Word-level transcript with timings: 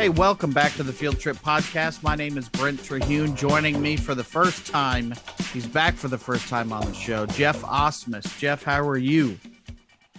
Hey, 0.00 0.08
welcome 0.08 0.50
back 0.52 0.72
to 0.76 0.82
the 0.82 0.94
Field 0.94 1.20
Trip 1.20 1.36
Podcast. 1.36 2.02
My 2.02 2.14
name 2.14 2.38
is 2.38 2.48
Brent 2.48 2.82
Terhune. 2.82 3.36
Joining 3.36 3.82
me 3.82 3.96
for 3.96 4.14
the 4.14 4.24
first 4.24 4.66
time, 4.66 5.12
he's 5.52 5.66
back 5.66 5.94
for 5.94 6.08
the 6.08 6.16
first 6.16 6.48
time 6.48 6.72
on 6.72 6.86
the 6.86 6.94
show, 6.94 7.26
Jeff 7.26 7.60
Osmus. 7.60 8.38
Jeff, 8.38 8.62
how 8.62 8.80
are 8.88 8.96
you? 8.96 9.38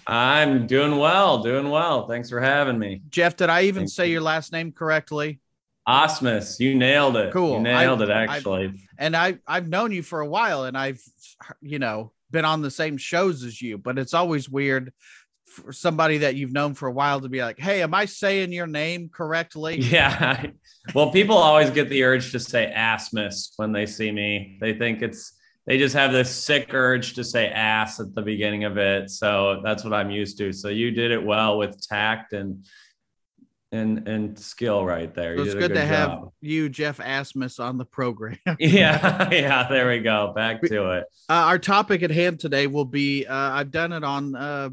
I'm 0.05 0.67
doing 0.67 0.97
well, 0.97 1.41
doing 1.41 1.69
well. 1.71 2.07
Thanks 2.07 2.29
for 2.29 2.39
having 2.39 2.77
me. 2.77 3.01
Jeff, 3.09 3.35
did 3.35 3.49
I 3.49 3.63
even 3.63 3.81
Thank 3.81 3.89
say 3.89 4.05
you. 4.05 4.13
your 4.13 4.21
last 4.21 4.51
name 4.51 4.71
correctly? 4.71 5.39
Osmus, 5.87 6.59
you 6.59 6.75
nailed 6.75 7.17
it. 7.17 7.33
Cool. 7.33 7.53
You 7.53 7.61
nailed 7.61 8.03
I've, 8.03 8.09
it, 8.09 8.13
actually. 8.13 8.65
I've, 8.65 8.81
and 8.99 9.15
I, 9.15 9.39
I've 9.47 9.67
known 9.67 9.91
you 9.91 10.03
for 10.03 10.19
a 10.19 10.27
while 10.27 10.65
and 10.65 10.77
I've, 10.77 11.01
you 11.59 11.79
know, 11.79 12.11
been 12.29 12.45
on 12.45 12.61
the 12.61 12.71
same 12.71 12.97
shows 12.97 13.43
as 13.43 13.61
you, 13.61 13.77
but 13.77 13.97
it's 13.97 14.13
always 14.13 14.47
weird 14.47 14.93
for 15.51 15.73
somebody 15.73 16.19
that 16.19 16.35
you've 16.35 16.53
known 16.53 16.73
for 16.73 16.87
a 16.87 16.91
while 16.91 17.21
to 17.21 17.29
be 17.29 17.41
like, 17.41 17.59
"Hey, 17.59 17.81
am 17.81 17.93
I 17.93 18.05
saying 18.05 18.51
your 18.51 18.67
name 18.67 19.09
correctly?" 19.09 19.79
Yeah. 19.91 20.47
Well, 20.95 21.11
people 21.11 21.37
always 21.37 21.69
get 21.69 21.89
the 21.89 22.03
urge 22.03 22.31
to 22.31 22.39
say 22.39 22.73
Asmus 22.75 23.51
when 23.57 23.71
they 23.71 23.85
see 23.85 24.11
me. 24.11 24.57
They 24.61 24.73
think 24.73 25.01
it's 25.01 25.33
they 25.67 25.77
just 25.77 25.95
have 25.95 26.11
this 26.11 26.33
sick 26.33 26.73
urge 26.73 27.13
to 27.15 27.23
say 27.23 27.47
ass 27.49 27.99
at 27.99 28.15
the 28.15 28.21
beginning 28.21 28.63
of 28.63 28.77
it. 28.77 29.09
So 29.09 29.61
that's 29.63 29.83
what 29.83 29.93
I'm 29.93 30.09
used 30.09 30.37
to. 30.39 30.51
So 30.53 30.69
you 30.69 30.91
did 30.91 31.11
it 31.11 31.23
well 31.23 31.57
with 31.57 31.79
tact 31.87 32.33
and 32.33 32.65
and 33.71 34.07
and 34.07 34.37
skill 34.37 34.83
right 34.85 35.13
there. 35.13 35.37
So 35.37 35.43
it's 35.43 35.53
good, 35.53 35.59
good, 35.59 35.75
to 35.75 35.87
job. 35.87 35.87
have 35.87 36.29
you, 36.41 36.67
Jeff 36.67 36.97
Asmus, 36.97 37.63
on 37.63 37.77
the 37.77 37.85
program. 37.85 38.37
yeah, 38.59 39.29
yeah. 39.31 39.67
There 39.69 39.87
we 39.87 39.99
go. 39.99 40.33
Back 40.35 40.61
to 40.63 40.91
it. 40.91 41.05
Uh, 41.29 41.33
our 41.33 41.59
topic 41.59 42.03
at 42.03 42.11
hand 42.11 42.39
today 42.39 42.67
will 42.67 42.85
be. 42.85 43.25
Uh, 43.25 43.35
I've 43.35 43.71
done 43.71 43.93
it 43.93 44.03
on 44.03 44.35
uh, 44.35 44.69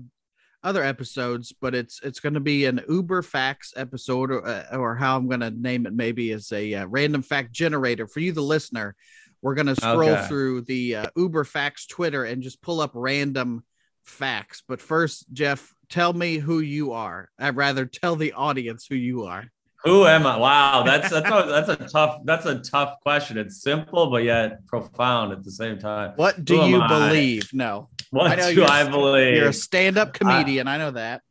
other 0.63 0.83
episodes, 0.83 1.53
but 1.53 1.75
it's 1.75 2.01
it's 2.03 2.21
going 2.21 2.35
to 2.35 2.41
be 2.41 2.65
an 2.67 2.81
Uber 2.89 3.23
facts 3.23 3.73
episode, 3.77 4.31
or, 4.31 4.47
uh, 4.47 4.77
or 4.77 4.97
how 4.97 5.17
I'm 5.17 5.29
going 5.29 5.41
to 5.41 5.51
name 5.51 5.87
it, 5.87 5.93
maybe 5.93 6.33
as 6.33 6.53
a 6.53 6.75
uh, 6.75 6.87
random 6.87 7.23
fact 7.23 7.53
generator 7.53 8.07
for 8.07 8.21
you, 8.21 8.33
the 8.33 8.43
listener. 8.43 8.95
We're 9.41 9.55
going 9.55 9.69
to 9.69 9.77
scroll 9.77 10.11
okay. 10.11 10.27
through 10.27 10.63
the 10.63 10.97
uh, 10.97 11.07
Uber 11.17 11.45
facts 11.45 11.87
Twitter 11.87 12.25
and 12.25 12.43
just 12.43 12.61
pull 12.61 12.81
up 12.81 12.91
random 12.95 13.63
facts. 14.03 14.65
But 14.67 14.81
first, 14.81 15.27
Jeff, 15.33 15.73
tell 15.89 16.13
me 16.13 16.39
who 16.39 16.59
you 16.59 16.93
are. 16.93 17.31
I'd 17.39 17.57
rather 17.57 17.87
tell 17.87 18.17
the 18.17 18.33
audience 18.33 18.87
who 18.89 18.97
you 18.97 19.25
are. 19.25 19.45
Who 19.85 20.07
am 20.07 20.27
I? 20.27 20.37
Wow, 20.37 20.83
that's 20.83 21.09
that's 21.09 21.31
a, 21.31 21.47
that's 21.49 21.69
a 21.69 21.77
tough 21.89 22.19
that's 22.25 22.47
a 22.47 22.59
tough 22.59 23.01
question. 23.01 23.39
It's 23.39 23.63
simple 23.63 24.11
but 24.11 24.25
yet 24.25 24.67
profound 24.67 25.33
at 25.33 25.45
the 25.45 25.53
same 25.53 25.79
time. 25.79 26.15
What 26.17 26.45
do 26.45 26.61
who 26.61 26.69
you 26.69 26.89
believe? 26.89 27.45
I? 27.55 27.57
No. 27.57 27.89
What 28.11 28.39
I 28.39 28.55
do 28.55 28.65
I 28.65 28.89
believe? 28.89 29.37
You're 29.37 29.49
a 29.49 29.53
stand-up 29.53 30.15
comedian. 30.15 30.67
I, 30.67 30.77
I 30.77 30.79
know 30.79 30.93
that. 30.93 31.23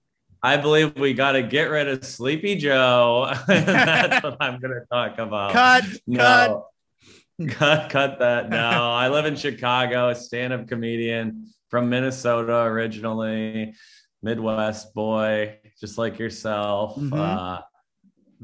I 0.44 0.58
believe 0.58 0.95
we 0.95 1.14
got 1.14 1.31
to 1.31 1.42
get 1.42 1.66
rid 1.66 1.88
of 1.88 2.06
Sleepy 2.06 2.56
Joe. 2.56 3.33
that's 3.47 4.23
what 4.23 4.38
I'm 4.39 4.59
going 4.59 4.73
to 4.73 4.86
talk 4.92 5.17
about. 5.17 5.53
Cut. 5.53 5.86
No. 6.05 6.67
Cut. 7.39 7.58
cut. 7.58 7.89
Cut 7.89 8.20
that. 8.20 8.50
No, 8.50 8.58
I 8.58 9.09
live 9.09 9.25
in 9.25 9.36
Chicago. 9.36 10.09
A 10.09 10.16
stand-up 10.16 10.67
comedian 10.67 11.48
from 11.70 11.89
Minnesota 11.89 12.61
originally. 12.61 13.73
Midwest 14.22 14.94
boy, 14.94 15.58
just 15.80 15.98
like 15.98 16.20
yourself. 16.20 16.95
Mm-hmm. 16.95 17.14
Uh, 17.14 17.59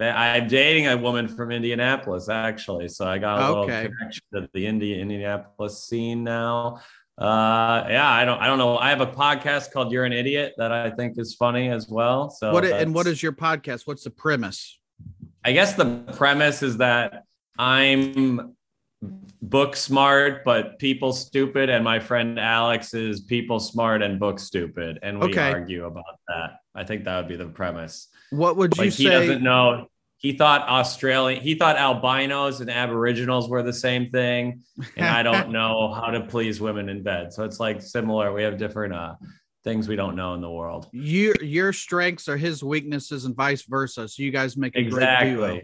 I'm 0.02 0.48
dating 0.48 0.88
a 0.88 0.98
woman 0.98 1.28
from 1.28 1.52
Indianapolis, 1.52 2.30
actually. 2.30 2.90
So 2.90 3.06
I 3.06 3.18
got 3.18 3.42
a 3.42 3.48
little 3.48 3.66
connection 3.66 4.24
to 4.34 4.50
the 4.54 4.66
India 4.66 4.98
Indianapolis 4.98 5.84
scene 5.84 6.24
now. 6.24 6.80
Uh, 7.18 7.86
yeah, 7.90 8.10
I 8.10 8.26
don't, 8.26 8.40
I 8.40 8.48
don't 8.48 8.58
know. 8.58 8.78
I 8.78 8.90
have 8.90 9.02
a 9.02 9.08
podcast 9.08 9.72
called 9.72 9.92
"You're 9.92 10.06
an 10.06 10.14
Idiot" 10.14 10.54
that 10.58 10.72
I 10.72 10.90
think 10.90 11.18
is 11.18 11.36
funny 11.36 11.70
as 11.70 11.88
well. 11.88 12.30
So 12.30 12.52
what? 12.52 12.66
And 12.66 12.94
what 12.94 13.08
is 13.08 13.22
your 13.22 13.34
podcast? 13.34 13.86
What's 13.86 14.04
the 14.04 14.10
premise? 14.10 14.80
I 15.46 15.52
guess 15.52 15.74
the 15.74 16.00
premise 16.14 16.64
is 16.64 16.78
that 16.78 17.26
I'm 17.60 18.56
book 19.42 19.76
smart 19.76 20.46
but 20.46 20.80
people 20.80 21.12
stupid 21.12 21.70
and 21.70 21.84
my 21.84 22.00
friend 22.00 22.40
alex 22.40 22.94
is 22.94 23.20
people 23.20 23.60
smart 23.60 24.02
and 24.02 24.18
book 24.18 24.40
stupid 24.40 24.98
and 25.04 25.20
we 25.20 25.28
okay. 25.28 25.52
argue 25.52 25.86
about 25.86 26.18
that 26.30 26.60
i 26.76 26.84
think 26.84 27.04
that 27.04 27.18
would 27.18 27.28
be 27.28 27.36
the 27.36 27.46
premise 27.46 28.08
what 28.30 28.56
would 28.56 28.76
you 28.78 28.86
like 28.86 28.94
say 28.94 29.04
he 29.04 29.10
doesn't 29.10 29.44
know 29.44 29.86
he 30.24 30.32
thought 30.32 30.68
australian 30.70 31.42
he 31.42 31.54
thought 31.54 31.76
albinos 31.76 32.62
and 32.62 32.72
aboriginals 32.72 33.50
were 33.50 33.62
the 33.62 33.74
same 33.74 34.10
thing. 34.10 34.64
And 34.98 35.06
i 35.06 35.22
don't 35.22 35.52
know 35.58 35.94
how 35.94 36.08
to 36.08 36.22
please 36.22 36.60
women 36.60 36.90
in 36.90 37.04
bed. 37.04 37.32
So 37.32 37.44
it's 37.44 37.60
like 37.60 37.82
similar. 37.82 38.34
We 38.34 38.42
have 38.42 38.58
different 38.58 38.96
uh 38.96 39.16
things 39.64 39.88
we 39.88 39.96
don't 39.96 40.16
know 40.16 40.34
in 40.34 40.42
the 40.42 40.50
world. 40.50 40.90
Your 40.92 41.36
your 41.44 41.74
strengths 41.74 42.28
are 42.28 42.38
his 42.38 42.64
weaknesses 42.64 43.26
and 43.26 43.36
vice 43.36 43.64
versa. 43.64 44.08
So 44.08 44.24
you 44.24 44.32
guys 44.32 44.58
make 44.58 44.76
a 44.76 44.80
exactly. 44.80 45.36
great 45.36 45.52
duo. 45.52 45.62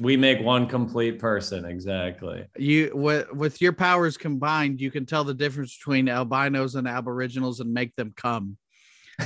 We 0.00 0.16
make 0.16 0.40
one 0.40 0.68
complete 0.68 1.18
person. 1.18 1.66
Exactly. 1.66 2.46
You 2.56 2.92
with 2.94 3.30
with 3.32 3.60
your 3.60 3.74
powers 3.74 4.16
combined 4.16 4.80
you 4.80 4.90
can 4.90 5.04
tell 5.04 5.22
the 5.22 5.34
difference 5.34 5.76
between 5.76 6.08
albinos 6.08 6.76
and 6.76 6.88
aboriginals 6.88 7.60
and 7.60 7.72
make 7.72 7.94
them 7.96 8.14
come 8.16 8.56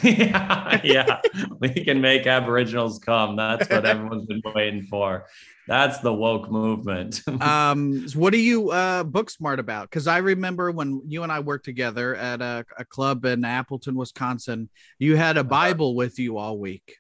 yeah 0.03 0.81
yeah 0.85 1.21
we 1.61 1.69
can 1.69 2.01
make 2.01 2.27
aboriginals 2.27 2.99
come 2.99 3.37
that's 3.37 3.69
what 3.69 3.85
everyone's 3.85 4.27
been 4.27 4.43
waiting 4.55 4.83
for 4.85 5.27
that's 5.67 5.99
the 5.99 6.13
woke 6.13 6.51
movement 6.51 7.23
um 7.41 8.05
what 8.15 8.35
are 8.35 8.39
you 8.39 8.71
uh 8.71 9.03
book 9.05 9.31
smart 9.31 9.59
about 9.59 9.89
because 9.89 10.07
i 10.07 10.19
remember 10.19 10.71
when 10.71 11.01
you 11.07 11.23
and 11.23 11.33
i 11.33 11.41
worked 11.41 11.65
together 11.65 12.15
at 12.17 12.41
a, 12.41 12.65
a 12.79 12.85
club 12.85 13.25
in 13.25 13.45
appleton 13.45 13.95
wisconsin 13.95 14.69
you 14.99 15.17
had 15.17 15.37
a 15.37 15.45
bible 15.45 15.95
with 15.95 16.19
you 16.19 16.37
all 16.37 16.59
week 16.59 16.97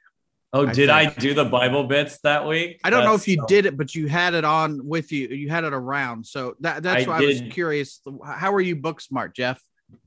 Oh, 0.53 0.67
I 0.67 0.73
did 0.73 0.89
think. 0.89 1.19
I 1.19 1.21
do 1.21 1.35
the 1.35 1.45
Bible 1.45 1.85
bits 1.85 2.19
that 2.21 2.47
week? 2.47 2.81
I 2.83 2.89
don't 2.89 3.01
that's 3.01 3.09
know 3.09 3.15
if 3.15 3.29
you 3.29 3.37
so... 3.41 3.47
did 3.47 3.67
it, 3.67 3.77
but 3.77 3.95
you 3.95 4.07
had 4.07 4.33
it 4.33 4.45
on 4.45 4.87
with 4.87 5.13
you. 5.13 5.29
You 5.29 5.51
had 5.51 5.65
it 5.65 5.75
around. 5.75 6.25
So 6.25 6.55
that, 6.61 6.83
that's 6.83 7.07
I 7.07 7.11
why 7.11 7.21
did. 7.21 7.43
I 7.43 7.45
was 7.45 7.53
curious. 7.53 8.01
How 8.25 8.55
are 8.55 8.61
you 8.61 8.77
book 8.77 9.03
smart, 9.03 9.35
Jeff? 9.35 9.61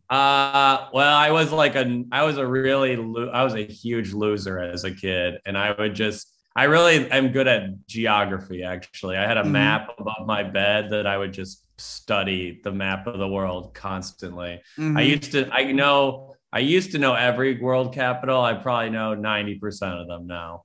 Uh, 0.09 0.87
well, 0.93 1.15
I 1.15 1.31
was 1.31 1.51
like 1.51 1.75
a, 1.75 2.03
I 2.11 2.23
was 2.23 2.37
a 2.37 2.45
really, 2.45 2.95
lo- 2.95 3.29
I 3.29 3.43
was 3.43 3.53
a 3.53 3.65
huge 3.65 4.13
loser 4.13 4.59
as 4.59 4.83
a 4.83 4.91
kid, 4.91 5.35
and 5.45 5.57
I 5.57 5.73
would 5.77 5.93
just, 5.93 6.33
I 6.55 6.63
really 6.63 7.09
am 7.11 7.31
good 7.31 7.47
at 7.47 7.85
geography. 7.87 8.63
Actually, 8.63 9.17
I 9.17 9.27
had 9.27 9.37
a 9.37 9.43
mm-hmm. 9.43 9.51
map 9.51 9.89
above 9.99 10.25
my 10.25 10.43
bed 10.43 10.89
that 10.91 11.05
I 11.05 11.17
would 11.17 11.31
just 11.31 11.63
study 11.77 12.59
the 12.63 12.71
map 12.71 13.07
of 13.07 13.19
the 13.19 13.27
world 13.27 13.73
constantly. 13.73 14.61
Mm-hmm. 14.77 14.97
I 14.97 15.01
used 15.01 15.31
to, 15.33 15.49
I 15.53 15.71
know 15.71 16.29
I 16.51 16.59
used 16.59 16.91
to 16.93 16.97
know 16.97 17.13
every 17.13 17.61
world 17.61 17.93
capital. 17.93 18.41
I 18.41 18.55
probably 18.55 18.89
know 18.89 19.15
90% 19.15 20.01
of 20.01 20.07
them 20.07 20.25
now. 20.25 20.63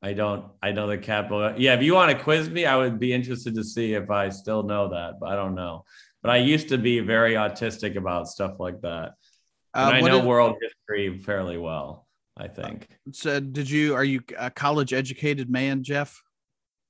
I 0.00 0.12
don't, 0.12 0.46
I 0.62 0.72
know 0.72 0.86
the 0.86 0.96
capital. 0.96 1.54
Yeah, 1.58 1.74
if 1.74 1.82
you 1.82 1.94
want 1.94 2.16
to 2.16 2.22
quiz 2.22 2.48
me, 2.48 2.64
I 2.64 2.76
would 2.76 2.98
be 2.98 3.12
interested 3.12 3.54
to 3.56 3.64
see 3.64 3.94
if 3.94 4.10
I 4.10 4.28
still 4.30 4.62
know 4.62 4.90
that, 4.90 5.14
but 5.20 5.28
I 5.28 5.36
don't 5.36 5.54
know. 5.54 5.84
But 6.22 6.30
I 6.30 6.38
used 6.38 6.68
to 6.70 6.78
be 6.78 7.00
very 7.00 7.34
autistic 7.34 7.96
about 7.96 8.28
stuff 8.28 8.58
like 8.58 8.80
that. 8.82 9.12
And 9.74 9.94
uh, 9.94 9.96
I 9.96 10.00
know 10.00 10.20
is, 10.20 10.26
world 10.26 10.56
history 10.60 11.18
fairly 11.20 11.58
well, 11.58 12.06
I 12.36 12.48
think. 12.48 12.88
So, 13.12 13.38
did 13.40 13.70
you, 13.70 13.94
are 13.94 14.04
you 14.04 14.22
a 14.36 14.50
college 14.50 14.92
educated 14.92 15.48
man, 15.48 15.84
Jeff? 15.84 16.20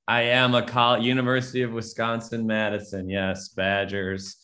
I 0.07 0.21
am 0.21 0.55
a 0.55 0.63
college, 0.63 1.03
University 1.03 1.61
of 1.61 1.71
Wisconsin 1.71 2.47
Madison. 2.47 3.09
Yes, 3.09 3.49
Badgers 3.49 4.37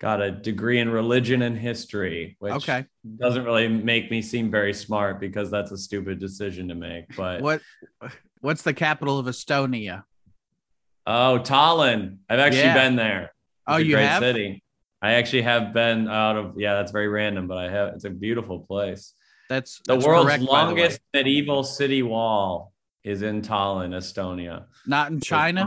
got 0.00 0.20
a 0.20 0.30
degree 0.30 0.80
in 0.80 0.88
religion 0.88 1.42
and 1.42 1.56
history, 1.56 2.36
which 2.40 2.54
okay. 2.54 2.84
doesn't 3.16 3.44
really 3.44 3.68
make 3.68 4.10
me 4.10 4.20
seem 4.20 4.50
very 4.50 4.74
smart 4.74 5.20
because 5.20 5.50
that's 5.50 5.70
a 5.70 5.78
stupid 5.78 6.18
decision 6.18 6.68
to 6.68 6.74
make. 6.74 7.14
But 7.16 7.40
what 7.40 7.62
what's 8.40 8.62
the 8.62 8.74
capital 8.74 9.18
of 9.18 9.26
Estonia? 9.26 10.02
Oh, 11.06 11.38
Tallinn. 11.42 12.18
I've 12.28 12.40
actually 12.40 12.62
yeah. 12.62 12.74
been 12.74 12.96
there. 12.96 13.33
Oh, 13.66 13.76
you 13.76 13.94
great 13.94 14.06
have? 14.06 14.22
city. 14.22 14.62
I 15.02 15.14
actually 15.14 15.42
have 15.42 15.72
been 15.74 16.08
out 16.08 16.36
of 16.36 16.54
yeah, 16.58 16.74
that's 16.74 16.92
very 16.92 17.08
random, 17.08 17.46
but 17.46 17.58
I 17.58 17.70
have 17.70 17.94
it's 17.94 18.04
a 18.04 18.10
beautiful 18.10 18.60
place. 18.60 19.14
That's, 19.48 19.80
the 19.86 19.94
that's 19.94 20.06
world's 20.06 20.26
correct, 20.26 20.42
longest 20.42 21.00
medieval 21.12 21.62
city 21.62 22.02
wall 22.02 22.72
is 23.02 23.20
in 23.20 23.42
Tallinn, 23.42 23.90
Estonia. 23.90 24.64
Not 24.86 25.10
in 25.10 25.20
China. 25.20 25.66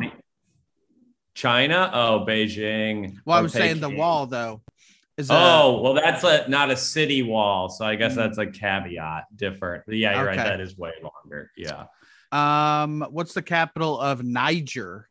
China? 1.35 1.91
Oh, 1.93 2.25
Beijing. 2.27 3.17
Well, 3.25 3.37
I 3.37 3.41
was 3.41 3.53
saying 3.53 3.79
the 3.79 3.89
wall 3.89 4.25
though. 4.25 4.61
Is 5.17 5.29
oh, 5.31 5.35
a... 5.77 5.81
well, 5.81 5.93
that's 5.93 6.23
a 6.23 6.47
not 6.47 6.71
a 6.71 6.77
city 6.77 7.21
wall, 7.21 7.69
so 7.69 7.85
I 7.85 7.95
guess 7.95 8.13
mm-hmm. 8.13 8.21
that's 8.21 8.37
a 8.39 8.47
caveat 8.47 9.25
different. 9.35 9.83
Yeah, 9.87 10.15
you're 10.15 10.29
okay. 10.29 10.37
right. 10.37 10.47
That 10.47 10.61
is 10.61 10.77
way 10.77 10.93
longer. 11.01 11.51
Yeah. 11.55 11.85
Um, 12.31 13.05
what's 13.11 13.33
the 13.33 13.41
capital 13.41 13.99
of 13.99 14.23
Niger? 14.23 15.09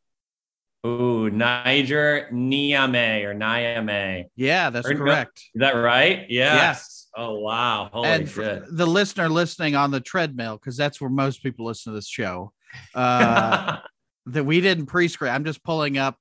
Ooh, 0.87 1.31
Niger, 1.31 2.29
Niamey 2.33 3.25
or 3.25 3.35
Niamey. 3.35 4.25
Yeah, 4.37 4.71
that's 4.71 4.89
or, 4.89 4.95
correct. 4.95 5.39
Is 5.55 5.61
that 5.61 5.73
right? 5.73 6.27
Yes. 6.29 6.55
yes. 6.55 7.09
Oh 7.17 7.41
wow! 7.41 7.89
Holy 7.93 8.09
and 8.09 8.29
shit! 8.29 8.65
The 8.71 8.87
listener 8.87 9.29
listening 9.29 9.75
on 9.75 9.91
the 9.91 10.01
treadmill, 10.01 10.57
because 10.57 10.77
that's 10.77 11.01
where 11.01 11.11
most 11.11 11.43
people 11.43 11.67
listen 11.67 11.93
to 11.93 11.97
this 11.97 12.09
show. 12.09 12.53
Uh, 12.95 13.79
that 14.27 14.45
we 14.45 14.61
didn't 14.61 14.85
pre-screen. 14.85 15.33
I'm 15.33 15.45
just 15.45 15.65
pulling 15.65 15.97
up 15.97 16.19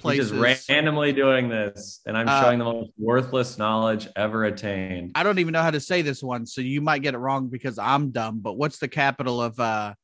places. 0.00 0.30
He's 0.30 0.40
just 0.40 0.68
randomly 0.70 1.12
doing 1.12 1.50
this, 1.50 2.00
and 2.06 2.16
I'm 2.16 2.26
Uh, 2.28 2.40
showing 2.40 2.58
the 2.60 2.64
most 2.64 2.90
worthless 2.96 3.58
knowledge 3.58 4.08
ever 4.16 4.44
attained. 4.44 5.12
I 5.14 5.22
don't 5.22 5.38
even 5.38 5.52
know 5.52 5.60
how 5.60 5.72
to 5.72 5.80
say 5.80 6.00
this 6.00 6.22
one, 6.22 6.46
so 6.46 6.62
you 6.62 6.80
might 6.80 7.02
get 7.02 7.12
it 7.14 7.18
wrong 7.18 7.48
because 7.48 7.78
I'm 7.78 8.10
dumb. 8.10 8.38
But 8.40 8.54
what's 8.54 8.78
the 8.78 8.88
capital 8.88 9.42
of 9.42 9.58
uh, 9.60 9.94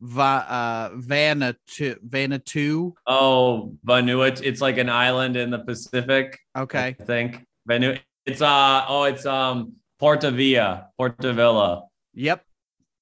Va- 0.00 0.46
uh 0.48 0.90
Vanuatu? 0.96 1.96
Vanuatu? 2.06 2.92
Oh, 3.06 3.76
Vanuatu. 3.86 4.42
It's 4.44 4.60
like 4.60 4.78
an 4.78 4.88
island 4.88 5.36
in 5.36 5.50
the 5.50 5.58
Pacific. 5.58 6.38
Okay, 6.56 6.96
I 7.00 7.04
think 7.04 7.44
Vanuatu. 7.68 8.00
It's 8.26 8.40
uh 8.42 8.84
oh, 8.88 9.04
it's 9.04 9.26
um 9.26 9.72
Porta 9.98 10.30
Villa, 10.30 10.88
Porta 10.96 11.32
Villa. 11.32 11.84
yep, 12.14 12.44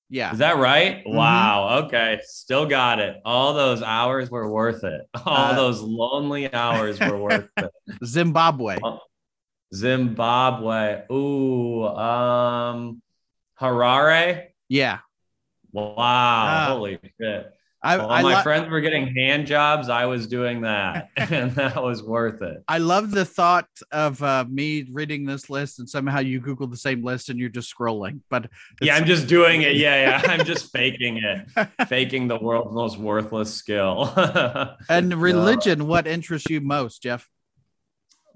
yeah. 0.08 0.32
Is 0.32 0.38
that 0.38 0.56
right? 0.56 1.04
Mhm. 1.04 1.14
Wow. 1.14 1.84
Okay. 1.84 2.20
Still 2.24 2.64
got 2.64 2.98
it. 3.00 3.16
All 3.24 3.52
those 3.52 3.82
hours 3.82 4.30
were 4.30 4.48
worth 4.50 4.82
it. 4.84 5.02
All 5.26 5.52
Uh, 5.52 5.54
those 5.54 5.80
lonely 5.82 6.50
hours 6.52 6.98
were 7.00 7.18
worth 7.20 7.48
it. 7.58 7.70
Zimbabwe. 8.04 8.78
Zimbabwe. 9.74 11.02
Ooh. 11.12 11.84
Um 11.86 13.02
Harare. 13.60 14.48
Yeah, 14.68 14.98
Wow. 15.76 15.94
Ah. 15.98 16.66
Holy 16.68 16.98
shit. 17.20 17.52
I 17.82 17.98
While 17.98 18.10
I, 18.10 18.22
my 18.22 18.36
li- 18.38 18.42
friends 18.42 18.70
were 18.70 18.80
getting 18.80 19.14
hand 19.14 19.46
jobs, 19.46 19.88
I 19.88 20.06
was 20.06 20.26
doing 20.26 20.62
that. 20.62 21.10
and 21.16 21.52
that 21.52 21.80
was 21.80 22.02
worth 22.02 22.40
it. 22.42 22.64
I 22.66 22.78
love 22.78 23.10
the 23.10 23.24
thought 23.24 23.68
of 23.92 24.20
uh, 24.22 24.46
me 24.48 24.88
reading 24.90 25.26
this 25.26 25.50
list 25.50 25.78
and 25.78 25.88
somehow 25.88 26.20
you 26.20 26.40
Google 26.40 26.66
the 26.66 26.76
same 26.76 27.04
list 27.04 27.28
and 27.28 27.38
you're 27.38 27.50
just 27.50 27.72
scrolling. 27.72 28.20
But 28.30 28.48
Yeah, 28.80 28.96
I'm 28.96 29.04
just 29.04 29.28
doing 29.28 29.62
it. 29.62 29.76
Yeah, 29.76 30.22
yeah. 30.22 30.30
I'm 30.32 30.44
just 30.46 30.72
faking 30.72 31.18
it. 31.18 31.68
Faking 31.86 32.26
the 32.26 32.38
world's 32.38 32.74
most 32.74 32.98
worthless 32.98 33.54
skill. 33.54 34.12
and 34.88 35.14
religion. 35.14 35.86
What 35.86 36.06
interests 36.06 36.48
you 36.50 36.60
most, 36.62 37.02
Jeff? 37.02 37.28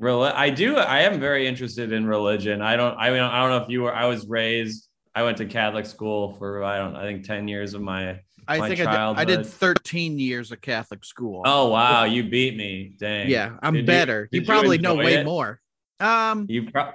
Reli- 0.00 0.34
I 0.34 0.50
do. 0.50 0.76
I 0.76 1.00
am 1.00 1.20
very 1.20 1.46
interested 1.46 1.92
in 1.92 2.06
religion. 2.06 2.62
I 2.62 2.76
don't. 2.76 2.96
I 2.96 3.10
mean, 3.10 3.20
I 3.20 3.40
don't 3.40 3.50
know 3.50 3.64
if 3.64 3.69
you 3.69 3.82
were. 3.82 3.94
I 3.94 4.06
was 4.06 4.26
raised. 4.26 4.87
I 5.14 5.22
went 5.22 5.38
to 5.38 5.46
Catholic 5.46 5.86
school 5.86 6.34
for 6.34 6.62
I 6.62 6.78
don't. 6.78 6.96
I 6.96 7.02
think 7.02 7.24
ten 7.24 7.48
years 7.48 7.74
of 7.74 7.82
my. 7.82 8.20
I 8.48 8.58
My 8.58 8.68
think 8.68 8.80
I 8.80 9.12
did, 9.12 9.20
I 9.20 9.24
did 9.24 9.46
13 9.46 10.18
years 10.18 10.50
of 10.50 10.60
Catholic 10.60 11.04
school. 11.04 11.42
Oh 11.44 11.68
wow, 11.68 12.04
you 12.04 12.24
beat 12.24 12.56
me. 12.56 12.94
Dang. 12.98 13.28
yeah, 13.28 13.56
I'm 13.62 13.74
Did 13.74 13.86
better. 13.86 14.28
You, 14.32 14.40
you 14.40 14.46
probably 14.46 14.78
know 14.78 14.96
way 14.96 15.14
it? 15.14 15.24
more. 15.24 15.60
Um, 16.00 16.46
You. 16.48 16.68
Pro- 16.68 16.90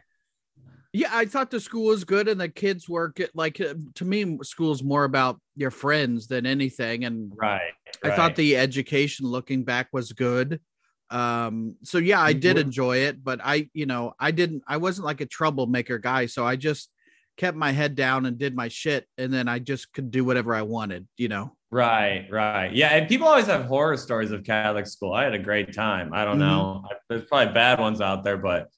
yeah, 0.95 1.09
I 1.11 1.25
thought 1.25 1.51
the 1.51 1.59
school 1.59 1.87
was 1.87 2.05
good 2.05 2.29
and 2.29 2.39
the 2.39 2.47
kids 2.47 2.87
were 2.87 3.09
good. 3.09 3.29
Like 3.33 3.59
uh, 3.59 3.73
to 3.95 4.05
me, 4.05 4.37
school's 4.43 4.81
more 4.81 5.03
about 5.03 5.41
your 5.57 5.71
friends 5.71 6.27
than 6.27 6.45
anything. 6.45 7.03
And 7.03 7.33
right. 7.35 7.73
I 8.01 8.07
right. 8.07 8.15
thought 8.15 8.35
the 8.35 8.55
education 8.55 9.25
looking 9.25 9.65
back 9.65 9.89
was 9.91 10.13
good. 10.13 10.61
Um, 11.09 11.75
so 11.83 11.97
yeah, 11.97 12.21
I 12.21 12.31
did 12.31 12.57
enjoy 12.57 12.97
it, 12.99 13.21
but 13.21 13.41
I, 13.43 13.69
you 13.73 13.85
know, 13.85 14.13
I 14.17 14.31
didn't, 14.31 14.63
I 14.67 14.77
wasn't 14.77 15.05
like 15.05 15.19
a 15.19 15.25
troublemaker 15.25 15.99
guy. 15.99 16.27
So 16.27 16.45
I 16.45 16.55
just 16.55 16.89
kept 17.37 17.57
my 17.57 17.71
head 17.71 17.95
down 17.95 18.25
and 18.25 18.37
did 18.37 18.55
my 18.55 18.67
shit. 18.67 19.07
And 19.17 19.33
then 19.33 19.47
I 19.47 19.59
just 19.59 19.91
could 19.93 20.11
do 20.11 20.23
whatever 20.23 20.55
I 20.55 20.61
wanted, 20.61 21.07
you 21.17 21.27
know? 21.27 21.55
Right, 21.71 22.27
right. 22.31 22.71
Yeah, 22.73 22.89
and 22.89 23.07
people 23.07 23.27
always 23.27 23.47
have 23.47 23.65
horror 23.65 23.97
stories 23.97 24.31
of 24.31 24.43
Catholic 24.43 24.87
school. 24.87 25.13
I 25.13 25.23
had 25.25 25.33
a 25.33 25.39
great 25.39 25.73
time. 25.73 26.13
I 26.13 26.23
don't 26.23 26.37
Mhm. 26.37 26.39
know. 26.39 26.83
There's 27.09 27.25
probably 27.25 27.53
bad 27.53 27.79
ones 27.79 27.99
out 27.99 28.23
there, 28.23 28.37
but 28.37 28.69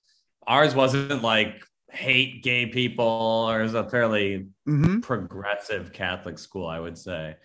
ours 0.47 0.73
wasn't 0.73 1.21
like 1.21 1.63
hate 1.91 2.43
gay 2.43 2.65
people 2.65 3.47
or 3.49 3.61
was 3.61 3.73
a 3.75 3.87
fairly 3.89 4.47
Mm-hmm. 4.67 4.99
progressive 5.01 5.93
Catholic 5.93 6.37
school, 6.39 6.67
I 6.67 6.79
would 6.79 6.97
say, 6.97 7.35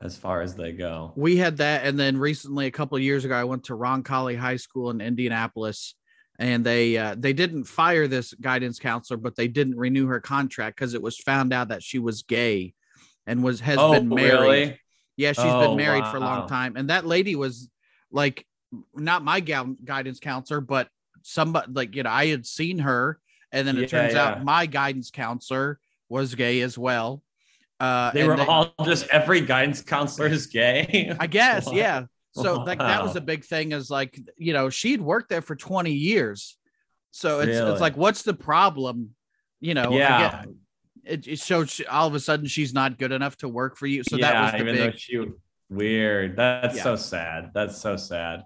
as 0.00 0.16
far 0.16 0.40
as 0.40 0.54
they 0.54 0.72
go. 0.72 1.12
We 1.16 1.36
had 1.36 1.56
that. 1.58 1.84
And 1.84 1.98
then 1.98 2.16
recently, 2.16 2.66
a 2.66 2.70
couple 2.70 2.96
of 2.96 3.02
years 3.02 3.24
ago, 3.24 3.34
I 3.34 3.44
went 3.44 3.64
to 3.64 3.74
Roncalli 3.74 4.36
High 4.36 4.56
School 4.56 4.90
in 4.90 5.00
Indianapolis 5.00 5.94
and 6.38 6.64
they, 6.64 6.96
uh, 6.96 7.14
they 7.18 7.32
didn't 7.32 7.64
fire 7.64 8.08
this 8.08 8.34
guidance 8.34 8.78
counselor, 8.78 9.18
but 9.18 9.36
they 9.36 9.48
didn't 9.48 9.76
renew 9.76 10.06
her 10.06 10.20
contract 10.20 10.76
because 10.76 10.94
it 10.94 11.02
was 11.02 11.18
found 11.18 11.52
out 11.52 11.68
that 11.68 11.82
she 11.82 11.98
was 11.98 12.22
gay 12.22 12.74
and 13.26 13.42
was, 13.44 13.60
has 13.60 13.78
oh, 13.78 13.92
been 13.92 14.08
married. 14.08 14.30
really? 14.40 14.80
Yeah, 15.16 15.32
she's 15.32 15.44
Oh, 15.44 15.60
been 15.68 15.76
married 15.76 16.06
for 16.06 16.16
a 16.16 16.20
long 16.20 16.48
time, 16.48 16.76
and 16.76 16.88
that 16.88 17.06
lady 17.06 17.36
was 17.36 17.68
like 18.10 18.46
not 18.94 19.22
my 19.22 19.40
gal- 19.40 19.76
guidance 19.84 20.18
counselor, 20.18 20.60
but 20.62 20.88
somebody 21.22 21.70
like 21.70 21.94
you 21.94 22.02
know 22.02 22.10
I 22.10 22.26
had 22.26 22.46
seen 22.46 22.78
her, 22.78 23.18
and 23.52 23.68
then 23.68 23.76
it 23.76 23.82
Yeah, 23.82 23.86
turns 23.88 24.14
yeah. 24.14 24.24
out 24.28 24.42
my 24.44 24.64
guidance 24.64 25.10
counselor 25.10 25.78
was 26.08 26.34
gay 26.34 26.62
as 26.62 26.78
well. 26.78 27.22
Uh, 27.78 28.10
They 28.12 28.24
were 28.24 28.40
all 28.40 28.74
just 28.84 29.06
every 29.08 29.42
guidance 29.42 29.82
counselor 29.82 30.28
is 30.28 30.46
gay. 30.46 31.14
I 31.20 31.26
guess, 31.26 31.70
yeah. 31.72 32.04
So 32.32 32.62
like 32.64 32.78
that 32.78 33.02
was 33.02 33.16
a 33.16 33.20
big 33.20 33.44
thing. 33.44 33.72
Is 33.72 33.90
like 33.90 34.18
you 34.36 34.52
know 34.52 34.70
she'd 34.70 35.00
worked 35.00 35.28
there 35.28 35.42
for 35.42 35.56
twenty 35.56 35.92
years, 35.92 36.56
so 37.10 37.40
it's 37.40 37.58
Really? 37.58 37.70
it's 37.72 37.80
like 37.80 37.96
what's 37.96 38.22
the 38.22 38.34
problem? 38.34 39.10
You 39.60 39.74
know, 39.74 39.92
Yeah. 39.92 40.40
again, 40.42 40.56
it, 41.04 41.26
it 41.28 41.38
showed 41.38 41.68
she, 41.70 41.86
all 41.86 42.08
of 42.08 42.14
a 42.14 42.20
sudden 42.20 42.46
she's 42.46 42.74
not 42.74 42.98
good 42.98 43.12
enough 43.12 43.36
to 43.38 43.48
work 43.48 43.76
for 43.76 43.86
you. 43.86 44.02
So 44.02 44.16
that 44.16 44.42
was 44.42 44.52
the 44.52 44.58
even 44.58 44.74
big 44.76 44.92
though 44.92 44.96
she 44.96 45.24
weird. 45.68 46.36
That's 46.36 46.76
Yeah. 46.76 46.82
so 46.82 46.96
sad. 46.96 47.50
That's 47.54 47.78
so 47.78 47.96
sad. 47.96 48.42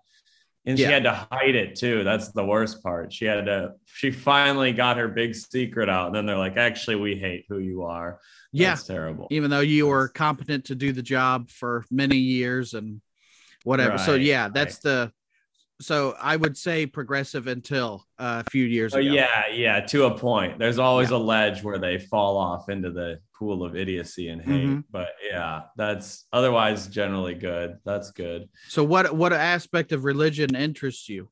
And 0.68 0.76
she 0.76 0.84
had 0.84 1.04
to 1.04 1.12
hide 1.30 1.54
it 1.54 1.76
too. 1.76 2.02
That's 2.02 2.32
the 2.32 2.44
worst 2.44 2.82
part. 2.82 3.12
She 3.12 3.24
had 3.24 3.46
to. 3.46 3.74
She 3.84 4.10
finally 4.10 4.72
got 4.72 4.96
her 4.96 5.06
big 5.06 5.36
secret 5.36 5.88
out, 5.88 6.08
and 6.08 6.14
then 6.16 6.26
they're 6.26 6.36
like, 6.36 6.56
"Actually, 6.56 6.96
we 6.96 7.14
hate 7.14 7.46
who 7.48 7.58
you 7.58 7.84
are." 7.84 8.18
yeah. 8.52 8.70
That's 8.70 8.84
terrible. 8.84 9.28
even 9.30 9.50
though 9.50 9.60
you 9.60 9.86
were 9.86 10.08
competent 10.08 10.64
to 10.66 10.74
do 10.74 10.90
the 10.90 11.02
job 11.02 11.50
for 11.50 11.84
many 11.90 12.16
years 12.16 12.74
and 12.74 13.00
whatever. 13.66 13.98
so 13.98 14.14
yeah, 14.14 14.48
that's 14.48 14.78
the 14.78 15.12
so 15.78 16.16
I 16.18 16.36
would 16.36 16.56
say 16.56 16.86
progressive 16.86 17.48
until 17.48 18.06
uh, 18.18 18.42
a 18.46 18.50
few 18.50 18.64
years 18.64 18.94
Oh 18.94 18.98
ago. 18.98 19.12
yeah, 19.12 19.42
yeah. 19.52 19.80
To 19.80 20.04
a 20.06 20.16
point. 20.16 20.58
There's 20.58 20.78
always 20.78 21.10
Yeah. 21.10 21.16
a 21.18 21.18
ledge 21.18 21.62
where 21.62 21.78
they 21.78 21.98
fall 21.98 22.38
off 22.38 22.70
into 22.70 22.90
the 22.90 23.18
pool 23.38 23.62
of 23.62 23.76
idiocy 23.76 24.28
and 24.28 24.40
hate. 24.40 24.66
Mhm. 24.68 24.84
But 24.90 25.08
yeah, 25.30 25.62
that's 25.76 26.24
otherwise 26.32 26.86
generally 26.86 27.34
good. 27.34 27.76
That's 27.84 28.10
good. 28.12 28.48
So 28.68 28.84
what 28.84 29.14
what 29.14 29.34
aspect 29.34 29.92
of 29.92 30.04
religion 30.04 30.54
interests 30.56 31.10
you? 31.10 31.28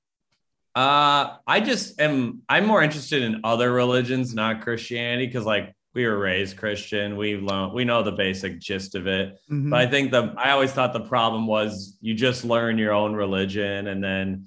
Uh, 0.74 1.36
I 1.46 1.60
just 1.60 1.98
am. 2.00 2.42
I'm 2.48 2.66
more 2.66 2.82
interested 2.82 3.22
in 3.22 3.40
other 3.44 3.72
religions, 3.72 4.34
not 4.34 4.60
Christianity, 4.60 5.26
because 5.26 5.46
like 5.46 5.72
we 5.94 6.06
were 6.06 6.18
raised 6.18 6.56
Christian. 6.56 7.16
We 7.16 7.36
learn, 7.36 7.72
we 7.72 7.84
know 7.84 8.02
the 8.02 8.12
basic 8.12 8.58
gist 8.60 8.94
of 8.94 9.06
it. 9.06 9.38
Mhm. 9.50 9.70
But 9.70 9.80
I 9.80 9.86
think 9.86 10.10
the 10.10 10.34
I 10.36 10.50
always 10.50 10.72
thought 10.72 10.92
the 10.92 11.00
problem 11.00 11.46
was 11.46 11.96
you 12.00 12.14
just 12.14 12.44
learn 12.44 12.78
your 12.78 12.92
own 12.92 13.14
religion, 13.14 13.86
and 13.86 14.02
then 14.02 14.46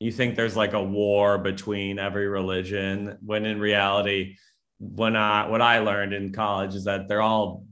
you 0.00 0.12
think 0.12 0.34
there's 0.36 0.56
like 0.56 0.72
a 0.74 0.82
war 0.82 1.38
between 1.38 1.98
every 1.98 2.28
religion. 2.28 3.16
When 3.24 3.46
in 3.46 3.58
reality, 3.60 4.36
when 4.78 5.16
I 5.16 5.46
what 5.48 5.62
I 5.62 5.78
learned 5.78 6.12
in 6.12 6.32
college 6.32 6.74
is 6.74 6.84
that 6.84 7.08
they're 7.08 7.22
all 7.22 7.64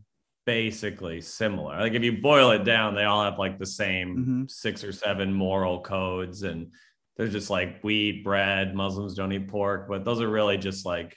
basically 0.47 1.21
similar. 1.21 1.79
Like 1.79 1.93
if 1.93 2.03
you 2.03 2.21
boil 2.23 2.51
it 2.53 2.65
down, 2.65 2.95
they 2.95 3.05
all 3.05 3.23
have 3.23 3.39
like 3.39 3.59
the 3.59 3.67
same 3.67 4.17
Mhm. 4.17 4.51
six 4.51 4.83
or 4.83 4.93
seven 4.93 5.33
moral 5.33 5.81
codes 5.81 6.43
and 6.43 6.73
they're 7.17 7.29
just 7.29 7.51
like 7.51 7.85
we 7.85 7.95
eat 7.95 8.25
bread 8.25 8.75
muslims 8.75 9.15
don't 9.15 9.31
eat 9.33 9.47
pork 9.47 9.87
but 9.89 10.05
those 10.07 10.23
are 10.23 10.29
really 10.31 10.57
just 10.57 10.87
like 10.87 11.15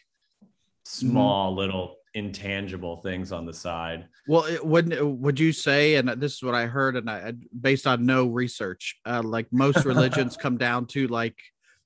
small 0.84 1.56
little 1.56 1.98
intangible 2.14 2.98
things 2.98 3.32
on 3.32 3.46
the 3.46 3.54
side. 3.54 4.08
Well, 4.28 4.44
it, 4.46 4.66
would 4.66 5.02
would 5.02 5.40
you 5.40 5.52
say, 5.52 5.96
and 5.96 6.08
this 6.10 6.36
is 6.36 6.44
what 6.44 6.56
I 6.56 6.66
heard, 6.68 6.96
and 6.96 7.10
I 7.10 7.34
based 7.60 7.88
on 7.88 8.06
no 8.06 8.28
research, 8.28 9.00
uh, 9.06 9.22
like 9.24 9.48
most 9.52 9.86
religions 9.86 10.38
come 10.38 10.58
down 10.58 10.86
to 10.88 11.08
like 11.08 11.36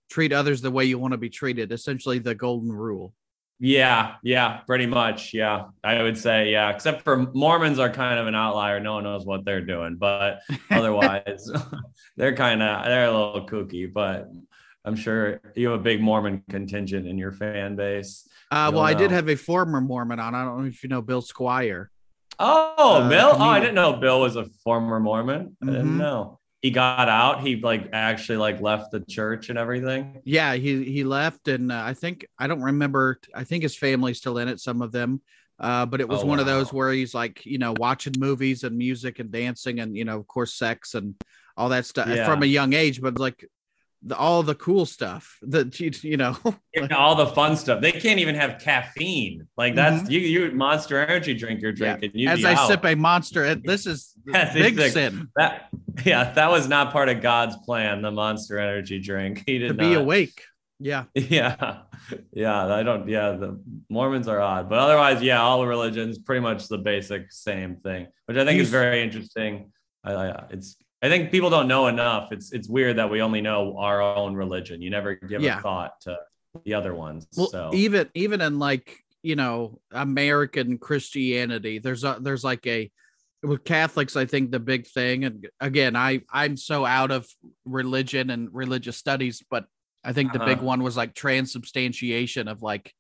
treat 0.09 0.33
others 0.33 0.61
the 0.61 0.71
way 0.71 0.85
you 0.85 0.99
want 0.99 1.13
to 1.13 1.17
be 1.17 1.29
treated, 1.29 1.71
essentially 1.71 2.19
the 2.19 2.35
golden 2.35 2.71
rule. 2.71 3.13
yeah 3.59 4.15
yeah 4.21 4.57
pretty 4.67 4.85
much 4.85 5.33
yeah. 5.33 5.65
I 5.83 6.03
would 6.03 6.17
say 6.17 6.51
yeah 6.51 6.69
except 6.69 7.01
for 7.03 7.27
mormons 7.33 7.79
are 7.79 7.89
kind 7.89 8.19
of 8.19 8.27
an 8.27 8.35
outlier 8.35 8.79
no 8.79 8.95
one 8.95 9.03
knows 9.03 9.25
what 9.25 9.45
they're 9.45 9.65
doing 9.65 9.95
but 9.97 10.41
otherwise 10.69 11.51
they're 12.17 12.35
kind 12.35 12.61
of 12.61 12.85
they're 12.85 13.09
a 13.09 13.11
little 13.11 13.47
kooky 13.47 13.91
but 13.91 14.29
i'm 14.85 14.95
sure 14.95 15.41
you 15.55 15.69
have 15.69 15.79
a 15.79 15.83
big 15.83 16.01
mormon 16.01 16.43
contingent 16.49 17.07
in 17.07 17.17
your 17.17 17.31
fan 17.31 17.75
base 17.75 18.26
Uh, 18.49 18.65
don't 18.65 18.75
well, 18.75 18.83
I 18.83 18.93
did 18.93 19.11
have 19.11 19.27
a 19.29 19.35
former 19.35 19.81
Mormon 19.81 20.19
on. 20.19 20.33
I 20.35 20.43
don't 20.45 20.61
know 20.61 20.67
if 20.67 20.83
you 20.83 20.89
know 20.89 21.01
Bill 21.01 21.21
Squire. 21.21 21.91
Oh, 22.39 23.01
Uh, 23.03 23.09
Bill! 23.09 23.31
Oh, 23.33 23.41
I 23.43 23.59
didn't 23.59 23.75
know 23.75 23.93
Bill 23.93 24.21
was 24.21 24.35
a 24.35 24.45
former 24.63 24.99
Mormon. 24.99 25.57
I 25.61 25.65
Mhm. 25.65 25.71
didn't 25.71 25.97
know. 25.97 26.39
He 26.61 26.71
got 26.71 27.07
out. 27.09 27.41
He 27.41 27.55
like 27.57 27.89
actually 27.93 28.37
like 28.37 28.61
left 28.61 28.91
the 28.91 28.99
church 29.01 29.49
and 29.49 29.57
everything. 29.59 30.21
Yeah, 30.23 30.53
he 30.55 30.83
he 30.83 31.03
left, 31.03 31.47
and 31.47 31.71
uh, 31.71 31.81
I 31.85 31.93
think 31.93 32.25
I 32.39 32.47
don't 32.47 32.61
remember. 32.61 33.19
I 33.33 33.43
think 33.43 33.63
his 33.63 33.75
family's 33.75 34.17
still 34.17 34.37
in 34.37 34.47
it. 34.47 34.59
Some 34.59 34.81
of 34.81 34.91
them, 34.91 35.21
uh, 35.59 35.85
but 35.85 36.01
it 36.01 36.07
was 36.09 36.23
Oh, 36.23 36.25
one 36.25 36.39
of 36.39 36.45
those 36.45 36.71
where 36.73 36.91
he's 36.91 37.13
like, 37.13 37.45
you 37.45 37.57
know, 37.57 37.73
watching 37.77 38.13
movies 38.17 38.63
and 38.63 38.77
music 38.77 39.19
and 39.19 39.31
dancing, 39.31 39.79
and 39.79 39.95
you 39.95 40.05
know, 40.05 40.17
of 40.17 40.27
course, 40.27 40.53
sex 40.55 40.93
and 40.95 41.15
all 41.57 41.69
that 41.69 41.85
stuff 41.85 42.07
Yeah. 42.07 42.25
from 42.25 42.43
a 42.43 42.47
young 42.47 42.73
age. 42.73 43.01
But 43.01 43.19
like 43.19 43.45
the, 44.03 44.15
all 44.15 44.43
the 44.43 44.55
cool 44.55 44.85
stuff 44.85 45.37
that 45.41 45.79
you 45.79 45.91
you 46.03 46.17
know, 46.17 46.37
And 46.75 46.91
all 46.93 47.15
the 47.15 47.27
fun 47.27 47.55
stuff. 47.57 47.81
They 47.81 47.91
can't 47.91 48.19
even 48.19 48.35
have 48.35 48.59
caffeine. 48.59 49.47
Like 49.57 49.75
that's 49.75 50.09
you. 50.09 50.19
You 50.19 50.51
Monster 50.51 50.99
Energy 51.01 51.33
drink 51.33 51.61
you're 51.61 51.73
Mm-hmm. 51.73 51.83
Yeah. 51.83 51.97
drinking. 51.97 52.19
you'd 52.19 52.29
as 52.29 52.45
I 52.45 52.53
out. 52.53 52.67
sip 52.67 52.85
a 52.85 52.95
monster, 52.95 53.55
this 53.55 53.85
is 53.85 54.13
big 54.25 54.73
exact- 54.79 54.93
sin. 54.93 55.29
that 55.35 55.69
Yeah, 56.05 56.31
that 56.33 56.49
was 56.51 56.67
not 56.67 56.91
part 56.91 57.09
of 57.09 57.21
God's 57.21 57.55
plan. 57.57 58.01
The 58.01 58.11
Monster 58.11 58.59
Energy 58.59 58.99
drink. 58.99 59.43
He 59.45 59.57
did 59.57 59.69
to 59.69 59.73
not. 59.73 59.79
be 59.89 59.93
awake. 59.95 60.41
Yeah. 60.79 61.05
Yeah, 61.15 61.79
yeah. 62.31 62.67
I 62.67 62.83
don't. 62.83 63.09
Yeah, 63.09 63.31
the 63.31 63.59
Mormons 63.89 64.27
are 64.27 64.39
odd, 64.39 64.69
but 64.69 64.77
otherwise, 64.77 65.23
yeah, 65.23 65.41
all 65.41 65.65
religions 65.65 66.19
pretty 66.19 66.41
much 66.41 66.67
the 66.67 66.77
basic 66.77 67.31
same 67.31 67.77
thing, 67.77 68.07
which 68.27 68.37
I 68.37 68.45
think 68.45 68.61
is 68.61 68.69
very 68.69 69.01
interesting. 69.01 69.71
I, 70.03 70.13
I, 70.13 70.45
it's. 70.51 70.75
I 71.01 71.09
think 71.09 71.31
people 71.31 71.49
don't 71.49 71.67
know 71.67 71.87
enough. 71.87 72.31
It's 72.31 72.51
it's 72.51 72.67
weird 72.67 72.97
that 72.97 73.09
we 73.09 73.21
only 73.21 73.41
know 73.41 73.77
our 73.77 74.01
own 74.01 74.33
religion. 74.35 74.81
You 74.81 74.89
never 74.89 75.15
give 75.15 75.41
Yeah. 75.41 75.59
a 75.59 75.61
thought 75.61 76.01
to 76.01 76.17
the 76.65 76.73
other 76.73 76.93
ones. 76.95 77.27
Well, 77.35 77.47
so 77.47 77.71
even 77.73 78.09
even 78.15 78.41
in 78.41 78.57
like 78.57 78.97
you 79.21 79.35
know 79.35 79.79
American 79.91 80.77
Christianity, 80.79 81.79
there's 81.79 82.03
a 82.03 82.17
there's 82.19 82.43
like 82.43 82.65
a 82.65 82.89
with 83.43 83.63
Catholics. 83.63 84.15
I 84.15 84.25
think 84.25 84.49
the 84.49 84.59
big 84.59 84.87
thing, 84.87 85.23
and 85.25 85.47
again, 85.59 85.95
I 85.95 86.21
I'm 86.31 86.57
so 86.57 86.83
out 86.85 87.11
of 87.11 87.27
religion 87.65 88.31
and 88.31 88.49
religious 88.51 88.97
studies, 88.97 89.43
but 89.49 89.65
I 90.03 90.13
think 90.13 90.33
the 90.33 90.39
big 90.39 90.57
Uh-huh. 90.57 90.65
one 90.65 90.83
was 90.83 90.97
like 90.97 91.13
transubstantiation 91.13 92.47
of 92.47 92.63
like, 92.63 92.93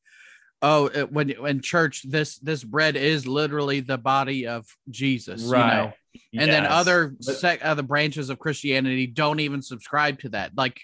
oh, 0.61 0.87
it, 0.87 1.11
when 1.11 1.29
in 1.29 1.61
church, 1.61 2.03
this 2.09 2.37
this 2.39 2.63
bread 2.63 2.95
is 2.95 3.27
literally 3.27 3.79
the 3.79 3.97
body 3.97 4.47
of 4.47 4.65
Jesus, 4.89 5.41
you 5.41 5.51
know. 5.51 5.53
right. 5.53 5.93
And 6.33 6.51
then 6.51 6.65
other 6.65 7.15
sec- 7.21 7.63
other 7.63 7.83
branches 7.83 8.29
of 8.29 8.39
Christianity 8.39 9.07
don't 9.07 9.39
even 9.39 9.61
subscribe 9.61 10.19
to 10.19 10.29
that. 10.29 10.51
Like, 10.57 10.81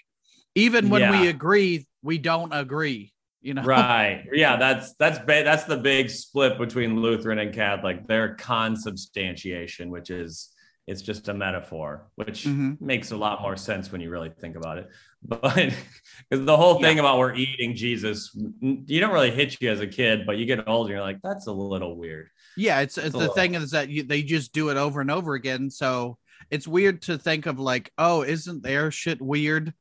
even 0.54 0.90
when 0.90 1.10
we 1.10 1.28
agree, 1.28 1.86
we 2.02 2.18
don't 2.18 2.52
agree. 2.52 3.12
You 3.42 3.52
know, 3.52 3.62
right 3.62 4.24
yeah 4.32 4.56
that's 4.56 4.94
that's 4.94 5.18
ba- 5.18 5.44
that's 5.44 5.64
the 5.64 5.76
big 5.76 6.08
split 6.08 6.56
between 6.56 7.02
lutheran 7.02 7.38
and 7.38 7.52
catholic 7.52 8.06
their 8.06 8.36
consubstantiation 8.36 9.90
which 9.90 10.08
is 10.08 10.53
it's 10.86 11.00
just 11.02 11.28
a 11.28 11.34
metaphor 11.34 12.06
which 12.16 12.44
Mhm. 12.44 12.80
makes 12.80 13.10
a 13.10 13.16
lot 13.16 13.40
more 13.40 13.56
sense 13.56 13.90
when 13.90 14.00
you 14.00 14.10
really 14.10 14.30
think 14.40 14.54
about 14.56 14.78
it 14.78 14.88
but 15.22 15.40
because 15.42 16.44
the 16.44 16.56
whole 16.56 16.80
thing 16.80 16.98
about 16.98 17.18
we're 17.18 17.34
eating 17.34 17.74
Jesus, 17.74 18.30
you 18.60 19.00
don't 19.00 19.12
really 19.12 19.30
hit 19.30 19.56
you 19.60 19.70
as 19.70 19.80
a 19.80 19.86
kid 19.86 20.26
but 20.26 20.36
you 20.36 20.44
get 20.44 20.68
older 20.68 20.92
you're 20.92 21.00
like 21.00 21.20
that's 21.22 21.46
a 21.46 21.52
little 21.52 21.96
weird 21.96 22.28
Yeah, 22.56 22.80
it's, 22.80 22.98
it's 22.98 23.08
a 23.08 23.10
the 23.10 23.18
little- 23.18 23.34
thing 23.34 23.54
is 23.54 23.70
that 23.70 23.88
you, 23.88 24.02
they 24.02 24.22
just 24.22 24.52
do 24.52 24.68
it 24.68 24.76
over 24.76 25.00
and 25.00 25.10
over 25.10 25.34
again. 25.34 25.70
So 25.70 26.18
it's 26.50 26.68
weird 26.68 27.02
to 27.02 27.18
think 27.18 27.46
of 27.46 27.58
like, 27.58 27.90
oh, 27.98 28.22
isn't 28.22 28.62
their 28.62 28.90
shit 28.92 29.20
weird? 29.20 29.72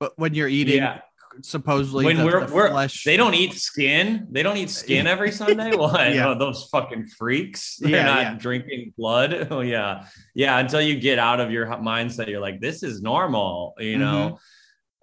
But 0.00 0.12
when 0.16 0.32
you're 0.32 0.48
eating 0.48 0.76
yeah 0.78 1.00
supposedly 1.42 2.04
when 2.04 2.16
the, 2.18 2.24
we're, 2.24 2.46
the 2.46 2.54
we're 2.54 2.70
flesh, 2.70 3.04
they 3.04 3.16
don't 3.16 3.34
eat 3.34 3.54
skin. 3.54 4.26
They 4.30 4.42
don't 4.42 4.56
eat 4.56 4.70
skin 4.70 5.06
every 5.06 5.32
sunday? 5.32 5.74
What? 5.76 6.14
Yeah. 6.14 6.28
Oh, 6.28 6.38
those 6.38 6.64
fucking 6.64 7.06
freaks. 7.08 7.76
They're 7.80 7.90
Yeah, 7.90 8.04
not 8.04 8.22
yeah. 8.22 8.34
drinking 8.34 8.94
blood? 8.96 9.48
Oh 9.50 9.60
yeah. 9.60 10.06
Yeah 10.34 10.58
until 10.58 10.80
you 10.80 10.98
get 10.98 11.18
out 11.18 11.40
of 11.40 11.50
your 11.50 11.66
mindset 11.66 12.28
you're 12.28 12.40
like 12.40 12.60
this 12.60 12.82
is 12.82 13.00
normal 13.02 13.74
you 13.78 13.98
know? 13.98 14.26
Mm-hmm. 14.26 14.34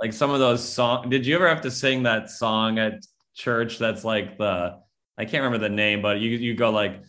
like 0.02 0.14
some 0.14 0.32
of 0.32 0.40
those 0.40 0.64
songs 0.68 1.10
did 1.10 1.26
you 1.26 1.36
ever 1.36 1.48
have 1.48 1.62
to 1.62 1.72
sing 1.72 2.04
that 2.04 2.30
song 2.30 2.80
at 2.80 3.06
church 3.34 3.78
that's 3.80 4.04
like 4.04 4.38
the 4.38 4.78
i 5.18 5.26
can't 5.26 5.44
remember 5.44 5.58
the 5.58 5.74
name 5.74 6.02
but 6.02 6.20
you 6.20 6.32
you 6.32 6.54
go 6.56 6.70
like 6.70 7.02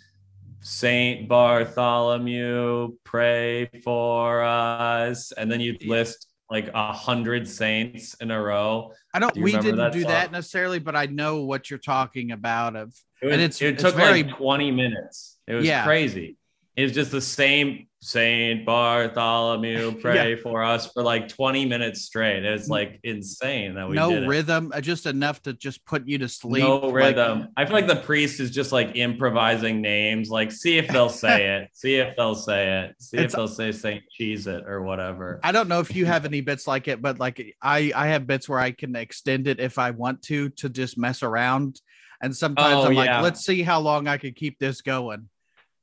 Saint 0.60 1.28
Bartholomew, 1.28 2.96
pray 3.04 3.66
for 3.84 4.42
us, 4.42 5.30
and 5.30 5.50
then 5.50 5.60
you 5.60 5.76
list 5.86 6.26
like 6.50 6.70
a 6.74 6.92
hundred 6.92 7.48
saints 7.48 8.14
in 8.20 8.30
a 8.30 8.40
row. 8.40 8.92
I 9.12 9.18
don't. 9.18 9.34
Do 9.34 9.42
We 9.42 9.52
didn't 9.52 9.76
that 9.76 9.92
do 9.92 10.02
song? 10.02 10.10
that 10.10 10.32
necessarily, 10.32 10.78
but 10.78 10.94
I 10.94 11.06
know 11.06 11.42
what 11.44 11.70
you're 11.70 11.78
talking 11.78 12.32
about. 12.32 12.76
Of 12.76 12.94
It, 13.20 13.26
was, 13.26 13.32
And 13.32 13.42
it's- 13.42 13.62
it 13.62 13.74
it's 13.74 13.82
took 13.82 13.94
very- 13.94 14.22
like 14.22 14.36
20 14.36 14.70
minutes. 14.70 15.38
It 15.46 15.54
was 15.54 15.64
Yeah. 15.66 15.84
crazy. 15.84 16.36
It 16.76 16.82
was 16.82 16.92
just 16.92 17.10
the 17.10 17.22
same 17.22 17.86
Saint 18.02 18.66
Bartholomew, 18.66 19.92
pray 20.00 20.36
for 20.36 20.62
us 20.62 20.92
for 20.92 21.02
like 21.02 21.26
20 21.28 21.64
minutes 21.64 22.02
straight. 22.02 22.44
It's 22.44 22.68
like 22.68 23.00
insane 23.02 23.74
that 23.74 23.88
we 23.88 23.96
no 23.96 24.26
rhythm, 24.26 24.70
uh, 24.74 24.80
just 24.82 25.06
enough 25.06 25.40
to 25.42 25.54
just 25.54 25.84
put 25.86 26.06
you 26.06 26.18
to 26.18 26.28
sleep. 26.28 26.62
No 26.62 26.76
like- 26.76 26.94
rhythm. 26.94 27.48
I 27.56 27.64
feel 27.64 27.74
like 27.74 27.86
the 27.86 27.96
priest 27.96 28.40
is 28.40 28.50
just 28.50 28.72
like 28.72 28.94
improvising 28.94 29.80
names. 29.80 30.28
Like, 30.28 30.52
see 30.52 30.76
if 30.76 30.86
they'll 30.88 31.08
say 31.26 31.56
it. 31.56 31.70
See 31.72 31.94
if 31.96 32.14
they'll 32.16 32.34
say 32.34 32.84
it. 32.84 32.96
See 33.02 33.16
if 33.16 33.32
they'll 33.32 33.48
say 33.48 33.72
Saint 33.72 34.04
Cheese 34.10 34.46
it 34.46 34.64
or 34.66 34.82
whatever. 34.82 35.40
I 35.42 35.52
don't 35.52 35.68
know 35.68 35.80
if 35.80 35.96
you 35.96 36.04
have 36.04 36.26
any 36.26 36.42
bits 36.42 36.66
like 36.66 36.88
it, 36.88 37.00
but 37.00 37.18
like 37.18 37.56
I, 37.62 37.90
I 37.96 38.08
have 38.08 38.26
bits 38.26 38.48
where 38.48 38.60
I 38.60 38.70
can 38.72 38.94
extend 38.94 39.48
it 39.48 39.58
if 39.60 39.78
I 39.78 39.90
want 39.92 40.22
to 40.24 40.50
to 40.50 40.68
just 40.68 40.98
mess 40.98 41.22
around. 41.22 41.80
And 42.22 42.36
sometimes 42.36 42.74
Oh, 42.74 42.84
I'm 42.86 42.92
yeah. 42.92 43.16
like, 43.16 43.22
let's 43.22 43.44
see 43.44 43.62
how 43.62 43.80
long 43.80 44.08
I 44.08 44.18
can 44.18 44.32
keep 44.32 44.58
this 44.58 44.80
going 44.82 45.28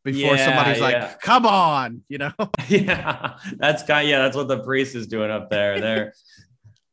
before 0.04 0.36
Yeah, 0.36 0.46
somebody's 0.46 0.78
yeah. 0.80 0.84
like, 0.86 1.22
come 1.22 1.46
on, 1.46 2.02
you 2.10 2.18
know. 2.18 2.32
yeah, 2.68 3.38
that's 3.58 3.84
kind. 3.84 4.06
Of, 4.06 4.10
Yeah, 4.10 4.20
that's 4.20 4.36
what 4.36 4.48
the 4.48 4.60
priest 4.64 4.96
is 4.96 5.08
doing 5.08 5.32
up 5.32 5.50
there. 5.50 5.80
They're. 5.80 6.14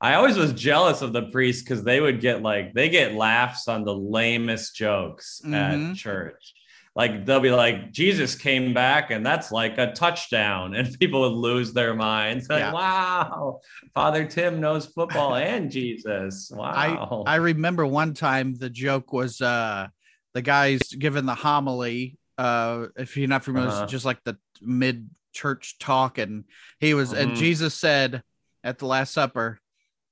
I 0.03 0.15
always 0.15 0.39
was 0.39 0.55
jealous 0.55 1.03
of 1.03 1.13
the 1.13 1.25
priests 1.25 1.63
because 1.63 1.85
they 1.85 2.01
would 2.01 2.21
get 2.23 2.41
like 2.41 2.73
they 2.73 2.89
get 2.89 3.15
laughs 3.15 3.69
on 3.69 3.85
the 3.85 3.95
lamest 3.95 4.75
jokes 4.75 5.43
Mhm. 5.45 5.91
at 5.91 5.97
church. 5.97 6.55
Like 6.97 7.27
they'll 7.27 7.39
be 7.41 7.51
like, 7.51 7.93
Jesus 7.93 8.35
came 8.35 8.73
back 8.73 9.11
and 9.11 9.25
that's 9.27 9.53
like 9.53 9.77
a 9.77 9.93
touchdown, 9.93 10.75
and 10.77 10.99
people 10.99 11.21
would 11.21 11.33
lose 11.37 11.75
their 11.75 11.95
minds. 11.95 12.49
Like, 12.49 12.61
Yeah. 12.61 12.73
wow, 12.73 13.61
Father 13.95 14.25
Tim 14.25 14.59
knows 14.59 14.87
football 14.87 15.35
and 15.35 15.71
Jesus. 15.71 16.51
Wow. 16.51 17.25
I 17.27 17.37
remember 17.37 17.87
one 17.87 18.15
time 18.15 18.55
the 18.55 18.71
joke 18.71 19.13
was 19.13 19.41
uh 19.43 19.89
the 20.33 20.41
guys 20.43 20.81
giving 20.99 21.27
the 21.27 21.35
homily. 21.35 22.17
Uh, 22.41 22.87
if 22.97 23.19
you're 23.19 23.29
not 23.29 23.45
familiar, 23.45 23.69
Uh-huh. 23.69 23.85
just 23.87 24.07
like 24.07 24.19
the 24.25 24.39
mid 24.63 25.11
church 25.35 25.79
talk, 25.79 26.17
and 26.17 26.45
he 26.79 26.95
was, 26.95 27.13
and 27.13 27.33
Mhm. 27.33 27.37
Jesus 27.37 27.75
said 27.75 28.23
at 28.65 28.79
the 28.79 28.87
Last 28.87 29.13
Supper, 29.13 29.61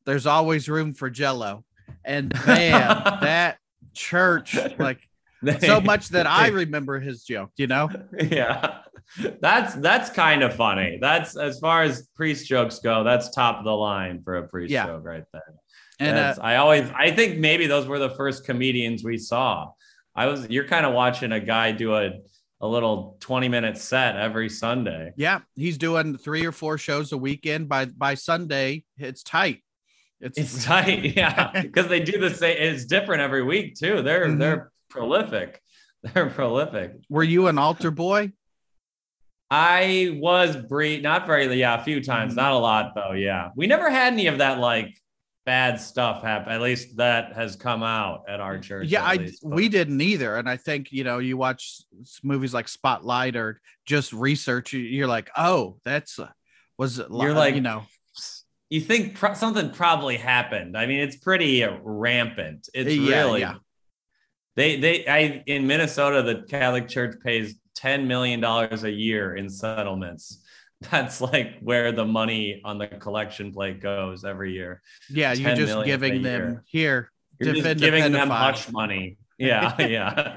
"There's 0.05 0.27
always 0.27 0.69
room 0.69 0.93
for 0.93 1.09
Jello," 1.09 1.65
and 2.05 2.31
man, 2.47 3.03
that 3.23 3.59
church 3.95 4.59
like 4.79 5.01
so 5.61 5.81
much 5.91 6.09
that 6.11 6.27
I 6.27 6.49
remember 6.49 7.01
his 7.01 7.25
joke. 7.25 7.51
You 7.57 7.67
know, 7.67 7.91
yeah 8.21 8.83
that's 9.41 9.75
that's 9.77 10.11
kind 10.11 10.43
of 10.43 10.55
funny 10.55 10.99
that's 11.01 11.35
as 11.35 11.59
far 11.61 11.83
as 11.83 12.07
priest 12.15 12.47
jokes 12.47 12.79
go 12.81 13.03
that's 13.03 13.31
top 13.35 13.59
of 13.59 13.65
the 13.65 13.73
line 13.73 14.21
for 14.23 14.37
a 14.37 14.47
priest 14.47 14.71
Yeah. 14.71 14.85
joke 14.85 15.03
right 15.03 15.25
there 15.33 15.55
and 15.99 16.19
uh, 16.19 16.35
i 16.43 16.57
always 16.57 16.91
i 16.95 17.11
think 17.11 17.39
maybe 17.39 17.67
those 17.67 17.87
were 17.87 17.99
the 17.99 18.11
first 18.11 18.45
comedians 18.45 19.03
we 19.03 19.17
saw 19.17 19.71
i 20.19 20.27
was 20.27 20.49
you're 20.51 20.67
kind 20.67 20.85
of 20.85 20.93
watching 20.93 21.31
a 21.33 21.41
guy 21.41 21.71
do 21.73 21.95
a, 21.95 22.11
a 22.61 22.67
little 22.67 23.17
20 23.21 23.49
minute 23.49 23.79
set 23.79 24.17
every 24.17 24.49
sunday 24.49 25.13
yeah, 25.17 25.39
he's 25.55 25.79
doing 25.79 26.17
three 26.19 26.45
or 26.45 26.53
four 26.53 26.77
shows 26.77 27.13
a 27.13 27.19
weekend. 27.19 27.69
By 27.69 27.85
by 27.87 28.15
Sunday, 28.15 28.85
it's 28.97 29.23
tight. 29.23 29.63
It's, 30.21 30.37
it's 30.37 30.65
tight 30.65 31.05
yeah 31.17 31.51
because 31.63 31.87
they 31.89 32.01
do 32.01 32.19
the 32.19 32.31
same 32.35 32.57
it's 32.59 32.85
different 32.85 33.23
every 33.23 33.45
week 33.45 33.77
too 33.83 34.03
they're 34.03 34.27
Mhm. 34.27 34.39
they're 34.41 34.73
prolific 34.91 35.63
they're 36.03 36.31
prolific 36.31 36.89
were 37.09 37.23
you 37.35 37.47
an 37.47 37.59
altar 37.59 37.93
boy? 37.93 38.33
I 39.51 40.19
was 40.21 40.57
brief, 40.57 41.03
not 41.03 41.27
very, 41.27 41.47
yeah, 41.55 41.81
a 41.81 41.85
few 41.85 42.03
times, 42.05 42.33
Mhm. 42.35 42.37
not 42.37 42.53
a 42.53 42.59
lot 42.59 42.95
though. 42.95 43.13
Yeah, 43.13 43.49
we 43.57 43.67
never 43.67 43.89
had 43.89 44.13
any 44.13 44.27
of 44.27 44.39
that 44.39 44.59
like 44.59 44.91
bad 45.49 45.81
stuff 45.81 46.23
happen. 46.23 46.53
At 46.53 46.61
least 46.61 46.97
that 46.99 47.33
has 47.33 47.57
come 47.57 47.83
out 47.83 48.25
at 48.29 48.39
our 48.41 48.59
church. 48.59 48.89
yeah 48.89 49.03
i 49.03 49.15
least, 49.15 49.43
we 49.43 49.69
didn't 49.71 50.01
either 50.13 50.37
and 50.37 50.47
i 50.55 50.57
think 50.59 50.93
you 50.93 51.05
know 51.05 51.19
you 51.29 51.39
watch 51.39 51.63
movies 52.23 52.53
like 52.53 52.69
spotlight 52.69 53.35
or 53.35 53.49
just 53.87 54.13
research 54.13 54.75
you- 54.75 54.81
you're 54.97 55.07
like 55.17 55.31
oh 55.39 55.79
that's 55.87 56.19
uh, 56.19 56.29
was 56.77 56.99
it 56.99 57.07
You're 57.11 57.33
like- 57.33 57.55
you 57.55 57.63
know 57.63 57.81
You 58.71 58.83
think 58.83 59.15
pro- 59.21 59.33
something 59.45 59.71
probably 59.71 60.19
happened? 60.19 60.77
I 60.77 60.85
mean, 60.85 61.01
it's 61.07 61.17
pretty 61.17 61.65
uh, 61.65 61.79
rampant. 61.83 62.69
It's 62.75 62.95
Yeah, 62.95 63.17
really. 63.25 63.41
yeah. 63.41 63.55
They 64.57 64.71
they 64.85 64.95
I 65.19 65.43
in 65.47 65.67
Minnesota 65.67 66.19
the 66.23 66.37
Catholic 66.57 66.87
Church 66.95 67.15
pays 67.25 67.47
ten 67.75 68.07
million 68.13 68.41
dollars 68.41 68.85
a 68.85 68.91
year 69.07 69.37
in 69.41 69.49
settlements. 69.49 70.45
That's 70.91 71.21
like 71.21 71.59
where 71.61 71.91
the 71.93 72.05
money 72.05 72.61
on 72.65 72.79
the 72.79 72.87
collection 72.87 73.53
plate 73.53 73.81
goes 73.81 74.25
every 74.25 74.53
year. 74.53 74.81
yeah 75.11 75.33
you're 75.33 75.55
just 75.57 75.85
giving 75.85 76.23
them 76.23 76.43
year. 76.43 76.65
here 76.67 77.11
You're 77.41 77.55
just 77.55 77.79
giving 77.81 78.13
them 78.13 78.31
hush 78.31 78.71
money. 78.71 79.17
Yeah, 79.41 79.81
yeah. 79.87 80.37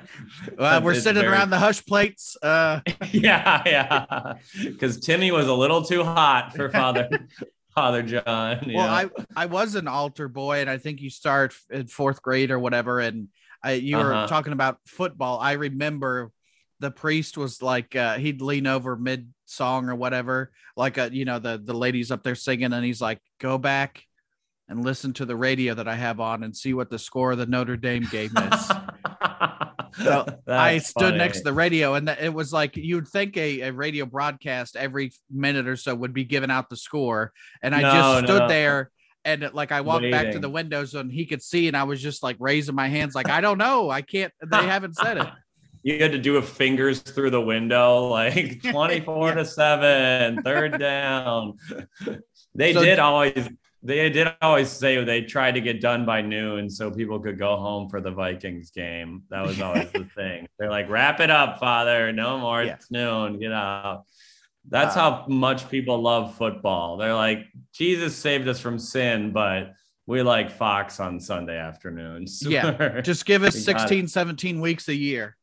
uh, 0.60 0.80
we're 0.84 0.94
sitting 0.94 1.22
very- 1.24 1.34
around 1.34 1.50
the 1.50 1.58
hush 1.60 1.84
plates 1.86 2.38
uh 2.44 2.82
yeah, 3.12 3.62
yeah. 3.66 4.34
Because 4.64 5.00
Timmy 5.00 5.32
was 5.32 5.48
a 5.48 5.54
little 5.54 5.84
too 5.84 6.04
hot 6.04 6.56
for 6.56 6.70
Father 6.70 7.10
Father 7.76 8.04
John. 8.04 8.24
well 8.26 8.66
yeah. 8.68 8.92
i 8.92 9.10
i 9.36 9.46
was 9.46 9.76
an 9.76 9.88
altar 9.88 10.28
boy 10.28 10.60
and 10.60 10.70
i 10.70 10.78
think 10.78 11.00
you 11.02 11.10
start 11.10 11.56
in 11.70 11.88
fourth 11.88 12.22
grade 12.22 12.52
or 12.52 12.60
whatever 12.60 13.00
and 13.00 13.30
I, 13.64 13.74
you 13.74 13.96
were 13.98 14.14
Uh-huh. 14.14 14.28
talking 14.28 14.54
about 14.54 14.78
football 14.88 15.40
i 15.40 15.54
remember 15.54 16.32
the 16.82 16.92
priest 16.92 17.38
was 17.38 17.62
like 17.62 17.96
uh, 17.96 18.18
he'd 18.18 18.42
lean 18.42 18.68
over 18.68 18.96
mid 18.98 19.32
song 19.46 19.88
or 19.90 19.96
whatever 19.96 20.52
like 20.76 20.98
a 20.98 21.14
you 21.14 21.26
know 21.26 21.40
the 21.40 21.62
the 21.64 21.74
ladies 21.74 22.12
up 22.12 22.24
there 22.24 22.36
singing 22.36 22.74
and 22.74 22.84
he's 22.86 23.02
like 23.02 23.20
go 23.40 23.58
back 23.58 24.04
and 24.70 24.84
listen 24.84 25.14
to 25.14 25.26
the 25.26 25.36
radio 25.36 25.74
that 25.74 25.88
i 25.88 25.96
have 25.96 26.20
on 26.20 26.44
and 26.44 26.56
see 26.56 26.74
what 26.74 26.90
the 26.90 26.98
score 27.00 27.34
of 27.34 27.38
the 27.38 27.46
notre 27.46 27.78
dame 27.78 28.08
game 28.12 28.32
is 28.36 28.72
So 30.04 30.26
I 30.48 30.78
stood 30.78 31.02
funny. 31.04 31.18
next 31.18 31.40
to 31.40 31.44
the 31.44 31.54
radio, 31.54 31.96
and 31.96 32.08
it 32.08 32.34
was 32.34 32.54
like 32.54 32.78
you'd 32.78 33.10
think 33.10 33.36
a, 33.36 33.62
a 33.62 33.74
radio 33.74 34.06
broadcast 34.06 34.78
every 34.78 35.12
minute 35.30 35.68
or 35.68 35.76
so 35.76 35.94
would 35.94 36.14
be 36.14 36.24
giving 36.24 36.50
out 36.50 36.70
the 36.70 36.78
score, 36.78 37.34
and 37.62 37.76
I 37.76 37.82
No, 37.82 37.92
just 37.92 38.26
stood 38.26 38.40
no. 38.44 38.48
there. 38.48 38.90
And 39.26 39.50
like 39.54 39.72
I 39.74 39.82
walked 39.82 40.10
back 40.10 40.32
to 40.32 40.40
the 40.40 40.50
windows 40.50 40.96
and 40.96 41.12
he 41.12 41.26
could 41.26 41.44
see, 41.44 41.68
and 41.68 41.76
I 41.76 41.84
was 41.84 42.02
just 42.02 42.24
like 42.24 42.38
raising 42.40 42.74
my 42.74 42.88
hands, 42.88 43.14
like 43.14 43.30
I 43.30 43.42
don't 43.42 43.58
know, 43.58 43.90
I 43.90 44.02
can't. 44.02 44.32
They 44.50 44.66
haven't 44.66 44.96
said 44.96 45.18
it. 45.18 45.28
You 45.84 46.00
had 46.00 46.12
to 46.12 46.20
do 46.20 46.38
a 46.38 46.42
fingers 46.42 47.00
through 47.02 47.32
the 47.32 47.42
window, 47.42 48.08
like 48.08 48.62
24 48.72 49.36
to 49.36 49.46
7, 49.46 50.44
third 50.44 50.80
down. 50.80 51.58
They 52.56 52.74
So- 52.74 52.84
did 52.84 53.00
always 53.00 53.50
they 53.84 54.10
did 54.12 54.28
always 54.44 54.70
say 54.70 55.04
they 55.04 55.24
tried 55.24 55.54
to 55.56 55.62
get 55.62 55.82
done 55.82 56.06
by 56.06 56.22
noon 56.22 56.70
so 56.70 56.92
people 56.92 57.20
could 57.20 57.40
go 57.40 57.58
home 57.58 57.90
for 57.90 58.00
the 58.00 58.12
Vikings 58.12 58.70
game. 58.70 59.24
That 59.32 59.44
was 59.44 59.60
always 59.60 59.92
the 59.92 60.06
thing. 60.16 60.48
They're 60.60 60.70
like, 60.70 60.88
wrap 60.88 61.20
it 61.20 61.32
up, 61.32 61.60
father. 61.60 62.12
No 62.12 62.38
more. 62.38 62.62
Yeah. 62.64 62.74
It's 62.76 62.92
noon. 62.92 63.40
Get 63.40 63.52
out. 63.52 64.04
That's 64.70 64.94
how 64.94 65.26
much 65.28 65.68
people 65.72 66.00
love 66.00 66.36
football. 66.36 66.98
They're 66.98 67.16
like, 67.16 67.48
Jesus 67.74 68.16
saved 68.16 68.48
us 68.48 68.60
from 68.60 68.78
sin, 68.78 69.32
but 69.32 69.74
we 70.06 70.22
like 70.22 70.52
Fox 70.52 71.00
on 71.00 71.20
Sunday 71.20 71.58
afternoons. 71.58 72.44
Yeah, 72.46 73.02
Just 73.02 73.26
give 73.26 73.42
us 73.42 73.56
We 73.56 73.74
got 73.74 73.78
it. 73.78 73.80
16, 73.82 74.08
17 74.10 74.62
weeks 74.62 74.90
a 74.90 74.96
year. 74.96 75.36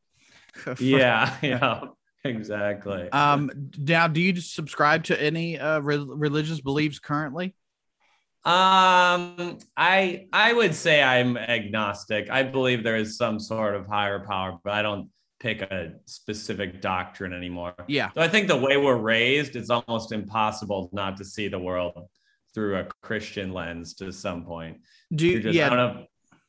yeah, 0.79 1.35
yeah, 1.41 1.81
exactly. 2.23 3.09
Um. 3.11 3.49
Now, 3.77 4.07
do 4.07 4.21
you 4.21 4.35
subscribe 4.41 5.03
to 5.05 5.21
any 5.21 5.59
uh, 5.59 5.79
re- 5.79 5.97
religious 5.97 6.61
beliefs 6.61 6.99
currently? 6.99 7.55
Um, 8.45 9.57
I 9.75 10.27
I 10.31 10.53
would 10.53 10.73
say 10.73 11.03
I'm 11.03 11.37
agnostic. 11.37 12.29
I 12.29 12.43
believe 12.43 12.83
there 12.83 12.95
is 12.95 13.17
some 13.17 13.39
sort 13.39 13.75
of 13.75 13.85
higher 13.85 14.25
power, 14.25 14.57
but 14.63 14.73
I 14.73 14.81
don't 14.81 15.09
pick 15.39 15.61
a 15.61 15.93
specific 16.05 16.81
doctrine 16.81 17.33
anymore. 17.33 17.73
Yeah. 17.87 18.11
So 18.13 18.21
I 18.21 18.27
think 18.27 18.47
the 18.47 18.57
way 18.57 18.77
we're 18.77 18.97
raised, 18.97 19.55
it's 19.55 19.69
almost 19.69 20.11
impossible 20.11 20.89
not 20.93 21.17
to 21.17 21.25
see 21.25 21.47
the 21.47 21.59
world 21.59 22.07
through 22.53 22.77
a 22.77 22.87
Christian 23.01 23.53
lens 23.53 23.93
to 23.95 24.11
some 24.11 24.43
point. 24.43 24.77
Do 25.13 25.27
You 25.27 25.39
just, 25.41 25.47
I 25.47 25.51
Yeah. 25.51 25.69
don't 25.69 25.77
know. 25.77 26.05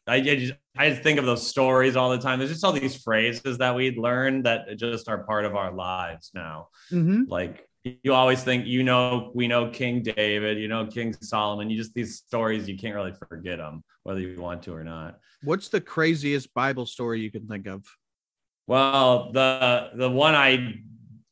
I, 0.06 0.14
I 0.16 0.20
just 0.36 0.54
I 0.76 0.90
just 0.90 1.02
think 1.02 1.18
of 1.18 1.26
those 1.26 1.46
stories 1.46 1.96
all 1.96 2.10
the 2.10 2.18
time. 2.18 2.38
There's 2.38 2.50
just 2.52 2.64
all 2.64 2.72
these 2.72 2.96
phrases 3.02 3.58
that 3.58 3.74
we 3.74 3.96
learn 3.96 4.42
that 4.44 4.76
just 4.78 5.08
are 5.08 5.24
part 5.24 5.44
of 5.44 5.54
our 5.56 5.72
lives 5.72 6.30
now 6.34 6.68
Mhm. 6.92 7.24
like 7.28 7.66
you 7.82 8.12
always 8.12 8.42
think 8.44 8.66
you 8.66 8.82
know 8.82 9.32
we 9.34 9.48
know 9.48 9.70
king 9.70 10.02
david 10.02 10.58
you 10.58 10.68
know 10.68 10.86
king 10.86 11.14
solomon 11.14 11.70
you 11.70 11.78
just 11.78 11.94
these 11.94 12.16
stories 12.18 12.68
you 12.68 12.76
can't 12.76 12.94
really 12.94 13.14
forget 13.30 13.56
them 13.56 13.82
whether 14.02 14.20
you 14.20 14.38
want 14.40 14.62
to 14.64 14.74
or 14.74 14.84
not 14.84 15.18
What's 15.42 15.68
the 15.70 15.80
craziest 15.80 16.52
Bible 16.52 16.84
story 16.84 17.20
you 17.22 17.30
can 17.30 17.46
think 17.46 17.66
of? 17.66 17.82
well 18.66 19.32
the 19.32 19.90
the 19.94 20.10
one 20.10 20.34
i 20.34 20.74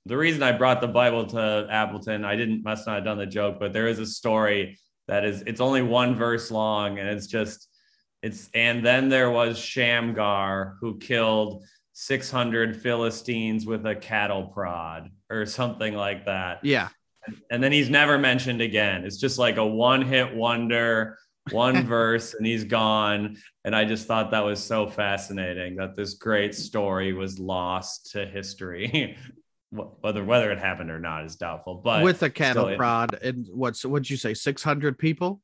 the 0.07 0.16
reason 0.16 0.42
i 0.42 0.52
brought 0.52 0.80
the 0.80 0.88
bible 0.88 1.26
to 1.26 1.66
appleton 1.71 2.25
i 2.25 2.35
didn't 2.35 2.64
must 2.64 2.87
not 2.87 2.95
have 2.97 3.04
done 3.04 3.18
the 3.18 3.26
joke 3.26 3.59
but 3.61 3.73
there 3.75 3.87
is 3.87 3.99
a 3.99 4.07
story 4.07 4.78
that 5.07 5.25
is 5.26 5.42
it's 5.47 5.61
only 5.61 5.83
one 5.83 6.14
verse 6.14 6.50
long 6.50 6.99
and 6.99 7.09
it's 7.09 7.26
just 7.26 7.67
it's 8.28 8.49
and 8.54 8.85
then 8.85 9.08
there 9.08 9.30
was 9.30 9.58
shamgar 9.58 10.76
who 10.80 10.99
killed 10.99 11.64
600 11.92 12.76
philistines 12.76 13.66
with 13.66 13.85
a 13.87 13.94
cattle 13.97 14.47
prod 14.47 15.11
or 15.30 15.47
something 15.47 15.94
like 15.94 16.26
that 16.26 16.61
Yeah. 16.64 16.88
and 17.50 17.62
then 17.62 17.73
he's 17.73 17.90
never 17.90 18.18
mentioned 18.18 18.61
again. 18.61 19.04
It's 19.04 19.16
just 19.18 19.38
like 19.38 19.56
a 19.56 19.66
one 19.66 20.02
hit 20.02 20.35
wonder, 20.35 21.18
one 21.50 21.87
verse, 21.97 22.35
and 22.35 22.47
he's 22.47 22.64
gone. 22.64 23.37
And 23.64 23.75
I 23.75 23.85
just 23.85 24.06
thought 24.06 24.30
that 24.30 24.44
was 24.44 24.62
so 24.62 24.87
fascinating 24.87 25.76
that 25.76 25.97
this 25.97 26.14
great 26.14 26.54
story 26.54 27.12
was 27.12 27.38
lost 27.38 28.12
to 28.12 28.25
history. 28.26 29.16
Whether 29.70 30.25
whether 30.25 30.50
it 30.50 30.58
happened 30.58 30.90
or 30.90 30.99
not 30.99 31.26
is 31.26 31.37
doubtful. 31.37 31.82
But 31.85 32.02
With 32.02 32.23
a 32.23 32.30
cattle 32.30 32.75
prod 32.76 33.18
and 33.23 33.47
what's 33.52 33.85
what'd 33.85 34.08
you 34.08 34.16
say? 34.16 34.32
Six 34.32 34.62
hundred 34.62 34.99
people. 34.99 35.42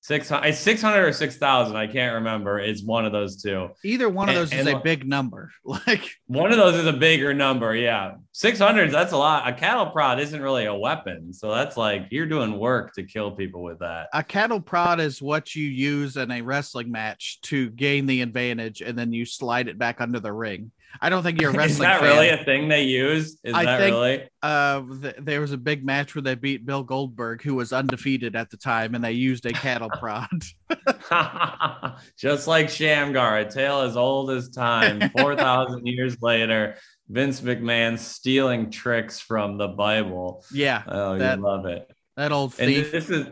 Six 0.00 0.28
hundred, 0.28 0.54
six 0.54 0.80
hundred 0.82 1.04
or 1.06 1.12
six 1.12 1.36
thousand, 1.36 1.76
I 1.76 1.86
can't 1.86 2.14
remember. 2.14 2.58
It's 2.58 2.82
one 2.82 3.04
of 3.06 3.12
those 3.12 3.42
two. 3.42 3.68
Either 3.84 4.08
one 4.08 4.28
of 4.28 4.34
And- 4.34 4.38
those 4.42 4.52
is 4.52 4.66
and 4.66 4.76
a 4.76 4.80
big 4.80 5.06
number. 5.06 5.50
Like 5.64 6.10
One 6.26 6.50
of 6.50 6.56
those 6.58 6.74
is 6.74 6.86
a 6.86 6.92
bigger 6.92 7.32
number. 7.34 7.74
Yeah, 7.76 8.14
six 8.32 8.58
hundred. 8.58 8.90
That's 8.90 9.12
a 9.12 9.16
lot. 9.16 9.48
A 9.48 9.52
cattle 9.52 9.86
prod 9.86 10.18
isn't 10.20 10.40
really 10.40 10.64
a 10.66 10.74
weapon, 10.74 11.32
so 11.32 11.50
that's 11.52 11.76
like 11.76 12.06
you're 12.10 12.26
doing 12.26 12.58
work 12.58 12.94
to 12.94 13.02
kill 13.04 13.30
people 13.32 13.62
with 13.62 13.78
that. 13.80 14.08
a 14.12 14.22
cattle 14.24 14.60
prod 14.60 15.00
is 15.00 15.20
what 15.22 15.54
you 15.54 15.64
use 15.64 16.16
in 16.16 16.30
a 16.30 16.42
wrestling 16.42 16.90
match 16.90 17.40
to 17.42 17.70
gain 17.70 18.06
the 18.06 18.22
advantage, 18.22 18.80
and 18.80 18.98
then 18.98 19.12
you 19.12 19.24
slide 19.24 19.68
it 19.68 19.78
back 19.78 20.00
under 20.00 20.18
the 20.20 20.32
ring. 20.32 20.70
I 21.00 21.08
don't 21.10 21.22
think 21.22 21.40
you're 21.40 21.50
a 21.50 21.52
Is 21.54 21.58
wrestling. 21.58 21.88
that 21.88 22.00
fan. 22.00 22.08
really 22.08 22.28
a 22.30 22.44
thing 22.44 22.68
they 22.68 22.84
use? 22.84 23.38
Is 23.44 23.54
I 23.54 23.64
that 23.64 23.78
think- 23.78 23.94
really? 23.94 24.28
uh 24.42 24.82
th- 25.02 25.14
there 25.18 25.40
was 25.40 25.52
a 25.52 25.58
big 25.58 25.84
match 25.84 26.14
where 26.14 26.22
they 26.22 26.34
beat 26.34 26.64
Bill 26.64 26.82
Goldberg 26.82 27.42
who 27.42 27.54
was 27.54 27.72
undefeated 27.72 28.34
at 28.36 28.50
the 28.50 28.56
time 28.56 28.94
and 28.94 29.04
they 29.04 29.12
used 29.12 29.44
a 29.46 29.52
cattle 29.52 29.90
prod. 29.98 30.28
Just 32.18 32.46
like 32.46 32.68
Shamgar, 32.68 33.38
a 33.38 33.50
tale 33.50 33.80
as 33.80 33.96
old 33.96 34.30
as 34.30 34.48
time. 34.48 35.10
Four 35.10 35.36
thousand 35.36 35.86
years 35.86 36.20
later, 36.22 36.76
Vince 37.08 37.40
McMahon 37.40 37.98
stealing 37.98 38.70
tricks 38.70 39.20
from 39.20 39.58
the 39.58 39.68
Bible. 39.68 40.44
yeah, 40.52 40.82
Oh, 40.86 41.18
That- 41.18 41.38
you 41.38 41.44
love 41.44 41.66
it. 41.66 41.90
that 42.16 42.32
old 42.32 42.54
And 42.58 42.68
thief. 42.68 42.92
this 42.92 43.10
is 43.10 43.26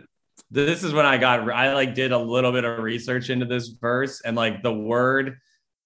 this 0.51 0.83
is 0.83 0.93
when 0.93 1.05
I 1.07 1.19
got 1.19 1.51
I 1.51 1.75
like 1.75 1.95
did 1.95 2.13
a 2.13 2.19
little 2.19 2.53
bit 2.53 2.65
of 2.65 2.79
research 2.79 3.29
into 3.31 3.45
this 3.47 3.69
verse 3.69 4.21
and 4.23 4.35
like 4.37 4.63
the 4.63 4.73
word 4.73 5.37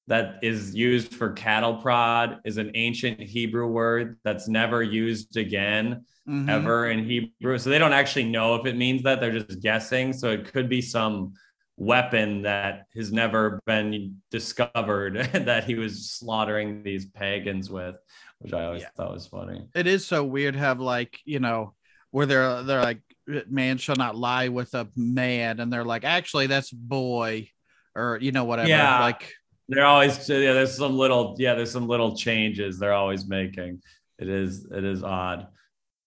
that 0.09 0.41
is 0.43 0.75
used 0.75 1.15
for 1.15 1.33
cattle 1.33 1.77
prod 1.77 2.41
is 2.45 2.57
an 2.57 2.73
ancient 2.75 3.21
Hebrew 3.21 3.67
word 3.69 4.19
that's 4.25 4.49
never 4.49 4.83
used 4.83 5.37
again 5.37 6.05
Mhm. 6.29 6.49
ever 6.49 6.89
in 6.91 7.05
Hebrew. 7.05 7.59
So 7.59 7.71
they 7.71 7.79
don't 7.79 7.93
actually 7.93 8.25
know 8.29 8.55
if 8.55 8.65
it 8.67 8.77
means 8.77 9.03
that. 9.03 9.21
They're 9.21 9.39
just 9.41 9.61
guessing. 9.61 10.13
So 10.13 10.31
it 10.31 10.53
could 10.53 10.69
be 10.69 10.81
some 10.81 11.35
weapon 11.77 12.43
that 12.43 12.85
has 12.95 13.11
never 13.13 13.61
been 13.67 14.23
discovered 14.31 15.15
that 15.33 15.65
he 15.65 15.75
was 15.75 16.11
slaughtering 16.11 16.83
these 16.85 17.07
pagans 17.07 17.71
with, 17.71 17.97
which 18.39 18.53
I 18.53 18.67
always 18.67 18.83
Yeah. 18.83 18.89
thought 18.97 19.13
was 19.13 19.27
funny. 19.27 19.67
It 19.75 19.87
is 19.87 20.07
so 20.07 20.25
weird. 20.25 20.55
Have 20.55 20.79
like 20.81 21.19
you 21.25 21.41
know 21.41 21.75
where 22.11 22.27
they're 22.27 22.63
they're 22.63 22.83
like 22.83 23.01
man 23.49 23.79
shall 23.79 23.97
not 23.97 24.17
lie 24.17 24.49
with 24.49 24.75
a 24.75 24.89
man, 24.97 25.61
and 25.61 25.73
they're 25.73 25.85
like 25.85 26.05
actually 26.05 26.47
that's 26.47 26.71
boy, 26.71 27.49
or 27.97 28.19
you 28.21 28.31
know 28.33 28.45
whatever. 28.45 28.69
Yeah. 28.69 29.01
Like 29.01 29.33
They're 29.69 29.85
always 29.85 30.29
yeah, 30.29 30.53
there's 30.53 30.77
some 30.77 30.97
little 30.97 31.37
yeah, 31.39 31.55
there's 31.55 31.71
some 31.71 31.87
little 31.87 32.17
changes 32.17 32.79
they're 32.79 32.93
always 32.93 33.27
making. 33.27 33.83
It 34.19 34.29
is 34.29 34.67
it 34.71 34.85
is 34.85 35.03
odd. 35.03 35.47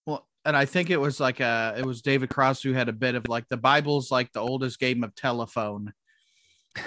Well, 0.05 0.27
and 0.43 0.55
I 0.55 0.65
think 0.65 0.89
it 0.89 0.99
was 0.99 1.19
like 1.19 1.41
uh 1.41 1.73
it 1.77 1.85
was 1.85 2.01
David 2.01 2.29
Cross 2.29 2.63
who 2.63 2.73
had 2.73 2.89
a 2.89 2.93
bit 2.93 3.15
of 3.15 3.27
like 3.27 3.47
the 3.49 3.57
Bible's 3.57 4.11
like 4.11 4.31
the 4.31 4.41
oldest 4.41 4.79
game 4.79 5.03
of 5.03 5.15
telephone, 5.15 5.93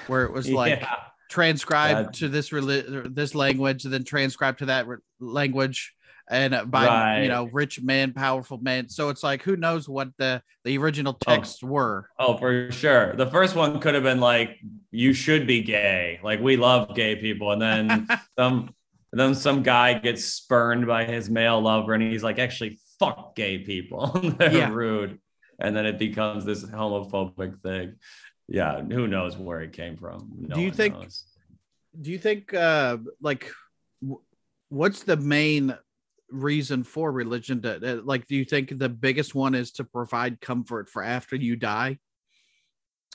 where 0.07 0.25
it 0.25 0.33
was 0.33 0.49
like 0.51 0.81
yeah. 0.81 0.95
transcribed 1.31 2.15
to 2.17 2.29
this 2.29 2.51
reli- 2.51 3.15
this 3.15 3.35
language, 3.35 3.85
and 3.85 3.93
then 3.93 4.05
transcribed 4.05 4.61
to 4.61 4.67
that 4.67 4.87
re- 4.87 4.99
language, 5.21 5.95
and 6.31 6.71
by 6.71 6.87
Right. 6.87 7.23
you 7.23 7.29
know 7.29 7.45
rich 7.53 7.81
men, 7.81 8.13
powerful 8.13 8.59
men. 8.59 8.89
So 8.89 9.09
it's 9.09 9.23
like 9.23 9.43
who 9.43 9.57
knows 9.57 9.89
what 9.89 10.09
the 10.19 10.43
the 10.65 10.77
original 10.79 11.15
texts 11.15 11.63
were. 11.63 12.09
Oh, 12.19 12.37
for 12.37 12.71
sure. 12.71 13.15
The 13.17 13.27
first 13.27 13.55
one 13.57 13.81
could 13.81 13.95
have 13.95 14.03
been 14.03 14.21
like, 14.21 14.59
"You 14.91 15.13
should 15.13 15.47
be 15.47 15.63
gay." 15.63 16.21
Like 16.23 16.41
we 16.41 16.57
love 16.57 16.95
gay 16.95 17.17
people, 17.17 17.53
and 17.53 17.63
then 17.63 18.09
some, 18.39 18.75
and 19.13 19.19
then 19.21 19.35
some 19.35 19.63
guy 19.63 19.95
gets 19.99 20.25
spurned 20.25 20.87
by 20.87 21.05
his 21.05 21.31
male 21.31 21.61
lover, 21.61 21.95
and 21.95 22.03
he's 22.03 22.23
like, 22.23 22.39
"Actually, 22.39 22.79
fuck 22.99 23.35
gay 23.35 23.59
people. 23.59 24.09
They're 24.39 24.53
Yeah. 24.53 24.71
rude." 24.73 25.19
And 25.61 25.75
then 25.75 25.87
it 25.87 25.99
becomes 25.99 26.45
this 26.45 26.63
homophobic 26.65 27.61
thing. 27.63 27.95
Yeah, 28.47 28.81
who 28.81 29.07
knows 29.09 29.37
where 29.37 29.61
it 29.61 29.73
came 29.73 29.97
from? 29.97 30.31
No 30.39 30.55
Do 30.57 30.61
you 30.63 30.71
think- 30.71 30.95
knows. 30.95 31.25
Do 32.01 32.11
you 32.13 32.19
think 32.19 32.55
uh 32.55 32.99
like 33.21 33.51
w- 34.01 34.21
what's 34.69 35.03
the 35.03 35.17
main 35.17 35.75
reason 36.31 36.85
for 36.85 37.11
religion 37.13 37.63
to 37.63 37.99
uh, 37.99 38.03
like 38.05 38.27
do 38.27 38.37
you 38.37 38.45
think 38.45 38.79
the 38.79 38.89
biggest 38.89 39.35
one 39.35 39.55
is 39.55 39.73
to 39.73 39.85
provide 39.85 40.41
comfort 40.41 40.89
for 40.89 41.03
after 41.03 41.37
you 41.37 41.57
die 41.57 41.99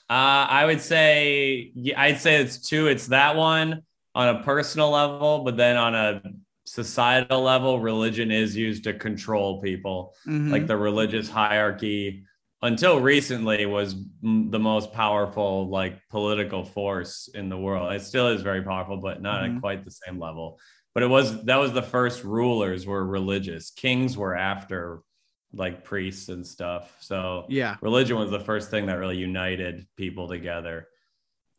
Uh, 0.09 0.45
I 0.59 0.65
would 0.65 0.81
say, 0.81 1.71
I'd 1.95 2.19
say 2.19 2.35
it's 2.41 2.57
two. 2.69 2.87
It's 2.87 3.07
that 3.07 3.35
one 3.35 3.81
on 4.13 4.35
a 4.35 4.43
personal 4.43 4.89
level, 4.91 5.43
but 5.45 5.55
then 5.57 5.77
on 5.77 5.95
a 5.95 6.21
societal 6.65 7.41
level, 7.41 7.79
religion 7.79 8.29
is 8.29 8.55
used 8.55 8.83
to 8.83 8.93
control 8.93 9.61
people. 9.61 10.13
Mhm. 10.27 10.51
Like 10.51 10.67
the 10.67 10.77
religious 10.77 11.29
hierarchy, 11.29 12.25
until 12.61 12.99
recently, 12.99 13.65
was 13.65 13.95
m- 14.23 14.51
the 14.51 14.59
most 14.59 14.91
powerful 14.93 15.69
like 15.69 15.93
political 16.09 16.63
force 16.65 17.29
in 17.33 17.49
the 17.49 17.57
world. 17.57 17.93
It 17.93 18.01
still 18.01 18.27
is 18.27 18.41
very 18.41 18.61
powerful, 18.61 18.97
but 18.97 19.21
not 19.21 19.41
Mhm. 19.41 19.55
at 19.55 19.61
quite 19.61 19.81
the 19.85 19.91
same 19.91 20.19
level. 20.19 20.59
But 20.93 21.03
it 21.03 21.07
was 21.07 21.43
that 21.45 21.57
was 21.57 21.73
the 21.73 21.81
first 21.81 22.23
rulers 22.23 22.85
were 22.85 23.05
religious. 23.05 23.71
Kings 23.71 24.17
were 24.17 24.35
after 24.35 25.01
like 25.53 25.83
priests 25.83 26.29
and 26.29 26.45
stuff. 26.45 26.95
So 26.99 27.45
yeah 27.49 27.77
religion 27.81 28.17
was 28.17 28.31
the 28.31 28.39
first 28.39 28.69
thing 28.71 28.87
that 28.87 28.97
really 28.97 29.17
united 29.17 29.87
people 29.97 30.27
together 30.27 30.87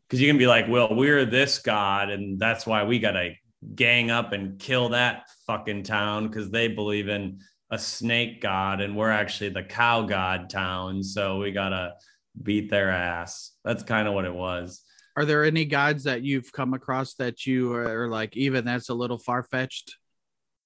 because 0.07 0.21
you 0.21 0.27
can 0.27 0.37
be 0.37 0.47
like 0.47 0.67
well 0.67 0.93
we're 0.93 1.25
this 1.25 1.59
god 1.59 2.09
and 2.09 2.37
that's 2.37 2.67
why 2.67 2.83
we 2.83 2.99
gotta 2.99 3.33
gang 3.73 4.11
up 4.11 4.33
and 4.33 4.59
kill 4.59 4.89
that 4.89 5.23
fucking 5.47 5.83
town 5.83 6.27
because 6.27 6.51
they 6.51 6.67
believe 6.67 7.07
in 7.07 7.39
a 7.71 7.79
snake 7.79 8.41
god 8.41 8.81
and 8.81 8.95
we're 8.95 9.09
actually 9.09 9.49
the 9.49 9.63
cow 9.63 10.03
god 10.03 10.49
town. 10.49 11.03
So 11.03 11.39
we 11.39 11.51
gotta 11.51 11.93
beat 12.41 12.69
their 12.69 12.91
ass. 12.91 13.51
That's 13.63 13.83
kind 13.83 14.07
of 14.07 14.13
what 14.13 14.25
it 14.25 14.33
was. 14.33 14.81
Are 15.17 15.25
there 15.25 15.45
any 15.45 15.65
gods 15.65 16.03
that 16.03 16.23
you've 16.23 16.51
come 16.51 16.73
across 16.73 17.13
that 17.15 17.45
you 17.45 17.73
are 17.73 18.09
like, 18.09 18.35
even 18.35 18.65
that's 18.65 18.89
a 18.89 18.93
little 18.93 19.17
far 19.17 19.43
fetched? 19.43 19.95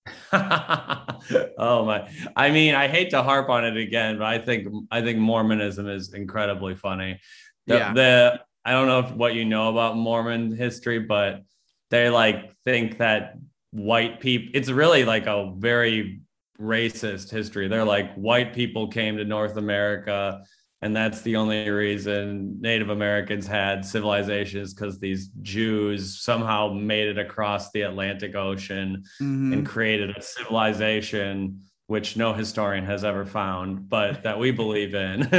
oh 0.33 1.85
my 1.85 2.09
i 2.35 2.49
mean 2.49 2.73
i 2.73 2.87
hate 2.87 3.09
to 3.11 3.21
harp 3.21 3.49
on 3.49 3.65
it 3.65 3.77
again 3.77 4.17
but 4.17 4.25
i 4.25 4.39
think 4.39 4.67
i 4.91 5.01
think 5.01 5.19
mormonism 5.19 5.87
is 5.87 6.13
incredibly 6.13 6.75
funny 6.75 7.19
the, 7.67 7.75
yeah. 7.75 7.93
the 7.93 8.41
i 8.65 8.71
don't 8.71 8.87
know 8.87 8.99
if, 8.99 9.11
what 9.11 9.33
you 9.35 9.45
know 9.45 9.69
about 9.69 9.97
mormon 9.97 10.55
history 10.55 10.99
but 10.99 11.43
they 11.89 12.09
like 12.09 12.55
think 12.63 12.97
that 12.97 13.35
white 13.71 14.19
people 14.19 14.49
it's 14.53 14.69
really 14.69 15.03
like 15.03 15.27
a 15.27 15.53
very 15.57 16.21
racist 16.59 17.29
history 17.29 17.67
they're 17.67 17.85
like 17.85 18.13
white 18.15 18.53
people 18.53 18.87
came 18.87 19.17
to 19.17 19.25
north 19.25 19.57
america 19.57 20.43
and 20.81 20.95
that's 20.95 21.21
the 21.21 21.35
only 21.35 21.69
reason 21.69 22.59
native 22.61 22.89
americans 22.89 23.45
had 23.45 23.85
civilizations 23.85 24.73
because 24.73 24.99
these 24.99 25.27
jews 25.41 26.21
somehow 26.21 26.71
made 26.71 27.07
it 27.07 27.17
across 27.17 27.71
the 27.71 27.81
atlantic 27.81 28.35
ocean 28.35 29.03
mm-hmm. 29.21 29.53
and 29.53 29.65
created 29.65 30.15
a 30.15 30.21
civilization 30.21 31.59
which 31.89 32.15
no 32.15 32.33
historian 32.33 32.85
has 32.85 33.03
ever 33.03 33.25
found, 33.25 33.89
but 33.89 34.21
that 34.21 34.37
we 34.37 34.51
believe 34.51 34.93
in. 34.93 35.21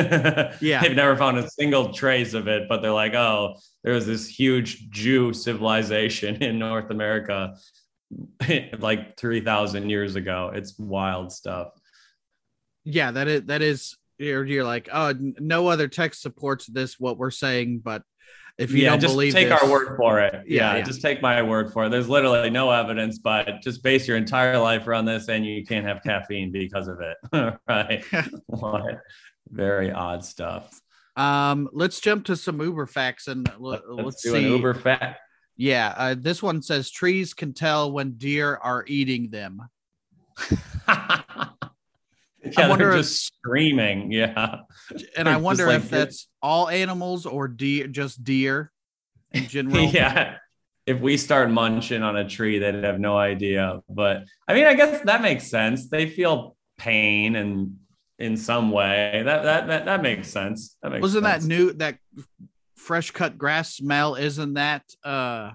yeah. 0.60 0.82
They've 0.82 0.96
never 0.96 1.16
found 1.16 1.38
a 1.38 1.48
single 1.48 1.92
trace 1.92 2.34
of 2.34 2.48
it, 2.48 2.68
but 2.68 2.82
they're 2.82 2.90
like, 2.90 3.14
oh, 3.14 3.54
there 3.84 3.94
was 3.94 4.04
this 4.04 4.26
huge 4.26 4.90
Jew 4.90 5.32
civilization 5.32 6.34
in 6.42 6.58
North 6.58 6.90
America 6.90 7.54
like 8.80 9.16
3,000 9.16 9.88
years 9.88 10.16
ago. 10.16 10.50
It's 10.52 10.76
wild 10.76 11.30
stuff. 11.32 11.68
Yeah, 12.82 13.12
that 13.12 13.28
is, 13.28 13.42
that 13.44 13.62
is, 13.62 13.96
you're, 14.20 14.44
you're 14.44 14.64
like, 14.64 14.88
oh, 14.92 15.14
no 15.18 15.68
other 15.68 15.88
text 15.88 16.22
supports 16.22 16.66
this, 16.66 17.00
what 17.00 17.18
we're 17.18 17.30
saying, 17.30 17.80
but 17.84 18.02
if 18.58 18.72
you 18.72 18.82
yeah, 18.82 18.90
don't 18.90 19.00
just 19.00 19.14
believe 19.14 19.32
take 19.32 19.48
this, 19.48 19.62
our 19.62 19.70
word 19.70 19.96
for 19.96 20.20
it. 20.20 20.44
Yeah, 20.46 20.76
yeah, 20.76 20.82
just 20.82 21.00
take 21.00 21.22
my 21.22 21.40
word 21.40 21.72
for 21.72 21.86
it. 21.86 21.88
There's 21.88 22.10
literally 22.10 22.50
no 22.50 22.70
evidence, 22.70 23.18
but 23.18 23.62
just 23.62 23.82
base 23.82 24.06
your 24.06 24.18
entire 24.18 24.58
life 24.58 24.86
around 24.86 25.06
this, 25.06 25.28
and 25.28 25.46
you 25.46 25.64
can't 25.64 25.86
have 25.86 26.02
caffeine 26.02 26.52
because 26.52 26.86
of 26.86 27.00
it. 27.00 27.16
right? 27.68 28.04
Very 29.48 29.90
odd 29.90 30.24
stuff. 30.24 30.78
Um, 31.16 31.70
let's 31.72 32.00
jump 32.00 32.26
to 32.26 32.36
some 32.36 32.60
Uber 32.60 32.86
facts 32.86 33.28
and 33.28 33.48
l- 33.48 33.60
let's, 33.60 33.82
let's 33.88 34.22
do 34.22 34.32
see. 34.32 34.44
an 34.44 34.52
Uber 34.52 34.74
fact. 34.74 35.20
Yeah, 35.56 35.94
uh, 35.96 36.14
this 36.18 36.42
one 36.42 36.62
says 36.62 36.90
trees 36.90 37.34
can 37.34 37.54
tell 37.54 37.90
when 37.90 38.12
deer 38.12 38.56
are 38.56 38.84
eating 38.86 39.30
them. 39.30 39.62
yeah, 42.44 42.52
I 42.56 42.68
wonder 42.68 42.90
they're 42.90 42.98
just 42.98 43.32
if, 43.32 43.38
screaming. 43.38 44.12
Yeah. 44.12 44.60
And 45.16 45.28
I 45.28 45.36
wonder 45.36 45.66
like, 45.66 45.76
if 45.76 45.90
that's 45.90 46.28
all 46.42 46.68
animals 46.68 47.26
or 47.26 47.48
deer, 47.48 47.86
just 47.86 48.24
deer 48.24 48.72
in 49.32 49.46
general. 49.46 49.84
yeah. 49.92 50.36
If 50.86 51.00
we 51.00 51.16
start 51.16 51.50
munching 51.50 52.02
on 52.02 52.16
a 52.16 52.28
tree, 52.28 52.58
they'd 52.58 52.82
have 52.82 52.98
no 52.98 53.16
idea. 53.16 53.80
But 53.88 54.24
I 54.48 54.54
mean, 54.54 54.66
I 54.66 54.74
guess 54.74 55.02
that 55.02 55.22
makes 55.22 55.46
sense. 55.48 55.88
They 55.88 56.08
feel 56.08 56.56
pain 56.78 57.36
and 57.36 57.76
in 58.18 58.36
some 58.36 58.70
way. 58.70 59.22
That 59.24 59.42
that 59.42 59.66
that, 59.68 59.84
that 59.84 60.02
makes 60.02 60.28
sense. 60.28 60.76
That 60.82 60.92
makes 60.92 61.02
Wasn't 61.02 61.24
sense. 61.24 61.44
that 61.44 61.48
new 61.48 61.72
that 61.74 61.98
fresh 62.76 63.10
cut 63.10 63.36
grass 63.38 63.74
smell? 63.74 64.14
Isn't 64.14 64.54
that 64.54 64.82
uh 65.04 65.52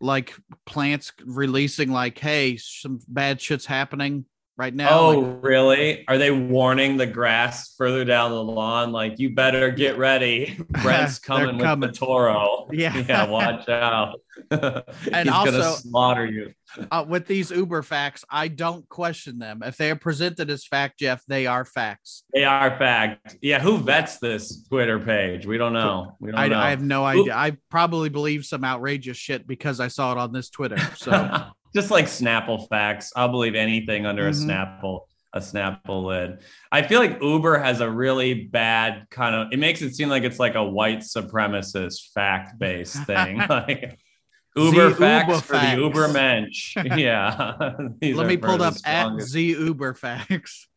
like 0.00 0.34
plants 0.66 1.12
releasing 1.24 1.90
like, 1.90 2.18
hey, 2.18 2.56
some 2.56 3.00
bad 3.08 3.40
shit's 3.40 3.66
happening? 3.66 4.26
Right 4.56 4.74
now. 4.74 4.98
Oh, 4.98 5.18
like, 5.18 5.38
really? 5.42 6.04
Are 6.08 6.18
they 6.18 6.30
warning 6.30 6.96
the 6.96 7.06
grass 7.06 7.74
further 7.76 8.04
down 8.04 8.30
the 8.30 8.42
lawn? 8.42 8.92
Like, 8.92 9.18
you 9.18 9.30
better 9.30 9.70
get 9.70 9.98
ready. 9.98 10.58
Brent's 10.82 11.18
coming, 11.20 11.58
coming. 11.58 11.88
with 11.88 11.98
the 11.98 12.06
Toro. 12.06 12.68
Yeah. 12.72 12.96
Yeah, 12.96 13.28
watch 13.28 13.68
out. 13.68 14.20
and 14.50 14.82
He's 15.12 15.28
also, 15.28 15.50
gonna 15.50 15.72
slaughter 15.76 16.26
you. 16.26 16.52
uh, 16.90 17.04
with 17.06 17.26
these 17.26 17.50
Uber 17.50 17.82
facts, 17.82 18.24
I 18.30 18.48
don't 18.48 18.88
question 18.88 19.38
them. 19.38 19.62
If 19.62 19.76
they 19.76 19.90
are 19.90 19.96
presented 19.96 20.48
as 20.50 20.64
fact, 20.64 20.98
Jeff, 21.00 21.22
they 21.26 21.46
are 21.46 21.64
facts. 21.64 22.24
They 22.32 22.44
are 22.44 22.76
fact. 22.78 23.36
Yeah, 23.42 23.60
who 23.60 23.78
vets 23.78 24.18
this 24.18 24.64
Twitter 24.68 24.98
page? 24.98 25.44
We 25.46 25.58
don't 25.58 25.74
know. 25.74 26.16
We 26.18 26.30
don't 26.30 26.40
I, 26.40 26.48
know. 26.48 26.58
I 26.58 26.70
have 26.70 26.82
no 26.82 27.04
idea. 27.04 27.34
I 27.34 27.56
probably 27.70 28.08
believe 28.08 28.44
some 28.46 28.64
outrageous 28.64 29.16
shit 29.16 29.46
because 29.46 29.80
I 29.80 29.88
saw 29.88 30.12
it 30.12 30.18
on 30.18 30.32
this 30.32 30.48
Twitter. 30.48 30.78
So 30.96 31.50
just 31.74 31.90
like 31.90 32.06
Snapple 32.06 32.68
facts. 32.68 33.12
I'll 33.16 33.28
believe 33.28 33.54
anything 33.54 34.06
under 34.06 34.30
mm-hmm. 34.30 34.50
a 34.50 34.52
Snapple 34.52 35.00
a 35.32 35.40
Snapple 35.40 36.04
lid. 36.04 36.40
I 36.70 36.82
feel 36.82 37.00
like 37.00 37.22
Uber 37.22 37.58
has 37.58 37.80
a 37.80 37.90
really 37.90 38.34
bad 38.44 39.06
kind 39.10 39.34
of. 39.34 39.48
It 39.52 39.58
makes 39.58 39.82
it 39.82 39.94
seem 39.94 40.08
like 40.08 40.24
it's 40.24 40.38
like 40.38 40.54
a 40.54 40.64
white 40.64 41.00
supremacist 41.00 42.12
fact 42.12 42.58
based 42.58 42.96
thing. 43.06 43.38
like 43.48 43.98
Uber 44.54 44.90
Z 44.90 44.96
facts 44.96 45.28
Uber 45.28 45.40
for 45.40 45.54
facts. 45.54 45.76
the 45.76 45.82
Uber 45.82 46.08
mensch. 46.08 46.76
Yeah. 46.96 47.74
Let 48.02 48.26
me 48.26 48.36
pull 48.36 48.62
up 48.62 48.74
at 48.84 49.20
Z 49.20 49.42
Uber 49.42 49.94
facts. 49.94 50.68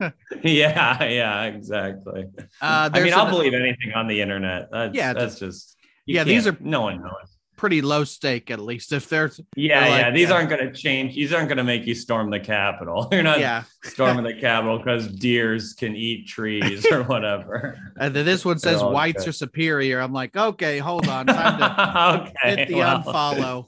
yeah, 0.41 1.03
yeah, 1.03 1.43
exactly. 1.43 2.27
Uh, 2.61 2.89
I 2.93 3.01
mean, 3.01 3.13
I'll 3.13 3.29
believe 3.29 3.53
anything 3.53 3.93
on 3.93 4.07
the 4.07 4.21
internet. 4.21 4.69
That's, 4.71 4.95
yeah, 4.95 5.13
that's 5.13 5.37
just 5.39 5.75
yeah. 6.05 6.23
These 6.23 6.47
are 6.47 6.57
no 6.61 6.81
one 6.81 7.01
knows 7.01 7.34
pretty 7.55 7.81
low 7.81 8.03
stake 8.03 8.51
at 8.51 8.59
least 8.59 8.91
if 8.91 9.07
there's 9.09 9.39
yeah 9.55 9.81
like, 9.81 10.01
yeah. 10.01 10.11
these 10.11 10.29
aren't 10.29 10.49
going 10.49 10.65
to 10.65 10.73
change 10.73 11.15
these 11.15 11.33
aren't 11.33 11.47
going 11.47 11.57
to 11.57 11.63
make 11.63 11.85
you 11.85 11.95
storm 11.95 12.29
the 12.29 12.39
capitol. 12.39 13.07
You're 13.11 13.23
not 13.23 13.39
yeah. 13.39 13.63
storming 13.83 14.23
the 14.23 14.33
capitol 14.33 14.77
because 14.77 15.07
deers 15.07 15.73
can 15.73 15.95
eat 15.95 16.27
trees 16.27 16.85
or 16.91 17.03
whatever. 17.05 17.77
And 17.97 18.15
then 18.15 18.25
this 18.25 18.43
one 18.43 18.59
says 18.59 18.83
whites 18.83 19.23
good. 19.23 19.29
are 19.29 19.33
superior. 19.33 19.99
I'm 19.99 20.13
like 20.13 20.35
okay 20.35 20.79
hold 20.79 21.07
on 21.07 21.25
time 21.27 21.59
to 21.59 22.29
okay, 22.29 22.55
hit 22.55 22.67
the 22.69 22.75
well. 22.75 23.03
unfollow. 23.03 23.65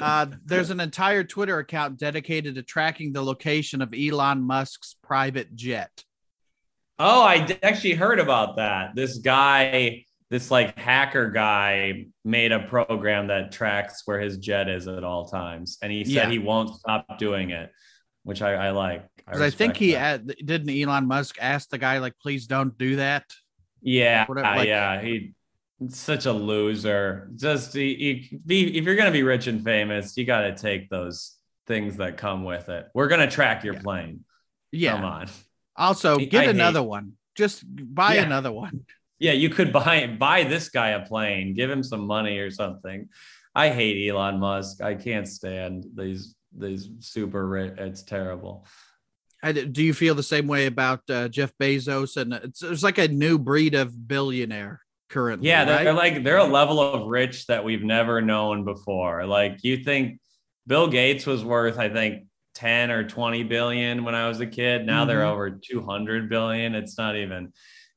Uh, 0.00 0.26
there's 0.44 0.70
an 0.70 0.78
entire 0.78 1.24
twitter 1.24 1.58
account 1.58 1.98
dedicated 1.98 2.54
to 2.54 2.62
tracking 2.62 3.12
the 3.12 3.22
location 3.22 3.82
of 3.82 3.94
elon 3.94 4.42
musk's 4.42 4.94
private 5.02 5.56
jet. 5.56 6.04
Oh 6.98 7.22
i 7.22 7.58
actually 7.62 7.94
heard 7.94 8.20
about 8.20 8.56
that. 8.56 8.94
This 8.94 9.18
guy 9.18 10.04
this 10.30 10.50
like 10.50 10.78
hacker 10.78 11.30
guy 11.30 12.06
made 12.24 12.52
a 12.52 12.60
program 12.60 13.28
that 13.28 13.50
tracks 13.50 14.02
where 14.04 14.20
his 14.20 14.36
jet 14.38 14.68
is 14.68 14.86
at 14.86 15.04
all 15.04 15.26
times, 15.28 15.78
and 15.82 15.90
he 15.90 16.04
said 16.04 16.12
yeah. 16.12 16.30
he 16.30 16.38
won't 16.38 16.74
stop 16.74 17.18
doing 17.18 17.50
it, 17.50 17.72
which 18.24 18.42
I, 18.42 18.54
I 18.54 18.70
like. 18.70 19.06
Because 19.16 19.40
I, 19.40 19.46
I, 19.46 19.50
think 19.50 19.76
he 19.76 19.92
had, 19.92 20.26
didn't 20.44 20.70
Elon 20.70 21.06
Musk 21.06 21.36
ask 21.40 21.70
the 21.70 21.78
guy 21.78 21.98
like, 21.98 22.14
please 22.20 22.46
don't 22.46 22.76
do 22.76 22.96
that. 22.96 23.24
Yeah, 23.80 24.26
like, 24.28 24.66
yeah, 24.66 25.00
he 25.00 25.34
such 25.88 26.26
a 26.26 26.32
loser. 26.32 27.30
Just 27.36 27.72
he, 27.72 27.94
he, 28.30 28.38
be 28.44 28.76
if 28.76 28.84
you're 28.84 28.96
gonna 28.96 29.10
be 29.10 29.22
rich 29.22 29.46
and 29.46 29.64
famous, 29.64 30.16
you 30.16 30.24
got 30.24 30.42
to 30.42 30.56
take 30.56 30.90
those 30.90 31.36
things 31.66 31.96
that 31.98 32.16
come 32.16 32.44
with 32.44 32.68
it. 32.68 32.86
We're 32.94 33.08
gonna 33.08 33.30
track 33.30 33.64
your 33.64 33.74
yeah. 33.74 33.82
plane. 33.82 34.24
Yeah, 34.72 34.92
come 34.96 35.04
on. 35.04 35.28
Also, 35.76 36.18
get 36.18 36.48
I 36.48 36.50
another 36.50 36.80
hate, 36.80 36.88
one. 36.88 37.12
Just 37.36 37.62
buy 37.64 38.16
yeah. 38.16 38.22
another 38.22 38.50
one. 38.50 38.84
Yeah, 39.18 39.32
you 39.32 39.50
could 39.50 39.72
buy 39.72 40.06
buy 40.06 40.44
this 40.44 40.68
guy 40.68 40.90
a 40.90 41.04
plane, 41.04 41.54
give 41.54 41.70
him 41.70 41.82
some 41.82 42.06
money 42.06 42.38
or 42.38 42.50
something. 42.50 43.08
I 43.54 43.70
hate 43.70 44.08
Elon 44.08 44.38
Musk. 44.38 44.80
I 44.80 44.94
can't 44.94 45.26
stand 45.26 45.86
these 45.94 46.34
these 46.56 46.88
super 47.00 47.46
rich. 47.46 47.74
It's 47.78 48.02
terrible. 48.02 48.66
I, 49.42 49.52
do 49.52 49.82
you 49.82 49.94
feel 49.94 50.14
the 50.14 50.22
same 50.22 50.48
way 50.48 50.66
about 50.66 51.00
uh, 51.08 51.28
Jeff 51.28 51.52
Bezos? 51.60 52.16
And 52.16 52.34
it's, 52.34 52.62
it's 52.62 52.82
like 52.82 52.98
a 52.98 53.06
new 53.06 53.38
breed 53.38 53.74
of 53.74 54.08
billionaire 54.08 54.80
currently. 55.08 55.48
Yeah, 55.48 55.64
they're, 55.64 55.76
right? 55.76 55.84
they're 55.84 55.92
like 55.92 56.24
they're 56.24 56.38
a 56.38 56.44
level 56.44 56.80
of 56.80 57.08
rich 57.08 57.46
that 57.46 57.64
we've 57.64 57.82
never 57.82 58.20
known 58.20 58.64
before. 58.64 59.26
Like 59.26 59.58
you 59.62 59.78
think 59.78 60.20
Bill 60.66 60.88
Gates 60.88 61.26
was 61.26 61.44
worth, 61.44 61.78
I 61.78 61.88
think, 61.88 62.24
10 62.54 62.90
or 62.90 63.08
20 63.08 63.44
billion 63.44 64.04
when 64.04 64.14
I 64.14 64.28
was 64.28 64.40
a 64.40 64.46
kid. 64.46 64.84
Now 64.84 65.00
mm-hmm. 65.00 65.08
they're 65.08 65.24
over 65.24 65.50
200 65.50 66.28
billion. 66.28 66.74
It's 66.74 66.98
not 66.98 67.16
even 67.16 67.52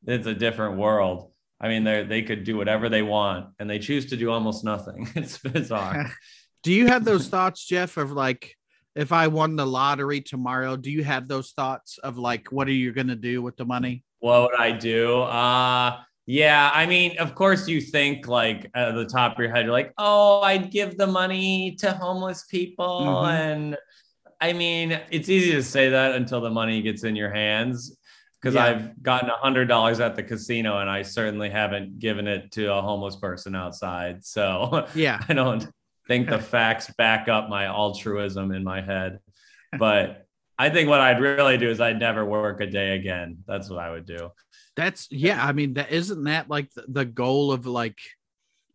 it's 0.05 0.27
a 0.27 0.33
different 0.33 0.77
world. 0.77 1.31
I 1.59 1.67
mean, 1.67 1.83
they 1.83 2.03
they 2.03 2.21
could 2.23 2.43
do 2.43 2.57
whatever 2.57 2.89
they 2.89 3.03
want, 3.03 3.47
and 3.59 3.69
they 3.69 3.79
choose 3.79 4.07
to 4.07 4.17
do 4.17 4.31
almost 4.31 4.63
nothing. 4.63 5.09
It's 5.15 5.37
bizarre. 5.37 6.11
do 6.63 6.73
you 6.73 6.87
have 6.87 7.05
those 7.05 7.27
thoughts, 7.27 7.65
Jeff, 7.65 7.97
of 7.97 8.11
like, 8.11 8.55
if 8.95 9.11
I 9.11 9.27
won 9.27 9.55
the 9.55 9.65
lottery 9.65 10.21
tomorrow, 10.21 10.75
do 10.75 10.91
you 10.91 11.03
have 11.03 11.27
those 11.27 11.51
thoughts 11.51 11.97
of 11.99 12.17
like, 12.17 12.51
what 12.51 12.67
are 12.67 12.73
you 12.73 12.91
going 12.91 13.07
to 13.07 13.15
do 13.15 13.41
with 13.41 13.57
the 13.57 13.65
money? 13.65 14.03
What 14.19 14.51
would 14.51 14.59
I 14.59 14.71
do? 14.71 15.21
Uh, 15.21 15.99
yeah, 16.25 16.71
I 16.73 16.85
mean, 16.85 17.17
of 17.17 17.35
course, 17.35 17.67
you 17.67 17.81
think 17.81 18.27
like 18.27 18.69
at 18.75 18.93
the 18.93 19.05
top 19.05 19.33
of 19.33 19.39
your 19.39 19.53
head, 19.53 19.65
you're 19.65 19.73
like, 19.73 19.93
oh, 19.97 20.41
I'd 20.41 20.71
give 20.71 20.97
the 20.97 21.07
money 21.07 21.75
to 21.79 21.91
homeless 21.91 22.45
people. 22.45 23.01
Mm-hmm. 23.01 23.31
And 23.31 23.77
I 24.39 24.53
mean, 24.53 24.99
it's 25.11 25.29
easy 25.29 25.51
to 25.51 25.63
say 25.63 25.89
that 25.89 26.15
until 26.15 26.41
the 26.41 26.49
money 26.49 26.81
gets 26.81 27.03
in 27.03 27.15
your 27.15 27.31
hands 27.31 27.97
because 28.41 28.55
yeah. 28.55 28.65
I've 28.65 29.03
gotten 29.03 29.29
a 29.29 29.37
hundred 29.37 29.67
dollars 29.67 29.99
at 29.99 30.15
the 30.15 30.23
casino 30.23 30.79
and 30.79 30.89
I 30.89 31.03
certainly 31.03 31.49
haven't 31.49 31.99
given 31.99 32.27
it 32.27 32.51
to 32.53 32.73
a 32.73 32.81
homeless 32.81 33.15
person 33.15 33.55
outside. 33.55 34.25
So 34.25 34.87
yeah, 34.95 35.19
I 35.29 35.33
don't 35.33 35.67
think 36.07 36.29
the 36.29 36.39
facts 36.39 36.91
back 36.97 37.27
up 37.27 37.49
my 37.49 37.65
altruism 37.65 38.51
in 38.51 38.63
my 38.63 38.81
head. 38.81 39.19
But 39.77 40.25
I 40.57 40.69
think 40.69 40.89
what 40.89 41.01
I'd 41.01 41.21
really 41.21 41.57
do 41.57 41.69
is 41.69 41.79
I'd 41.79 41.99
never 41.99 42.25
work 42.25 42.61
a 42.61 42.67
day 42.67 42.95
again. 42.95 43.37
That's 43.47 43.69
what 43.69 43.79
I 43.79 43.91
would 43.91 44.05
do. 44.05 44.31
That's 44.75 45.07
yeah. 45.11 45.43
I 45.45 45.51
mean, 45.51 45.75
that 45.75 45.91
isn't 45.91 46.23
that 46.23 46.49
like 46.49 46.71
the, 46.71 46.85
the 46.87 47.05
goal 47.05 47.51
of 47.51 47.67
like 47.67 47.99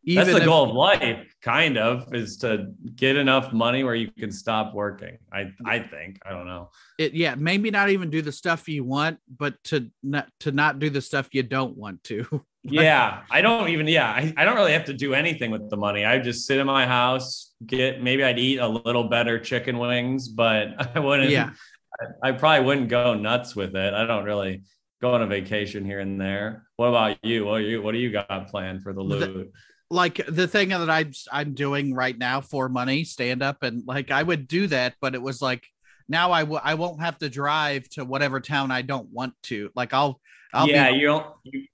even 0.06 0.24
That's 0.24 0.36
the 0.36 0.42
if- 0.42 0.48
goal 0.48 0.70
of 0.70 0.74
life, 0.74 1.34
kind 1.42 1.76
of, 1.76 2.14
is 2.14 2.36
to 2.38 2.72
get 2.94 3.16
enough 3.16 3.52
money 3.52 3.82
where 3.84 3.94
you 3.94 4.10
can 4.18 4.30
stop 4.30 4.72
working. 4.74 5.18
I 5.32 5.50
I 5.64 5.80
think. 5.80 6.20
I 6.24 6.30
don't 6.30 6.46
know. 6.46 6.70
it 6.98 7.12
yeah 7.12 7.34
maybe 7.34 7.70
not 7.70 7.90
even 7.90 8.08
do 8.08 8.22
the 8.22 8.32
stuff 8.32 8.68
you 8.68 8.84
want 8.84 9.18
but 9.28 9.62
to 9.64 9.90
not 10.02 10.28
to 10.40 10.52
not 10.52 10.78
do 10.78 10.88
the 10.90 11.00
stuff 11.00 11.28
you 11.32 11.42
don't 11.42 11.76
want 11.76 12.02
to 12.04 12.42
Yeah, 12.68 13.22
I 13.30 13.42
don't 13.42 13.68
even. 13.68 13.86
Yeah, 13.86 14.08
I, 14.10 14.34
I 14.36 14.44
don't 14.44 14.56
really 14.56 14.72
have 14.72 14.86
to 14.86 14.92
do 14.92 15.14
anything 15.14 15.52
with 15.52 15.70
the 15.70 15.76
money. 15.76 16.04
I 16.04 16.18
just 16.18 16.46
sit 16.48 16.58
in 16.58 16.66
my 16.66 16.84
house, 16.84 17.52
get 17.64 18.02
maybe 18.02 18.24
I'd 18.24 18.40
eat 18.40 18.58
a 18.58 18.66
little 18.66 19.04
better 19.08 19.38
chicken 19.38 19.78
wings, 19.78 20.28
but 20.28 20.74
I 20.96 20.98
wouldn't. 20.98 21.30
yeah 21.30 21.50
I, 22.22 22.30
I 22.30 22.32
probably 22.32 22.66
wouldn't 22.66 22.88
go 22.88 23.14
nuts 23.14 23.54
with 23.54 23.76
it. 23.76 23.94
I 23.94 24.04
don't 24.04 24.24
really 24.24 24.62
go 25.00 25.14
on 25.14 25.22
a 25.22 25.26
vacation 25.28 25.84
here 25.84 26.00
and 26.00 26.20
there. 26.20 26.66
What 26.76 26.88
about 26.88 27.24
you? 27.24 27.44
What 27.46 27.58
you 27.58 27.82
what 27.82 27.92
do 27.92 27.98
you 27.98 28.10
got 28.10 28.48
planned 28.48 28.82
for 28.82 28.92
the 28.92 29.02
loot? 29.02 29.52
Like 29.90 30.20
the 30.28 30.48
thing 30.48 30.70
that 30.70 30.90
i'm 30.90 31.12
i'm 31.32 31.54
doing 31.54 31.94
right 31.94 32.18
now 32.18 32.40
for 32.40 32.68
money 32.68 33.04
stand 33.04 33.42
up 33.42 33.62
and 33.62 33.82
like 33.86 34.10
i 34.10 34.22
would 34.22 34.48
do 34.48 34.66
that 34.66 34.94
but 35.00 35.14
it 35.14 35.22
was 35.22 35.40
like 35.40 35.64
now 36.08 36.30
I 36.32 36.40
w- 36.42 36.60
I 36.62 36.74
won't 36.74 37.00
have 37.00 37.18
to 37.18 37.28
drive 37.28 37.88
to 37.90 38.04
whatever 38.04 38.40
town 38.40 38.70
i 38.70 38.82
don't 38.82 39.08
want 39.10 39.34
to 39.44 39.70
like 39.76 39.92
i'll 39.94 40.20
i'll 40.52 40.68
yeah, 40.68 40.90
be, 40.90 40.98
you 40.98 41.06
don't. 41.06 41.26
You, 41.44 41.66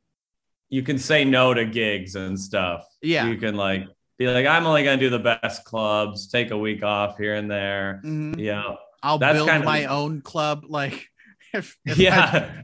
you 0.70 0.82
can 0.82 0.98
say 0.98 1.24
no 1.24 1.52
to 1.54 1.64
gigs 1.66 2.14
and 2.14 2.38
stuff. 2.40 2.84
yeah 3.02 3.26
You 3.26 3.36
can 3.36 3.56
like 3.56 3.86
be 4.18 4.26
like, 4.28 4.46
I'm 4.46 4.66
only 4.66 4.84
gonna 4.84 4.96
do 4.98 5.10
the 5.10 5.18
best 5.18 5.64
clubs. 5.64 6.28
Take 6.28 6.50
a 6.50 6.56
week 6.56 6.82
off 6.82 7.18
here 7.18 7.34
and 7.34 7.50
there. 7.50 8.00
mhm. 8.04 8.38
Yeah, 8.38 8.76
i'll 9.02 9.18
That's 9.18 9.36
build 9.36 9.48
kind 9.48 9.62
of- 9.62 9.66
my 9.66 9.84
own 9.86 10.20
club 10.22 10.64
like 10.68 11.08
if, 11.54 11.76
if 11.84 11.98
I- 11.98 12.02
yeah. 12.02 12.62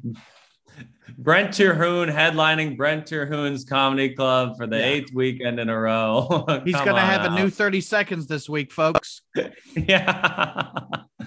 Brent 1.21 1.53
Terhune 1.53 2.09
headlining 2.09 2.77
Brent 2.77 3.05
Terhune's 3.05 3.65
comedy 3.65 4.11
club 4.11 4.57
for 4.57 4.69
the 4.69 4.79
Yeah. 4.79 4.85
eighth 4.85 5.13
weekend 5.13 5.59
in 5.59 5.69
a 5.69 5.77
row. 5.77 6.45
he's 6.65 6.77
gonna 6.77 6.93
on 6.93 6.99
have 6.99 7.33
a 7.33 7.35
new 7.35 7.51
30 7.51 7.81
seconds 7.81 8.29
this 8.29 8.49
week 8.49 8.71
folks 8.71 9.23
yeah. 9.35 9.49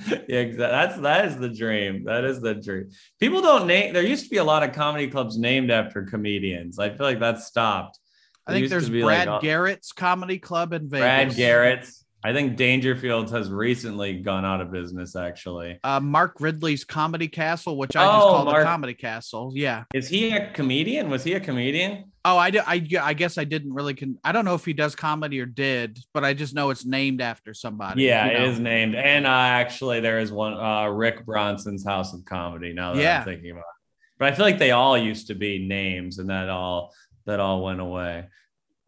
yeah, 0.07 0.37
exactly. 0.39 0.55
That's 0.57 0.97
that 0.99 1.25
is 1.25 1.37
the 1.37 1.49
dream. 1.49 2.05
That 2.05 2.23
is 2.23 2.39
the 2.39 2.55
dream. 2.55 2.89
People 3.19 3.41
don't 3.41 3.67
name. 3.67 3.93
There 3.93 4.01
used 4.01 4.23
to 4.23 4.29
be 4.29 4.37
a 4.37 4.43
lot 4.43 4.63
of 4.63 4.71
comedy 4.73 5.09
clubs 5.09 5.37
named 5.37 5.69
after 5.69 6.03
comedians. 6.03 6.79
I 6.79 6.89
feel 6.89 7.05
like 7.05 7.19
that's 7.19 7.45
stopped. 7.45 7.99
i 8.47 8.53
think 8.53 8.69
there's 8.69 8.89
brad 8.89 9.27
like, 9.27 9.41
garrett's 9.41 9.91
comedy 9.91 10.39
club 10.39 10.71
in 10.73 10.89
vegas 10.89 11.01
Brad 11.01 11.35
Garrett's. 11.35 12.00
I 12.23 12.33
think 12.33 12.55
Dangerfield 12.55 13.31
has 13.31 13.49
recently 13.49 14.19
gone 14.19 14.45
out 14.45 14.61
of 14.61 14.71
business. 14.71 15.15
Actually, 15.15 15.79
uh, 15.83 15.99
Mark 15.99 16.35
Ridley's 16.39 16.83
Comedy 16.83 17.27
Castle, 17.27 17.77
which 17.77 17.95
I 17.95 18.05
just 18.05 18.15
Oh, 18.15 18.29
call 18.31 18.45
Mark- 18.45 18.59
the 18.59 18.65
Comedy 18.65 18.93
Castle. 18.93 19.51
Yeah. 19.55 19.85
is 19.93 20.07
he 20.07 20.31
a 20.31 20.51
comedian? 20.51 21.09
Was 21.09 21.23
he 21.23 21.33
a 21.33 21.39
comedian? 21.39 22.11
Oh, 22.23 22.37
I, 22.37 22.51
I, 22.67 22.87
I 23.01 23.13
guess 23.15 23.39
I 23.39 23.43
didn't 23.45 23.73
really. 23.73 23.95
Con- 23.95 24.19
I 24.23 24.31
don't 24.31 24.45
know 24.45 24.53
if 24.53 24.63
he 24.63 24.73
does 24.73 24.95
comedy 24.95 25.39
or 25.39 25.47
did, 25.47 25.97
but 26.13 26.23
I 26.23 26.35
just 26.35 26.53
know 26.53 26.69
it's 26.69 26.85
named 26.85 27.19
after 27.21 27.55
somebody. 27.55 28.03
Yeah, 28.03 28.27
you 28.31 28.37
know? 28.37 28.45
is 28.51 28.59
named. 28.59 28.93
And 28.93 29.25
uh, 29.25 29.29
actually, 29.29 30.01
there 30.01 30.19
is 30.19 30.31
one 30.31 30.53
uh, 30.53 30.87
Rick 30.89 31.25
Bronson's 31.25 31.83
House 31.83 32.13
of 32.13 32.23
Comedy. 32.25 32.73
Now 32.73 32.93
that 32.93 33.01
Yeah. 33.01 33.19
I'm 33.19 33.25
thinking 33.25 33.49
about, 33.51 33.61
it. 33.61 34.19
but 34.19 34.31
I 34.31 34.35
feel 34.35 34.45
like 34.45 34.59
they 34.59 34.69
all 34.71 34.95
used 34.95 35.27
to 35.27 35.33
be 35.33 35.65
names, 35.67 36.19
and 36.19 36.29
that 36.29 36.49
all 36.49 36.93
that 37.25 37.39
all 37.39 37.63
went 37.63 37.81
away. 37.81 38.25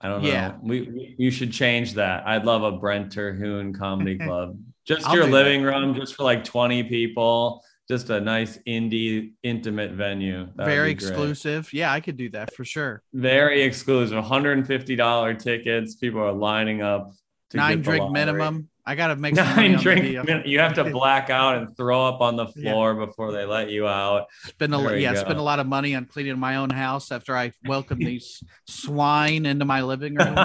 I 0.04 0.10
don't 0.10 0.22
know. 0.22 0.28
Yeah. 0.28 0.56
We, 0.62 0.82
we 0.82 1.16
you 1.18 1.32
should 1.32 1.52
change 1.54 1.94
that. 1.94 2.28
I'd 2.28 2.46
love 2.46 2.64
a 2.64 2.74
Brent 2.74 3.12
Terhune 3.12 3.74
comedy 3.74 4.18
club. 4.26 4.60
Just 4.86 5.08
I'll 5.08 5.16
your 5.16 5.26
do 5.26 5.32
that. 5.32 5.38
living 5.38 5.64
room, 5.64 5.96
just 5.96 6.16
for 6.16 6.24
like 6.24 6.44
20 6.44 6.84
people. 6.84 7.64
Just 7.90 8.10
a 8.10 8.20
nice 8.22 8.58
indie, 8.68 9.34
intimate 9.44 9.92
venue. 9.92 10.48
That 10.56 10.66
Very 10.66 10.94
be 10.94 11.00
great. 11.00 11.10
exclusive. 11.10 11.74
Yeah, 11.74 11.92
I 11.92 12.00
could 12.00 12.16
do 12.18 12.30
that 12.32 12.54
for 12.54 12.64
sure. 12.64 13.02
Very 13.14 13.62
exclusive. 13.64 14.24
$150 14.24 15.40
tickets. 15.40 15.96
People 15.96 16.22
are 16.22 16.32
lining 16.32 16.82
up. 16.82 17.12
to 17.52 17.58
Nine 17.58 17.82
drink 17.82 18.10
minimum. 18.12 18.70
I 18.86 18.96
got 18.96 19.08
to 19.08 19.16
make 19.16 19.36
some 19.38 19.46
Nine 19.46 19.72
on 19.72 19.78
the 19.78 19.84
drink. 19.84 20.02
deal. 20.04 20.42
You 20.46 20.60
have 20.60 20.74
to 20.74 20.84
black 20.92 21.30
out 21.30 21.58
and 21.58 21.76
throw 21.78 22.06
up 22.06 22.20
on 22.22 22.36
the 22.36 22.48
Yeah. 22.56 22.72
floor 22.72 22.94
before 22.96 23.32
they 23.32 23.46
let 23.46 23.70
you 23.70 23.88
out. 23.88 24.28
Spend 24.44 24.76
a 24.76 24.78
There 24.78 24.98
yeah, 24.98 25.14
spend 25.16 25.40
a 25.40 25.42
lot 25.44 25.60
of 25.60 25.68
money 25.68 25.96
on 25.96 26.06
cleaning 26.06 26.38
my 26.38 26.58
own 26.58 26.70
house 26.70 27.12
after 27.12 27.36
I 27.38 27.54
welcome 27.66 27.98
these 28.00 28.44
swine 28.68 29.46
into 29.46 29.64
my 29.66 29.84
living 29.84 30.16
room. 30.16 30.36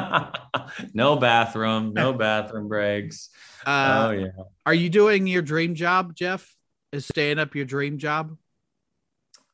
no 0.94 1.16
bathroom. 1.16 1.92
No 1.94 2.12
bathroom 2.12 2.68
breaks. 2.68 3.30
Uh, 3.66 4.06
oh 4.08 4.10
yeah. 4.12 4.26
Are 4.64 4.74
you 4.74 4.88
doing 4.88 5.26
your 5.26 5.42
dream 5.42 5.74
job, 5.74 6.14
Jeff? 6.14 6.54
Is 6.92 7.04
staying 7.06 7.38
up 7.38 7.54
your 7.54 7.64
dream 7.64 7.98
job? 7.98 8.36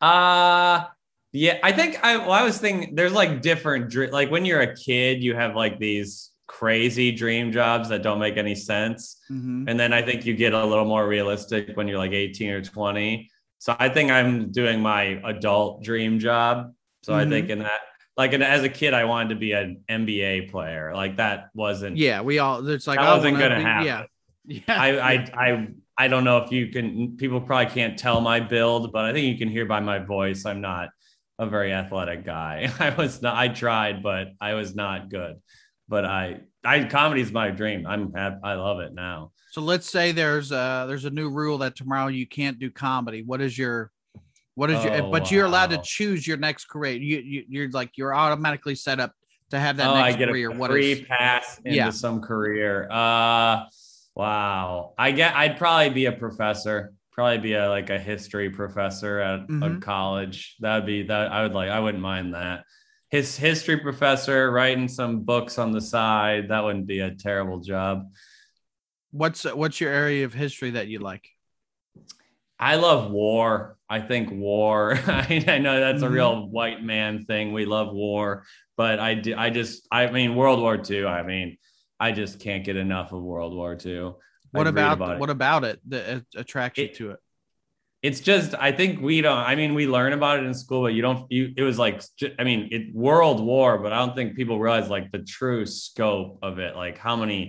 Uh 0.01 0.85
yeah. 1.33 1.59
I 1.65 1.73
think 1.73 1.99
I. 2.05 2.19
Well, 2.19 2.31
I 2.33 2.43
was 2.45 2.59
thinking. 2.59 2.95
There's 2.95 3.13
like 3.13 3.43
different. 3.43 3.93
Like 4.13 4.31
when 4.31 4.45
you're 4.45 4.61
a 4.61 4.77
kid, 4.77 5.23
you 5.23 5.35
have 5.35 5.57
like 5.57 5.79
these 5.81 6.31
crazy 6.47 7.11
dream 7.13 7.53
jobs 7.53 7.89
that 7.89 8.03
don't 8.03 8.19
make 8.19 8.37
any 8.37 8.55
sense. 8.55 9.21
Mhm. 9.31 9.65
And 9.69 9.81
then 9.81 9.93
I 9.93 10.03
think 10.03 10.27
you 10.27 10.35
get 10.35 10.53
a 10.53 10.65
little 10.65 10.85
more 10.85 11.07
realistic 11.09 11.77
when 11.77 11.89
you're 11.89 11.99
like 11.99 12.13
18 12.13 12.51
or 12.51 12.63
20. 12.63 13.31
So 13.59 13.75
I 13.79 13.89
think 13.89 14.11
I'm 14.11 14.53
doing 14.53 14.81
my 14.81 15.21
adult 15.25 15.83
dream 15.83 16.19
job. 16.19 16.73
So 17.03 17.15
I 17.15 17.25
Mhm. 17.25 17.29
think 17.31 17.49
in 17.51 17.59
that, 17.61 17.81
like, 18.17 18.33
and 18.35 18.43
as 18.43 18.63
a 18.63 18.69
kid, 18.69 18.93
I 18.95 19.05
wanted 19.05 19.31
to 19.31 19.37
be 19.37 19.53
an 19.53 19.83
NBA 19.89 20.43
player. 20.51 20.93
Like 20.95 21.17
that 21.17 21.49
wasn't. 21.55 21.97
Yeah, 21.97 22.21
we 22.21 22.39
all. 22.39 22.67
It's 22.69 22.87
like 22.87 22.99
That 22.99 23.09
I 23.09 23.15
wasn't 23.15 23.39
gonna 23.39 23.57
be- 23.57 23.63
happen. 23.63 23.87
Yeah, 23.87 24.05
yeah. 24.69 24.83
I, 24.83 24.99
I, 24.99 25.13
I, 25.51 25.69
I 25.97 26.09
don't 26.09 26.25
know 26.25 26.39
if 26.39 26.53
you 26.53 26.69
can. 26.69 27.17
People 27.17 27.41
probably 27.41 27.73
can't 27.73 27.99
tell 27.99 28.21
my 28.21 28.41
build, 28.41 28.93
but 28.93 29.05
I 29.07 29.13
think 29.13 29.27
you 29.27 29.39
can 29.39 29.49
hear 29.49 29.65
by 29.65 29.81
my 29.81 29.99
voice. 29.99 30.45
I'm 30.45 30.61
not 30.61 30.91
a 31.39 31.47
very 31.47 31.73
athletic 31.73 32.25
guy. 32.25 32.71
I 32.79 32.91
was 32.91 33.23
not. 33.23 33.35
I 33.37 33.49
tried, 33.49 34.03
but 34.03 34.29
I 34.41 34.55
was 34.55 34.75
not 34.75 35.09
good. 35.09 35.37
But 35.89 36.05
I, 36.05 36.41
I 36.65 36.85
comedy's 36.85 37.31
my 37.33 37.51
dream. 37.51 37.87
I'm. 37.87 38.13
I 38.17 38.55
love 38.55 38.81
it 38.81 38.95
now. 38.95 39.33
So 39.51 39.61
let's 39.61 39.89
say 39.89 40.13
there's 40.13 40.51
a 40.51 40.87
there's 40.89 41.05
a 41.05 41.11
new 41.11 41.29
rule 41.31 41.59
that 41.59 41.77
tomorrow 41.77 42.09
you 42.09 42.27
can't 42.27 42.59
do 42.59 42.71
comedy. 42.71 43.23
What 43.23 43.41
is 43.41 43.57
your 43.57 43.91
what 44.55 44.71
is 44.71 44.83
your 44.83 44.95
Oh, 44.95 45.11
but 45.11 45.31
you're 45.31 45.45
allowed 45.47 45.71
to 45.71 45.79
choose 45.85 46.27
your 46.27 46.37
next 46.39 46.67
career. 46.67 46.95
You, 46.97 47.19
you 47.19 47.45
you're 47.49 47.71
like 47.71 47.93
you're 47.97 48.15
automatically 48.15 48.75
set 48.75 48.99
up 48.99 49.13
to 49.51 49.61
have 49.61 49.77
that 49.77 49.89
oh, 49.89 49.95
I 49.95 50.07
next 50.09 50.19
get 50.19 50.29
career. 50.31 50.51
a 50.51 50.55
What 50.57 50.71
free 50.71 50.93
is 50.93 51.01
pass 51.03 51.61
into 51.65 51.77
Yeah. 51.77 51.91
some 51.91 52.21
career. 52.23 52.89
Uh, 52.91 53.65
wow. 54.15 54.95
I 54.99 55.13
get. 55.13 55.37
I'd 55.37 55.59
probably 55.59 55.91
be 55.91 56.07
a 56.07 56.13
professor. 56.13 56.93
Probably 57.13 57.39
be 57.39 57.53
a 57.55 57.69
like 57.69 57.91
a 57.91 57.99
history 57.99 58.51
professor 58.51 59.21
at 59.21 59.41
a 59.41 59.47
Mhm. 59.47 59.83
college. 59.83 60.57
That'd 60.61 60.87
be 60.87 61.03
that. 61.05 61.31
I 61.31 61.43
would 61.43 61.53
like. 61.53 61.71
I 61.71 61.79
wouldn't 61.79 62.03
mind 62.03 62.35
that. 62.35 62.65
His 63.15 63.37
history 63.37 63.77
professor 63.77 64.51
writing 64.51 64.89
some 64.89 65.21
books 65.21 65.57
on 65.57 65.71
the 65.71 65.81
side. 65.81 66.49
That 66.49 66.65
wouldn't 66.65 66.89
be 66.89 66.99
a 66.99 67.15
terrible 67.15 67.61
job. 67.61 68.11
what's 69.13 69.45
what's 69.45 69.81
your 69.81 69.93
area 69.93 70.25
of 70.25 70.35
history 70.35 70.71
that 70.73 70.89
you 70.89 70.99
like? 70.99 71.25
I 72.59 72.75
love 72.75 73.13
war. 73.13 73.77
I 73.89 74.01
think 74.01 74.33
war. 74.33 74.99
I, 75.07 75.45
I 75.47 75.59
know 75.59 75.79
that's 75.79 76.03
a 76.03 76.09
Mhm. 76.09 76.13
real 76.13 76.49
white 76.49 76.83
man 76.83 77.25
thing. 77.25 77.53
We 77.53 77.67
love 77.67 77.95
war, 77.95 78.47
but 78.77 78.99
I 78.99 79.15
do. 79.15 79.37
I 79.37 79.51
just. 79.51 79.87
I 79.93 80.11
mean, 80.11 80.35
World 80.35 80.59
War 80.59 80.77
II. 80.91 81.07
I 81.07 81.23
mean, 81.23 81.57
I 82.01 82.11
just 82.11 82.41
can't 82.41 82.65
get 82.65 82.75
enough 82.77 83.13
of 83.13 83.23
World 83.23 83.55
War 83.55 83.79
II. 83.87 84.15
What 84.51 84.67
I'd 84.67 84.71
about, 84.71 85.21
what 85.21 85.31
about 85.31 85.63
it 85.63 85.79
that 85.89 86.17
uh, 86.17 86.21
attracts 86.35 86.79
you 86.81 86.87
It- 86.87 86.95
to 86.97 87.11
it? 87.13 87.19
It's 88.07 88.21
just 88.21 88.55
i 88.69 88.71
think 88.79 89.01
we 89.09 89.21
don't 89.27 89.39
i 89.53 89.55
mean 89.61 89.73
we 89.81 89.87
learn 89.97 90.13
about 90.13 90.39
it 90.39 90.45
in 90.45 90.55
school 90.55 90.83
but 90.87 90.93
you 90.97 91.03
don't 91.03 91.21
you 91.37 91.43
it 91.57 91.63
was 91.71 91.79
like 91.85 91.97
i 92.39 92.45
mean 92.45 92.61
it 92.77 92.95
world 92.95 93.41
war 93.53 93.71
but 93.83 93.91
i 93.95 93.99
don't 94.03 94.15
think 94.19 94.37
people 94.41 94.57
realize 94.61 94.89
like 94.97 95.07
the 95.11 95.23
true 95.37 95.65
scope 95.65 96.33
of 96.49 96.59
it 96.59 96.73
like 96.85 96.97
how 97.07 97.17
many 97.17 97.43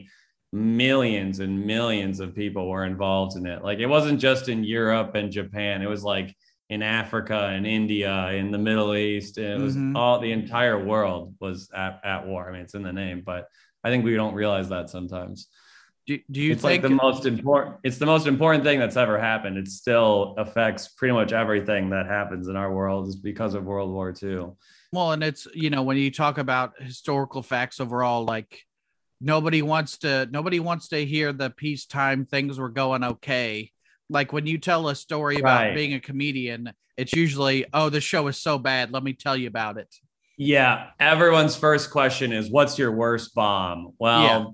millions 0.53 1.39
and 1.39 1.65
millions 1.65 2.19
of 2.21 2.33
people 2.33 2.69
were 2.69 2.85
involved 2.85 3.35
in 3.35 3.45
it. 3.45 3.61
Like 3.61 3.79
it 3.79 3.87
wasn't 3.87 4.21
just 4.21 4.47
in 4.47 4.63
europe 4.63 5.13
and 5.15 5.29
japan. 5.29 5.81
It 5.81 5.89
was 5.89 6.03
like 6.03 6.33
in 6.69 6.81
africa 6.81 7.39
and 7.55 7.67
india 7.67 8.13
in 8.41 8.49
the 8.51 8.57
middle 8.57 8.95
east 8.95 9.37
it 9.37 9.59
was 9.59 9.75
Mhm. 9.75 9.95
all 9.95 10.17
the 10.19 10.31
entire 10.31 10.79
world 10.91 11.35
was 11.39 11.69
at, 11.75 11.99
at 12.03 12.25
war. 12.25 12.47
I 12.47 12.51
mean 12.53 12.61
it's 12.61 12.73
in 12.73 12.81
the 12.89 12.93
name 13.03 13.21
but 13.31 13.43
i 13.83 13.89
think 13.89 14.03
we 14.03 14.15
don't 14.15 14.33
realize 14.43 14.69
that 14.69 14.89
sometimes 14.89 15.37
Do, 16.07 16.19
do 16.29 16.39
you 16.39 16.51
it's 16.53 16.61
think 16.61 16.83
like 16.83 16.89
the 16.91 16.95
most 16.95 17.25
important 17.25 17.77
it's 17.83 17.97
the 17.97 18.05
most 18.05 18.27
important 18.27 18.63
thing 18.63 18.77
that's 18.77 18.95
ever 18.95 19.19
happened 19.19 19.57
it 19.57 19.67
still 19.67 20.35
affects 20.37 20.87
pretty 20.89 21.13
much 21.13 21.31
everything 21.33 21.89
that 21.89 22.05
happens 22.05 22.47
in 22.47 22.55
our 22.55 22.71
world 22.71 23.07
is 23.07 23.15
because 23.15 23.55
of 23.55 23.63
world 23.65 23.91
war 23.91 24.13
ii 24.21 24.45
Well, 24.91 25.11
and 25.13 25.23
it's 25.23 25.47
you 25.53 25.69
know 25.71 25.81
when 25.83 25.97
you 25.97 26.11
talk 26.11 26.37
about 26.37 26.73
historical 26.79 27.41
facts 27.41 27.79
overall, 27.79 28.23
like 28.23 28.61
nobody 29.19 29.61
wants 29.63 29.97
to 29.99 30.27
nobody 30.31 30.59
wants 30.59 30.89
to 30.89 31.03
hear 31.05 31.33
the 31.33 31.49
peacetime 31.49 32.25
things 32.25 32.59
were 32.59 32.69
going 32.69 33.03
okay. 33.03 33.71
Like 34.09 34.31
when 34.31 34.45
you 34.45 34.57
tell 34.59 34.87
a 34.89 34.95
story 34.95 35.39
about 35.39 35.61
Right. 35.61 35.75
being 35.75 35.93
a 35.95 35.99
comedian, 35.99 36.71
it's 36.97 37.13
usually 37.13 37.65
oh 37.73 37.89
the 37.89 37.99
show 38.01 38.27
is 38.27 38.37
so 38.37 38.59
bad. 38.59 38.91
Let 38.91 39.03
me 39.03 39.13
tell 39.13 39.35
you 39.35 39.47
about 39.47 39.77
it. 39.79 39.91
yeah 40.37 40.91
everyone's 40.99 41.55
first 41.55 41.89
question 41.91 42.31
is 42.31 42.51
what's 42.51 42.77
your 42.77 42.91
worst 42.91 43.33
bomb 43.33 43.93
well 43.99 44.23
Yeah. 44.23 44.45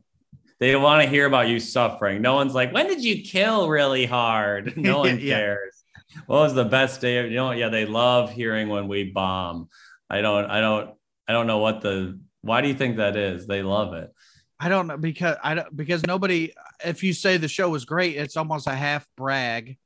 They 0.62 0.76
want 0.76 1.04
to 1.04 1.10
hear 1.10 1.26
about 1.26 1.50
you 1.50 1.60
suffering. 1.60 2.22
No 2.22 2.36
one's 2.36 2.54
like, 2.54 2.72
when 2.72 2.88
did 2.88 3.04
you 3.04 3.24
kill 3.24 3.68
really 3.68 4.06
hard? 4.06 4.78
No 4.78 5.00
one 5.00 5.20
Yeah. 5.20 5.36
cares. 5.36 5.84
What 6.28 6.40
was 6.42 6.54
the 6.54 6.66
best 6.66 7.02
day? 7.02 7.18
of- 7.18 7.32
You 7.32 7.38
know, 7.38 7.52
yeah, 7.52 7.70
they 7.70 7.86
love 7.86 8.32
hearing 8.32 8.70
when 8.70 8.88
we 8.88 9.06
bomb. 9.12 9.70
I 10.10 10.22
don't, 10.22 10.46
I 10.46 10.62
don't, 10.62 10.92
I 11.28 11.34
don't 11.34 11.48
know 11.48 11.58
what 11.58 11.82
the. 11.82 12.20
Why 12.42 12.62
do 12.62 12.68
you 12.68 12.74
think 12.74 12.98
that 12.98 13.16
is? 13.18 13.48
They 13.48 13.64
love 13.64 13.94
it. 13.94 14.14
I 14.60 14.70
don't 14.70 14.88
know 14.88 14.98
because 14.98 15.38
I 15.44 15.56
don't 15.56 15.76
because 15.76 16.06
nobody. 16.06 16.54
If 16.86 17.04
you 17.04 17.14
say 17.14 17.38
the 17.38 17.48
show 17.48 17.70
was 17.70 17.86
great, 17.86 18.16
it's 18.18 18.38
almost 18.38 18.68
a 18.68 18.76
half 18.76 19.08
brag. 19.18 19.78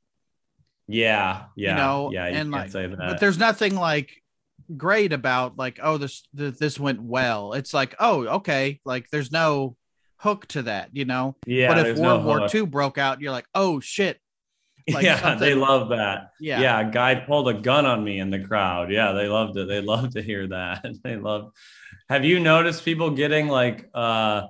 Yeah, 0.87 1.43
yeah, 1.55 1.75
know, 1.75 2.11
yeah. 2.13 2.27
You 2.27 2.35
and, 2.35 2.51
can't 2.51 2.63
like, 2.63 2.71
say 2.71 2.87
that. 2.87 2.97
but 2.97 3.19
there's 3.19 3.37
nothing 3.37 3.75
like 3.75 4.21
great 4.75 5.13
about 5.13 5.57
like 5.57 5.79
oh 5.81 5.97
this 5.97 6.27
th- 6.35 6.57
this 6.57 6.79
went 6.79 6.99
well 7.01 7.53
it's 7.53 7.71
like 7.73 7.93
oh 7.99 8.25
okay 8.25 8.79
like 8.83 9.07
there's 9.11 9.31
no 9.31 9.75
hook 10.17 10.45
to 10.47 10.63
that 10.63 10.89
you 10.93 11.05
know 11.05 11.35
yeah, 11.45 11.67
but 11.73 11.85
if 11.85 11.97
world 11.97 12.21
no 12.23 12.27
war 12.27 12.47
ii 12.53 12.61
broke 12.61 12.97
out 12.97 13.21
you're 13.21 13.31
like 13.31 13.47
oh 13.53 13.79
shit 13.79 14.19
like 14.91 15.03
yeah, 15.03 15.19
something- 15.19 15.39
they 15.39 15.55
love 15.55 15.89
that. 15.89 16.29
yeah 16.39 16.59
Yeah. 16.61 16.87
a 16.87 16.91
guy 16.91 17.15
pulled 17.15 17.49
a 17.49 17.55
gun 17.55 17.85
on 17.87 18.03
me 18.03 18.19
in 18.19 18.29
the 18.29 18.39
crowd. 18.43 18.91
Yeah, 18.91 19.13
they 19.13 19.27
loved 19.27 19.57
it. 19.57 19.67
They 19.67 19.81
love 19.81 20.11
to 20.11 20.21
hear 20.21 20.45
that. 20.49 20.85
they 21.03 21.15
love. 21.15 21.53
Have 22.07 22.23
you 22.23 22.39
noticed 22.39 22.85
people 22.85 23.09
getting 23.09 23.47
like 23.47 23.89
uh 23.95 24.43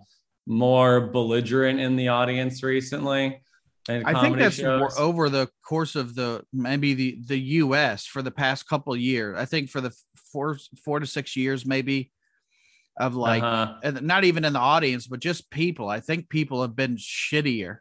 more 0.46 1.08
belligerent 1.08 1.80
in 1.80 1.96
the 1.96 2.10
audience 2.10 2.62
recently? 2.64 3.42
i 3.88 4.20
think 4.20 4.38
that's 4.38 4.56
shows? 4.56 4.98
over 4.98 5.30
the 5.30 5.48
course 5.64 5.96
of 5.96 6.16
the 6.16 6.44
maybe 6.52 6.96
the 6.96 7.20
the 7.28 7.38
us 7.38 8.04
for 8.04 8.24
the 8.24 8.32
past 8.32 8.68
couple 8.68 8.96
years 8.98 9.38
i 9.38 9.46
think 9.46 9.70
for 9.70 9.80
the 9.80 9.92
four 10.32 10.58
four 10.84 11.00
to 11.00 11.06
six 11.06 11.36
years 11.36 11.68
maybe 11.68 12.12
of 12.98 13.16
like 13.16 13.44
Uh-huh. 13.44 13.92
not 14.02 14.24
even 14.24 14.46
in 14.46 14.54
the 14.54 14.60
audience 14.60 15.08
but 15.08 15.20
just 15.20 15.50
people 15.50 15.90
i 15.90 16.00
think 16.00 16.30
people 16.30 16.62
have 16.62 16.76
been 16.76 16.96
shittier 16.98 17.78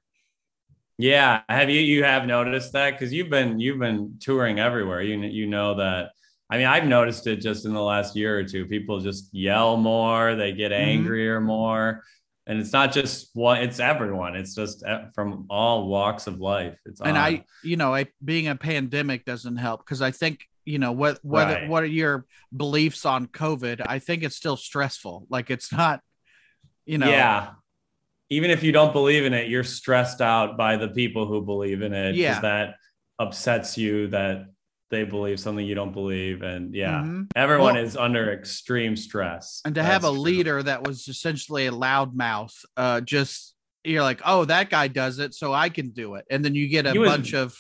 Yeah, 0.96 1.42
have 1.48 1.70
you 1.70 1.80
you 1.80 2.04
have 2.04 2.26
noticed 2.26 2.72
that 2.72 2.92
because 2.92 3.12
you've 3.12 3.30
been 3.30 3.58
you've 3.58 3.80
been 3.80 4.16
touring 4.20 4.60
everywhere. 4.60 5.02
You 5.02 5.18
you 5.22 5.46
know 5.46 5.74
that. 5.76 6.10
I 6.50 6.56
mean, 6.58 6.66
I've 6.66 6.86
noticed 6.86 7.26
it 7.26 7.36
just 7.40 7.64
in 7.64 7.72
the 7.72 7.82
last 7.82 8.14
year 8.14 8.38
or 8.38 8.44
two. 8.44 8.66
People 8.66 9.00
just 9.00 9.28
yell 9.32 9.76
more. 9.76 10.36
They 10.36 10.52
get 10.52 10.70
Mhm. 10.78 10.78
angrier 10.78 11.40
more, 11.40 12.04
and 12.46 12.60
it's 12.60 12.72
not 12.72 12.92
just 12.92 13.30
one. 13.34 13.62
It's 13.62 13.80
everyone. 13.80 14.36
It's 14.36 14.54
just 14.54 14.84
e- 14.86 15.06
from 15.14 15.46
all 15.50 15.88
walks 15.88 16.28
of 16.28 16.38
life. 16.40 16.78
It's 16.86 17.00
and 17.02 17.18
odd. 17.18 17.18
I, 17.18 17.44
you 17.62 17.76
know, 17.76 17.92
I 17.92 18.06
being 18.24 18.46
a 18.48 18.54
pandemic 18.56 19.24
doesn't 19.24 19.56
help 19.56 19.84
because 19.84 20.00
I 20.00 20.12
think 20.12 20.46
you 20.64 20.78
know 20.78 20.92
what 20.92 21.18
whether 21.22 21.54
Right. 21.54 21.68
what 21.68 21.82
are 21.82 21.86
your 21.86 22.24
beliefs 22.56 23.04
on 23.04 23.26
COVID? 23.26 23.82
I 23.86 23.98
think 23.98 24.22
it's 24.22 24.36
still 24.36 24.56
stressful. 24.56 25.26
Like 25.28 25.50
it's 25.50 25.70
not, 25.72 26.00
you 26.86 26.98
know, 26.98 27.08
yeah. 27.08 27.50
Even 28.30 28.50
if 28.50 28.62
you 28.62 28.72
don't 28.72 28.92
believe 28.92 29.24
in 29.26 29.34
it, 29.34 29.48
you're 29.48 29.64
stressed 29.64 30.20
out 30.20 30.56
by 30.56 30.76
the 30.76 30.88
people 30.88 31.26
who 31.26 31.42
believe 31.44 31.82
in 31.82 31.92
it 31.92 32.14
Yeah. 32.16 32.40
that 32.40 32.76
upsets 33.18 33.76
you 33.78 34.08
that 34.08 34.46
they 34.90 35.04
believe 35.04 35.38
something 35.40 35.64
you 35.66 35.74
don't 35.74 35.92
believe, 35.92 36.42
and 36.42 36.74
yeah, 36.74 37.02
Mhm. 37.02 37.26
everyone 37.36 37.74
Well- 37.74 37.84
is 37.84 37.96
under 37.96 38.32
extreme 38.32 38.96
stress. 38.96 39.60
and 39.64 39.74
to 39.74 39.82
have 39.82 40.04
a 40.04 40.08
true. 40.10 40.18
leader 40.18 40.62
that 40.62 40.86
was 40.86 41.08
essentially 41.08 41.66
a 41.66 41.72
loudmouth, 41.72 42.54
uh, 42.76 43.00
just 43.00 43.54
you're 43.82 44.02
like, 44.02 44.20
oh, 44.24 44.44
that 44.46 44.70
guy 44.70 44.88
does 44.88 45.18
it, 45.18 45.34
so 45.34 45.52
I 45.52 45.68
can 45.68 45.90
do 45.90 46.14
it, 46.14 46.24
and 46.30 46.44
then 46.44 46.54
you 46.54 46.68
get 46.68 46.86
a 46.86 46.98
was- 46.98 47.10
bunch 47.10 47.34
of 47.34 47.56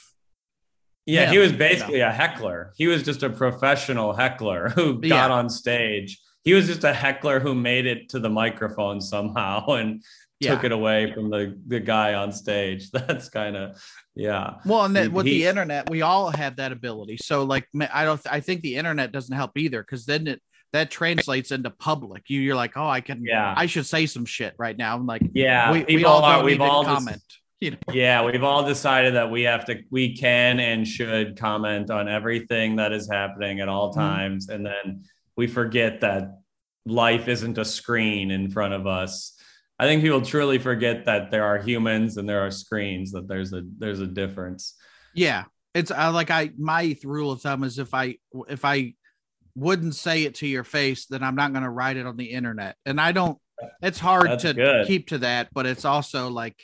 Yeah, 1.06 1.22
Yeah, 1.24 1.30
he 1.32 1.38
was 1.38 1.52
you 1.52 1.58
know. 1.58 1.58
basically 1.58 2.00
a 2.00 2.10
heckler. 2.12 2.72
He 2.76 2.86
was 2.86 3.02
just 3.02 3.22
a 3.22 3.30
professional 3.30 4.12
heckler 4.14 4.70
who 4.70 5.00
got 5.00 5.06
Yeah. 5.08 5.28
on 5.30 5.50
stage. 5.50 6.18
He 6.44 6.52
was 6.54 6.66
just 6.66 6.84
a 6.84 6.92
heckler 6.92 7.40
who 7.40 7.54
made 7.54 7.86
it 7.86 8.08
to 8.10 8.18
the 8.20 8.28
microphone 8.30 9.00
somehow 9.00 9.66
and 9.74 10.02
yeah. 10.40 10.54
took 10.54 10.64
it 10.64 10.72
away 10.72 11.12
from 11.12 11.30
the, 11.30 11.58
the 11.66 11.80
guy 11.80 12.14
on 12.14 12.32
stage. 12.32 12.90
That's 12.92 13.28
kind 13.28 13.56
of, 13.56 13.82
yeah. 14.14 14.54
Well, 14.66 14.84
and 14.84 14.94
then 14.96 15.12
with 15.12 15.26
he- 15.26 15.38
the 15.42 15.46
internet, 15.48 15.88
we 15.90 16.02
all 16.02 16.30
have 16.30 16.56
that 16.56 16.72
ability. 16.72 17.18
So, 17.18 17.44
like, 17.44 17.68
I 17.92 18.04
don't, 18.04 18.20
I 18.30 18.40
think 18.40 18.62
the 18.62 18.76
internet 18.76 19.12
doesn't 19.12 19.34
help 19.34 19.56
either 19.56 19.82
because 19.82 20.06
then 20.06 20.26
it 20.26 20.42
that 20.72 20.90
translates 20.90 21.52
into 21.52 21.70
public. 21.70 22.24
You, 22.28 22.40
you're 22.40 22.56
like, 22.56 22.76
oh, 22.76 22.88
I 22.88 23.00
can, 23.00 23.24
Yeah. 23.24 23.54
I 23.56 23.66
should 23.66 23.86
say 23.86 24.06
some 24.06 24.24
shit 24.24 24.54
right 24.58 24.76
now. 24.76 24.96
I'm 24.96 25.06
like, 25.06 25.22
Yeah. 25.32 25.70
we, 25.70 25.78
we 25.80 25.84
people 25.84 26.10
all 26.10 26.24
are, 26.24 26.42
we've 26.42 26.60
all 26.60 26.82
just- 26.82 26.94
comment. 26.96 27.22
You 27.64 27.70
know, 27.70 27.78
yeah, 27.94 28.22
we've 28.24 28.44
all 28.44 28.62
decided 28.64 29.14
that 29.14 29.30
we 29.30 29.42
have 29.42 29.64
to, 29.64 29.80
we 29.90 30.14
can 30.16 30.60
and 30.60 30.86
should 30.86 31.38
comment 31.38 31.90
on 31.90 32.08
everything 32.08 32.76
that 32.76 32.92
is 32.92 33.08
happening 33.10 33.60
at 33.60 33.68
all 33.68 33.90
Mhm. 33.90 33.96
times. 33.96 34.48
And 34.50 34.64
then 34.66 35.04
we 35.36 35.46
forget 35.46 36.02
that 36.02 36.28
life 36.84 37.26
isn't 37.26 37.56
a 37.56 37.64
screen 37.64 38.30
in 38.30 38.50
front 38.50 38.74
of 38.74 38.86
us. 38.86 39.32
I 39.78 39.86
think 39.86 40.02
people 40.02 40.20
truly 40.20 40.58
forget 40.58 41.06
that 41.06 41.30
there 41.30 41.44
are 41.44 41.58
humans 41.58 42.18
and 42.18 42.28
there 42.28 42.46
are 42.46 42.50
screens, 42.50 43.12
that 43.12 43.26
there's 43.26 43.52
a, 43.54 43.62
there's 43.78 44.00
a 44.00 44.06
difference. 44.06 44.74
yeah, 45.14 45.44
it's 45.74 45.90
uh, 45.90 46.12
like 46.12 46.30
I 46.30 46.50
my 46.56 46.96
rule 47.02 47.32
of 47.32 47.40
thumb 47.40 47.64
is 47.64 47.80
if 47.80 47.92
I 47.94 48.16
if 48.48 48.64
I 48.64 48.94
wouldn't 49.56 49.96
say 49.96 50.22
it 50.22 50.36
to 50.36 50.46
your 50.46 50.62
face, 50.62 51.06
then 51.06 51.22
I'm 51.24 51.34
not 51.34 51.52
going 51.52 51.64
to 51.64 51.70
write 51.70 51.96
it 51.96 52.06
on 52.06 52.16
the 52.16 52.26
internet. 52.26 52.76
And 52.86 53.00
I 53.00 53.10
don't. 53.12 53.38
It's 53.82 53.98
hard 53.98 54.28
That's 54.30 54.42
to 54.44 54.52
good. 54.54 54.86
keep 54.86 55.08
to 55.08 55.18
that, 55.18 55.48
but 55.52 55.64
it's 55.66 55.84
also 55.84 56.28
like, 56.28 56.60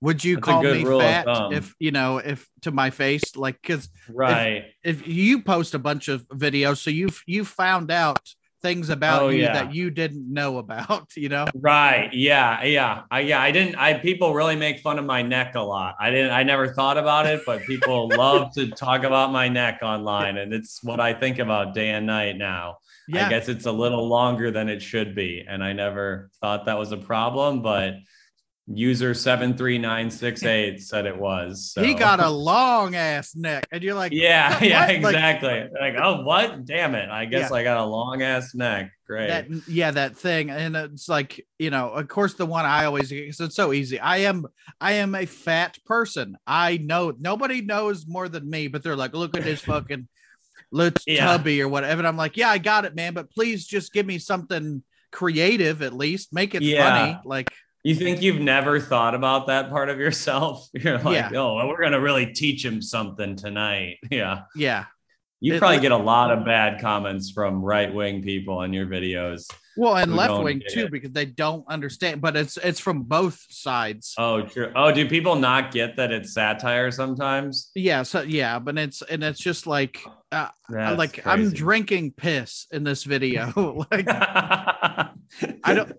would 0.00 0.24
you 0.24 0.36
That's 0.36 0.44
call 0.44 0.62
me 0.62 0.84
fat 0.84 1.26
if 1.52 1.74
you 1.78 1.90
know 1.90 2.18
if 2.18 2.48
to 2.62 2.70
my 2.70 2.90
face 2.90 3.36
like 3.36 3.60
because 3.60 3.88
Right. 4.08 4.64
if 4.82 5.06
you 5.06 5.42
post 5.42 5.74
a 5.74 5.78
bunch 5.78 6.08
of 6.08 6.26
videos, 6.28 6.78
so 6.78 6.90
you've 6.90 7.22
you 7.26 7.44
found 7.44 7.90
out 7.90 8.34
things 8.62 8.90
about 8.90 9.22
Oh, 9.22 9.28
you 9.28 9.42
yeah. 9.42 9.54
that 9.54 9.74
you 9.74 9.90
didn't 9.90 10.30
know 10.30 10.58
about, 10.58 11.06
you 11.16 11.30
know? 11.30 11.46
Right. 11.54 12.12
Yeah. 12.12 12.62
Yeah. 12.62 13.02
I, 13.10 13.20
yeah. 13.20 13.40
I 13.40 13.50
didn't, 13.52 13.76
I, 13.76 13.94
people 13.94 14.34
really 14.34 14.54
make 14.54 14.80
fun 14.80 14.98
of 14.98 15.06
my 15.06 15.22
neck 15.22 15.54
a 15.54 15.60
lot. 15.62 15.96
I 15.98 16.10
didn't, 16.10 16.32
I 16.32 16.42
never 16.42 16.68
thought 16.74 16.98
about 16.98 17.24
it, 17.24 17.40
but 17.46 17.62
people 17.62 18.08
love 18.14 18.52
to 18.56 18.68
talk 18.68 19.04
about 19.04 19.32
my 19.32 19.48
neck 19.48 19.78
online. 19.82 20.36
And 20.36 20.52
it's 20.52 20.84
what 20.84 21.00
I 21.00 21.14
think 21.14 21.38
about 21.38 21.72
day 21.72 21.88
and 21.88 22.06
night 22.06 22.36
now. 22.36 22.80
Yeah. 23.08 23.26
I 23.26 23.30
guess 23.30 23.48
it's 23.48 23.64
a 23.64 23.72
little 23.72 24.06
longer 24.06 24.50
than 24.50 24.68
it 24.68 24.82
should 24.82 25.14
be. 25.14 25.42
And 25.48 25.64
I 25.64 25.72
never 25.72 26.28
thought 26.42 26.66
that 26.66 26.78
was 26.78 26.92
a 26.92 26.98
problem, 26.98 27.62
but 27.62 27.94
user 28.72 29.14
73968 29.14 30.80
said 30.82 31.06
it 31.06 31.16
was. 31.18 31.72
So. 31.72 31.82
He 31.82 31.94
got 31.94 32.20
a 32.20 32.28
long 32.28 32.94
ass 32.94 33.34
neck, 33.34 33.66
and 33.72 33.82
you're 33.82 33.94
like, 33.94 34.12
yeah, 34.12 34.52
"What?" 34.54 34.62
yeah, 34.62 34.86
Like, 34.86 34.96
exactly. 34.98 35.68
Like, 35.80 35.94
oh, 36.02 36.22
what? 36.22 36.64
Damn 36.64 36.94
it! 36.94 37.08
I 37.10 37.24
guess 37.24 37.50
Yeah. 37.50 37.56
I 37.56 37.62
got 37.64 37.78
a 37.78 37.84
long 37.84 38.22
ass 38.22 38.54
neck. 38.54 38.92
Great. 39.06 39.26
that 39.26 39.48
yeah 39.66 39.90
that 39.90 40.16
thing 40.16 40.50
and 40.50 40.76
it's 40.76 41.08
like 41.08 41.44
you 41.58 41.70
know 41.70 41.88
of 41.90 42.06
course 42.06 42.34
the 42.34 42.46
one 42.46 42.64
i 42.64 42.84
always 42.84 43.08
because 43.08 43.40
it's 43.40 43.56
so 43.56 43.72
easy 43.72 43.98
i 43.98 44.18
am 44.18 44.46
i 44.80 44.92
am 44.92 45.16
a 45.16 45.26
fat 45.26 45.76
person 45.84 46.36
i 46.46 46.76
know 46.76 47.12
nobody 47.18 47.60
knows 47.60 48.06
more 48.06 48.28
than 48.28 48.48
me 48.48 48.68
but 48.68 48.84
they're 48.84 48.94
like 48.94 49.12
look 49.12 49.36
at 49.36 49.42
this 49.42 49.60
fucking 49.64 50.06
let's 50.70 51.02
Yeah. 51.08 51.24
tubby 51.26 51.60
or 51.60 51.68
whatever 51.68 51.98
and 51.98 52.06
i'm 52.06 52.16
like 52.16 52.36
yeah 52.36 52.50
i 52.50 52.58
got 52.58 52.84
it 52.84 52.94
man 52.94 53.12
but 53.12 53.32
please 53.32 53.66
just 53.66 53.92
give 53.92 54.06
me 54.06 54.18
something 54.20 54.80
creative 55.10 55.82
at 55.82 55.92
least 55.92 56.32
make 56.32 56.54
it 56.54 56.62
Yeah. 56.62 56.88
funny 56.88 57.18
like 57.24 57.50
You 57.82 57.94
think 57.94 58.20
you've 58.20 58.40
never 58.40 58.78
thought 58.78 59.14
about 59.14 59.46
that 59.46 59.70
part 59.70 59.88
of 59.88 59.98
yourself? 59.98 60.68
You're 60.74 60.98
like, 60.98 61.14
Yeah. 61.14 61.30
oh, 61.40 61.54
well, 61.56 61.68
we're 61.68 61.80
gonna 61.82 62.00
really 62.00 62.26
teach 62.26 62.64
him 62.64 62.82
something 62.82 63.36
tonight. 63.36 63.96
Yeah. 64.10 64.42
yeah 64.54 64.84
You 65.40 65.54
It- 65.54 65.58
probably 65.60 65.80
get 65.80 65.92
a 65.92 65.96
lot 65.96 66.30
of 66.30 66.44
bad 66.44 66.80
comments 66.80 67.30
from 67.30 67.62
right 67.62 67.92
wing 67.92 68.22
people 68.22 68.58
on 68.58 68.72
your 68.74 68.86
videos. 68.86 69.46
well 69.76 69.96
and 69.96 70.14
left 70.14 70.42
wing 70.42 70.60
too 70.68 70.86
it. 70.86 70.90
because 70.92 71.12
they 71.12 71.24
don't 71.24 71.64
understand 71.68 72.20
but 72.20 72.36
it's 72.36 72.56
it's 72.58 72.80
from 72.80 73.04
both 73.04 73.38
sides 73.48 74.14
Oh, 74.18 74.42
true. 74.42 74.70
Oh, 74.76 74.92
do 74.92 75.08
people 75.08 75.36
not 75.36 75.70
get 75.72 75.96
that 75.96 76.10
it's 76.12 76.34
satire 76.34 76.90
sometimes? 76.90 77.70
yeah 77.74 78.02
so 78.02 78.20
yeah 78.22 78.58
but 78.58 78.76
it's 78.76 79.00
and 79.02 79.22
it's 79.24 79.38
just 79.40 79.66
like 79.66 80.02
uh, 80.32 80.48
That's 80.68 80.98
like 80.98 81.26
i'm 81.26 81.50
drinking 81.50 82.12
piss 82.12 82.66
in 82.72 82.84
this 82.84 83.04
video 83.04 83.86
like 83.90 84.06
I 84.08 85.74
don't- 85.74 85.92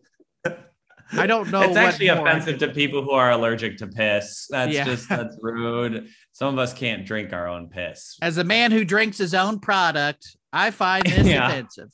I 1.14 1.28
don't 1.28 1.50
know. 1.52 1.62
It's 1.64 1.78
actually 1.78 2.08
offensive 2.08 2.58
to 2.60 2.70
people 2.70 3.04
who 3.04 3.12
are 3.12 3.32
allergic 3.32 3.78
to 3.78 3.88
piss. 3.88 4.48
That's 4.50 4.74
Yeah. 4.74 4.86
just 4.86 5.10
that's 5.10 5.36
rude. 5.42 6.08
Some 6.32 6.54
of 6.54 6.60
us 6.60 6.74
can't 6.74 7.06
drink 7.06 7.34
our 7.34 7.48
own 7.48 7.68
piss. 7.70 8.18
As 8.22 8.38
a 8.38 8.44
man 8.44 8.72
who 8.72 8.86
drinks 8.86 9.18
his 9.18 9.34
own 9.34 9.60
product, 9.60 10.26
I 10.54 10.72
find 10.72 11.06
this 11.06 11.28
Yeah. 11.28 11.48
offensive. 11.50 11.90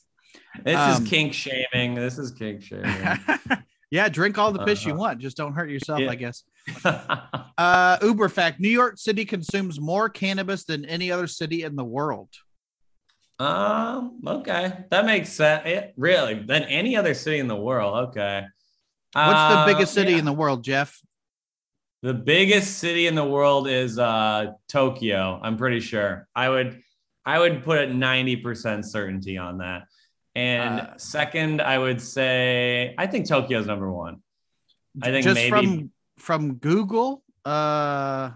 This 0.64 0.76
Um, 0.76 1.02
is 1.02 1.08
kink 1.08 1.32
shaming. 1.34 1.94
This 1.94 2.18
is 2.18 2.30
kink 2.32 2.62
shaming. 2.62 3.18
yeah, 3.90 4.08
drink 4.08 4.38
all 4.38 4.52
the 4.52 4.64
piss 4.64 4.84
you 4.84 4.92
Uh-huh. 4.92 5.00
want. 5.00 5.18
Just 5.20 5.36
don't 5.36 5.52
hurt 5.52 5.70
yourself, 5.70 6.00
Yeah. 6.00 6.10
I 6.10 6.14
guess. 6.14 6.44
Uh, 6.84 7.96
Uber 8.02 8.28
fact: 8.28 8.60
New 8.60 8.68
York 8.68 8.98
City 8.98 9.24
consumes 9.24 9.80
more 9.80 10.08
cannabis 10.08 10.64
than 10.64 10.84
any 10.84 11.10
other 11.10 11.26
city 11.26 11.62
in 11.64 11.76
the 11.76 11.84
world. 11.84 12.28
um. 13.40 14.20
Okay, 14.26 14.72
that 14.90 15.04
makes 15.06 15.28
sense. 15.32 15.62
It, 15.64 15.94
really, 15.96 16.34
than 16.34 16.64
any 16.64 16.96
other 16.96 17.14
city 17.14 17.38
in 17.38 17.46
the 17.46 17.56
world. 17.56 18.08
Okay. 18.08 18.44
What's 19.14 19.26
the 19.54 19.58
Uh, 19.60 19.66
biggest 19.66 19.94
city 19.94 20.12
yeah. 20.12 20.18
in 20.18 20.24
the 20.24 20.32
world, 20.32 20.62
Jeff? 20.64 21.00
The 22.02 22.14
biggest 22.14 22.78
city 22.78 23.06
in 23.06 23.14
the 23.14 23.24
world 23.24 23.66
is 23.68 23.98
uh, 23.98 24.52
Tokyo. 24.68 25.40
I'm 25.42 25.56
pretty 25.56 25.80
sure. 25.80 26.28
I 26.34 26.48
would, 26.48 26.80
I 27.26 27.38
would 27.40 27.64
put 27.64 27.78
it 27.78 27.90
90% 27.90 28.84
certainty 28.84 29.36
on 29.38 29.58
that. 29.58 29.82
And 30.34 30.80
Uh, 30.80 30.96
second, 30.98 31.60
I 31.60 31.76
would 31.78 32.00
say 32.00 32.94
I 32.96 33.06
think 33.08 33.26
Tokyo's 33.26 33.66
number 33.66 33.90
one. 33.92 34.22
I 35.02 35.06
think 35.10 35.24
just 35.24 35.34
maybe 35.34 35.50
from 35.50 35.92
from 36.18 36.54
Google. 36.56 37.24
Uh, 37.44 38.30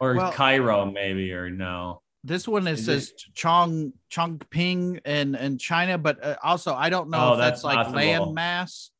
or 0.00 0.14
well- 0.14 0.32
Cairo, 0.32 0.86
maybe 0.90 1.32
or 1.32 1.50
no. 1.50 2.00
this 2.22 2.48
one 2.48 2.66
is, 2.66 2.86
says 2.86 3.12
Chong 3.34 3.92
Chongping 4.10 5.04
in 5.06 5.34
in 5.34 5.58
China, 5.58 5.98
but 5.98 6.24
uh, 6.24 6.36
also 6.42 6.74
I 6.74 6.88
don't 6.88 7.10
know 7.10 7.30
Oh, 7.30 7.32
if 7.32 7.38
that's, 7.38 7.62
that's 7.62 7.64
like 7.64 7.76
possible. 7.76 7.96
land 7.96 8.34
mass. 8.34 8.90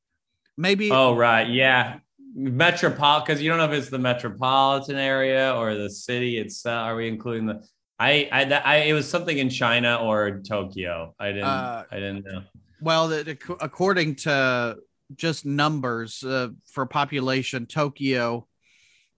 Maybe 0.57 0.91
Oh 0.91 1.15
right, 1.15 1.49
yeah. 1.49 1.99
Metropolitan 2.37 3.25
because 3.27 3.43
you 3.43 3.49
don't 3.49 3.59
know 3.59 3.65
if 3.65 3.73
it's 3.73 3.91
the 3.91 3.99
metropolitan 3.99 4.97
area 4.97 5.55
or 5.55 5.75
the 5.75 5.89
city 5.89 6.39
itself. 6.39 6.87
Are 6.87 6.97
we 6.97 7.09
including 7.09 7.47
the? 7.47 7.65
I 7.99 8.29
I, 8.33 8.45
I 8.65 8.77
it 8.77 8.93
was 8.93 9.09
something 9.09 9.39
in 9.39 9.49
China 9.51 9.97
or 10.03 10.41
Tokyo. 10.41 11.15
I 11.19 11.29
didn't 11.29 11.45
Uh, 11.45 11.85
I 11.91 11.95
didn't 11.97 12.25
know. 12.25 12.43
well, 12.81 13.13
according 13.61 14.17
to 14.17 14.79
just 15.15 15.47
numbers 15.47 16.25
uh, 16.25 16.49
for 16.67 16.87
population, 16.87 17.67
Tokyo, 17.67 18.47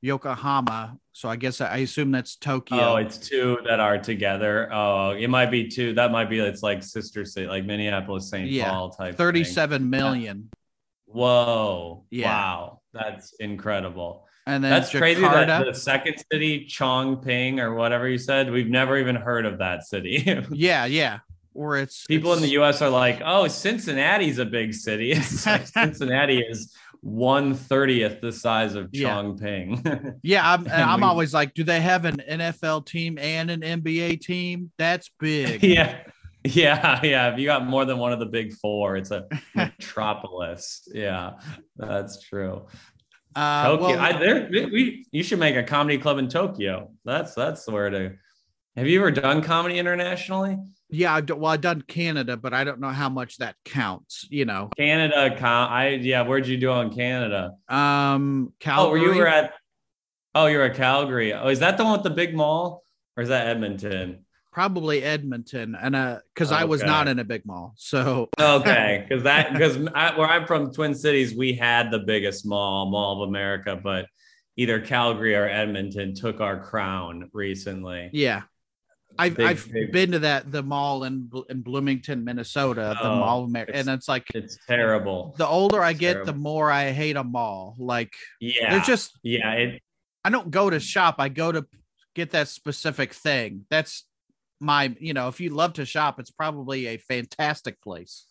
Yokohama. 0.02 0.98
So 1.12 1.28
I 1.28 1.36
guess 1.36 1.60
I, 1.62 1.78
assume 1.78 2.10
that's 2.10 2.36
Tokyo. 2.36 2.78
Oh, 2.78 2.96
it's 2.96 3.16
two 3.16 3.58
that 3.66 3.80
are 3.80 3.96
together. 3.96 4.68
Oh, 4.72 5.10
it 5.12 5.28
might 5.28 5.50
be 5.50 5.68
two. 5.68 5.94
That 5.94 6.12
might 6.12 6.28
be 6.28 6.38
it's 6.40 6.62
like 6.62 6.82
sister 6.82 7.24
city, 7.24 7.46
like 7.46 7.64
Minneapolis, 7.64 8.28
St. 8.28 8.50
Yeah, 8.50 8.68
Paul 8.68 8.90
type. 8.90 9.12
thing. 9.12 9.16
Thirty-seven 9.16 9.88
million, 9.88 10.50
Whoa! 11.06 12.04
Yeah. 12.10 12.26
Wow, 12.28 12.80
that's 12.92 13.32
incredible. 13.34 14.26
and 14.46 14.62
then 14.62 14.70
That's 14.70 14.90
Jakarta. 14.90 14.98
crazy. 14.98 15.20
That 15.22 15.64
the 15.64 15.74
second 15.74 16.16
city, 16.30 16.66
Chongping 16.66 17.58
or 17.60 17.74
whatever 17.74 18.08
you 18.08 18.18
said, 18.18 18.50
we've 18.50 18.68
never 18.68 18.98
even 18.98 19.16
heard 19.16 19.46
of 19.46 19.58
that 19.58 19.84
city. 19.84 20.24
yeah, 20.52 20.84
yeah. 20.86 21.18
Or 21.54 21.78
it's 21.78 22.04
People 22.06 22.34
in 22.34 22.42
the 22.42 22.50
U.S. 22.50 22.82
are 22.82 22.90
like, 22.90 23.22
"Oh, 23.24 23.48
Cincinnati's 23.48 24.38
a 24.38 24.44
big 24.44 24.74
city." 24.74 25.12
It's 25.16 25.46
like 25.46 25.66
Cincinnati 25.66 26.40
is 26.40 26.74
one 27.00 27.54
thirtieth 27.54 28.20
the 28.20 28.32
size 28.32 28.74
of 28.74 28.90
Yeah. 28.92 29.08
Chongping. 29.14 30.16
Yeah, 30.22 30.50
I'm, 30.52 30.64
and 30.64 30.72
And 30.72 30.82
I'm 30.82 31.00
we- 31.00 31.06
always 31.06 31.32
like, 31.32 31.54
do 31.54 31.62
they 31.64 31.80
have 31.80 32.04
an 32.04 32.16
NFL 32.28 32.84
team 32.86 33.16
and 33.16 33.50
an 33.50 33.60
NBA 33.62 34.20
team? 34.20 34.70
That's 34.76 35.10
big. 35.18 35.62
yeah, 35.62 35.98
yeah, 36.54 37.00
yeah. 37.02 37.32
If 37.32 37.38
you 37.38 37.46
got 37.46 37.66
more 37.66 37.84
than 37.84 37.98
one 37.98 38.12
of 38.12 38.18
the 38.18 38.26
big 38.26 38.52
four, 38.54 38.96
it's 38.96 39.10
a 39.10 39.26
metropolis. 39.54 40.88
Yeah, 40.92 41.32
that's 41.76 42.20
true. 42.22 42.66
Uh, 43.34 43.64
Tokyo. 43.66 43.86
well, 43.88 43.98
I, 44.00 44.18
there, 44.18 44.48
we, 44.50 45.06
you 45.10 45.22
should 45.22 45.38
make 45.38 45.56
a 45.56 45.62
comedy 45.62 45.98
club 45.98 46.18
in 46.18 46.28
Tokyo. 46.28 46.90
That's 47.04 47.34
that's 47.34 47.66
where 47.68 47.90
to. 47.90 48.12
Have 48.76 48.86
you 48.86 48.98
ever 49.00 49.10
done 49.10 49.42
comedy 49.42 49.78
internationally? 49.78 50.58
yeah, 50.88 51.14
I 51.14 51.20
well, 51.20 51.46
I've 51.52 51.60
done 51.60 51.82
Canada, 51.82 52.36
but 52.36 52.54
I 52.54 52.64
don't 52.64 52.80
know 52.80 52.90
how 52.90 53.08
much 53.08 53.38
that 53.38 53.56
counts. 53.64 54.26
You 54.30 54.44
know, 54.44 54.70
Canada, 54.76 55.36
I 55.42 55.88
yeah. 56.00 56.22
Where'd 56.22 56.46
you 56.46 56.56
do 56.58 56.70
in 56.72 56.90
Canada? 56.94 57.52
um, 57.68 58.48
Oh, 58.48 58.52
Calgary. 58.60 59.00
were 59.00 59.14
you 59.14 59.20
were 59.20 59.26
at? 59.26 59.54
Oh, 60.34 60.46
you're 60.46 60.64
at 60.64 60.76
Calgary. 60.76 61.32
Oh, 61.32 61.48
is 61.48 61.60
that 61.60 61.78
the 61.78 61.84
one 61.84 61.94
with 61.94 62.02
the 62.02 62.10
big 62.10 62.34
mall, 62.34 62.84
or 63.16 63.22
is 63.22 63.30
that 63.30 63.48
Edmonton? 63.48 64.25
Probably 64.56 65.02
Edmonton, 65.02 65.76
and 65.78 65.94
uh, 65.94 66.18
because 66.32 66.50
I 66.50 66.64
was 66.64 66.82
not 66.82 67.08
in 67.08 67.18
a 67.18 67.24
big 67.24 67.44
mall, 67.44 67.74
so 67.76 68.30
Okay, 68.40 69.04
because 69.06 69.22
that 69.24 69.52
because 69.52 69.76
where 69.76 70.26
I'm 70.26 70.46
from, 70.46 70.72
Twin 70.72 70.94
Cities, 70.94 71.34
we 71.36 71.52
had 71.52 71.90
the 71.90 71.98
biggest 71.98 72.46
mall, 72.46 72.86
Mall 72.90 73.22
of 73.22 73.28
America, 73.28 73.78
but 73.80 74.06
either 74.56 74.80
Calgary 74.80 75.34
or 75.36 75.46
Edmonton 75.46 76.14
took 76.14 76.40
our 76.40 76.58
crown 76.58 77.28
recently. 77.34 78.08
yeah. 78.14 78.42
I've 79.18 79.36
Big, 79.36 79.46
I've 79.46 79.72
big. 79.72 79.92
been 79.92 80.12
to 80.12 80.18
that 80.20 80.50
the 80.52 80.62
mall 80.62 81.04
in 81.04 81.30
in 81.50 81.60
Bloomington, 81.62 82.24
Minnesota, 82.24 82.96
the 83.00 83.08
Oh, 83.08 83.16
Mall 83.16 83.42
of 83.44 83.48
America, 83.50 83.74
and 83.76 83.88
it's 83.90 84.08
like 84.08 84.24
It's 84.34 84.58
terrible. 84.66 85.34
the 85.38 85.46
older 85.46 85.82
I 85.82 85.90
it's 85.90 86.00
get, 86.00 86.12
terrible. 86.14 86.32
the 86.32 86.38
more 86.38 86.70
I 86.70 86.92
hate 86.92 87.16
a 87.16 87.24
mall. 87.24 87.76
Like 87.78 88.12
Yeah, 88.40 88.70
they're 88.70 88.80
just 88.84 89.18
yeah. 89.22 89.52
It 89.52 89.82
I 90.24 90.28
don't 90.30 90.50
go 90.50 90.68
to 90.70 90.80
shop. 90.80 91.14
I 91.18 91.28
go 91.30 91.50
to 91.52 91.66
get 92.14 92.30
that 92.32 92.48
specific 92.48 93.12
thing. 93.14 93.64
That's 93.70 94.04
my, 94.60 94.94
you 94.98 95.14
know, 95.14 95.28
if 95.28 95.40
you 95.40 95.50
love 95.50 95.74
to 95.74 95.84
shop, 95.84 96.18
it's 96.18 96.30
probably 96.30 96.86
a 96.86 96.96
fantastic 96.96 97.80
place. 97.82 98.26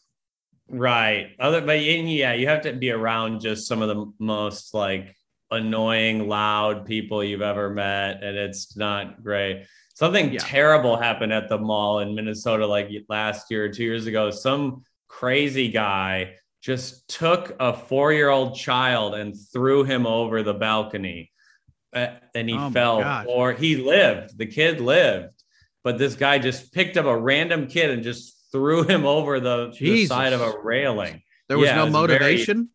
Right. 0.68 1.36
Other, 1.40 1.62
but 1.62 1.80
yeah, 1.82 2.34
you 2.34 2.48
have 2.48 2.62
to 2.62 2.74
be 2.74 2.92
around 2.92 3.42
just 3.42 3.68
some 3.68 3.82
of 3.82 3.88
the 3.90 4.12
most 4.20 4.74
like 4.74 5.16
annoying, 5.52 6.28
loud 6.28 6.86
people 6.86 7.24
you've 7.24 7.44
ever 7.44 7.70
met, 7.70 8.24
and 8.24 8.36
it's 8.36 8.76
not 8.76 9.24
great. 9.24 9.66
Something 9.94 10.34
Yeah. 10.34 10.40
terrible 10.42 10.98
happened 10.98 11.32
at 11.34 11.50
the 11.50 11.60
mall 11.60 12.00
in 12.00 12.16
Minnesota 12.16 12.66
like 12.66 12.90
last 13.08 13.52
year 13.52 13.66
or 13.66 13.70
two 13.70 13.84
years 13.84 14.08
ago. 14.08 14.32
Some 14.32 14.84
crazy 15.08 15.70
guy 15.70 16.36
just 16.62 17.08
took 17.08 17.56
a 17.60 17.72
four-year-old 17.72 18.56
child 18.56 19.14
and 19.14 19.36
threw 19.54 19.84
him 19.84 20.08
over 20.08 20.42
the 20.42 20.56
balcony, 20.56 21.32
Uh, 21.94 22.16
and 22.34 22.50
he 22.50 22.58
Oh 22.58 22.72
fell. 22.72 23.24
Or 23.28 23.54
he 23.54 23.78
lived. 23.78 24.38
The 24.38 24.48
kid 24.48 24.82
lived, 24.82 25.35
but 25.86 25.98
this 25.98 26.16
guy 26.16 26.40
just 26.40 26.74
picked 26.74 26.98
up 26.98 27.06
a 27.06 27.16
random 27.18 27.68
kid 27.68 27.92
and 27.92 28.04
just 28.04 28.36
threw 28.52 28.84
him 28.84 29.06
over 29.06 29.40
the, 29.40 29.72
the 29.80 30.06
side 30.08 30.34
of 30.34 30.42
a 30.42 30.56
railing. 30.64 31.22
There 31.48 31.58
was 31.58 31.68
Yeah, 31.68 31.76
no 31.76 31.86
was 31.86 31.94
very- 31.94 32.02
motivation. 32.20 32.70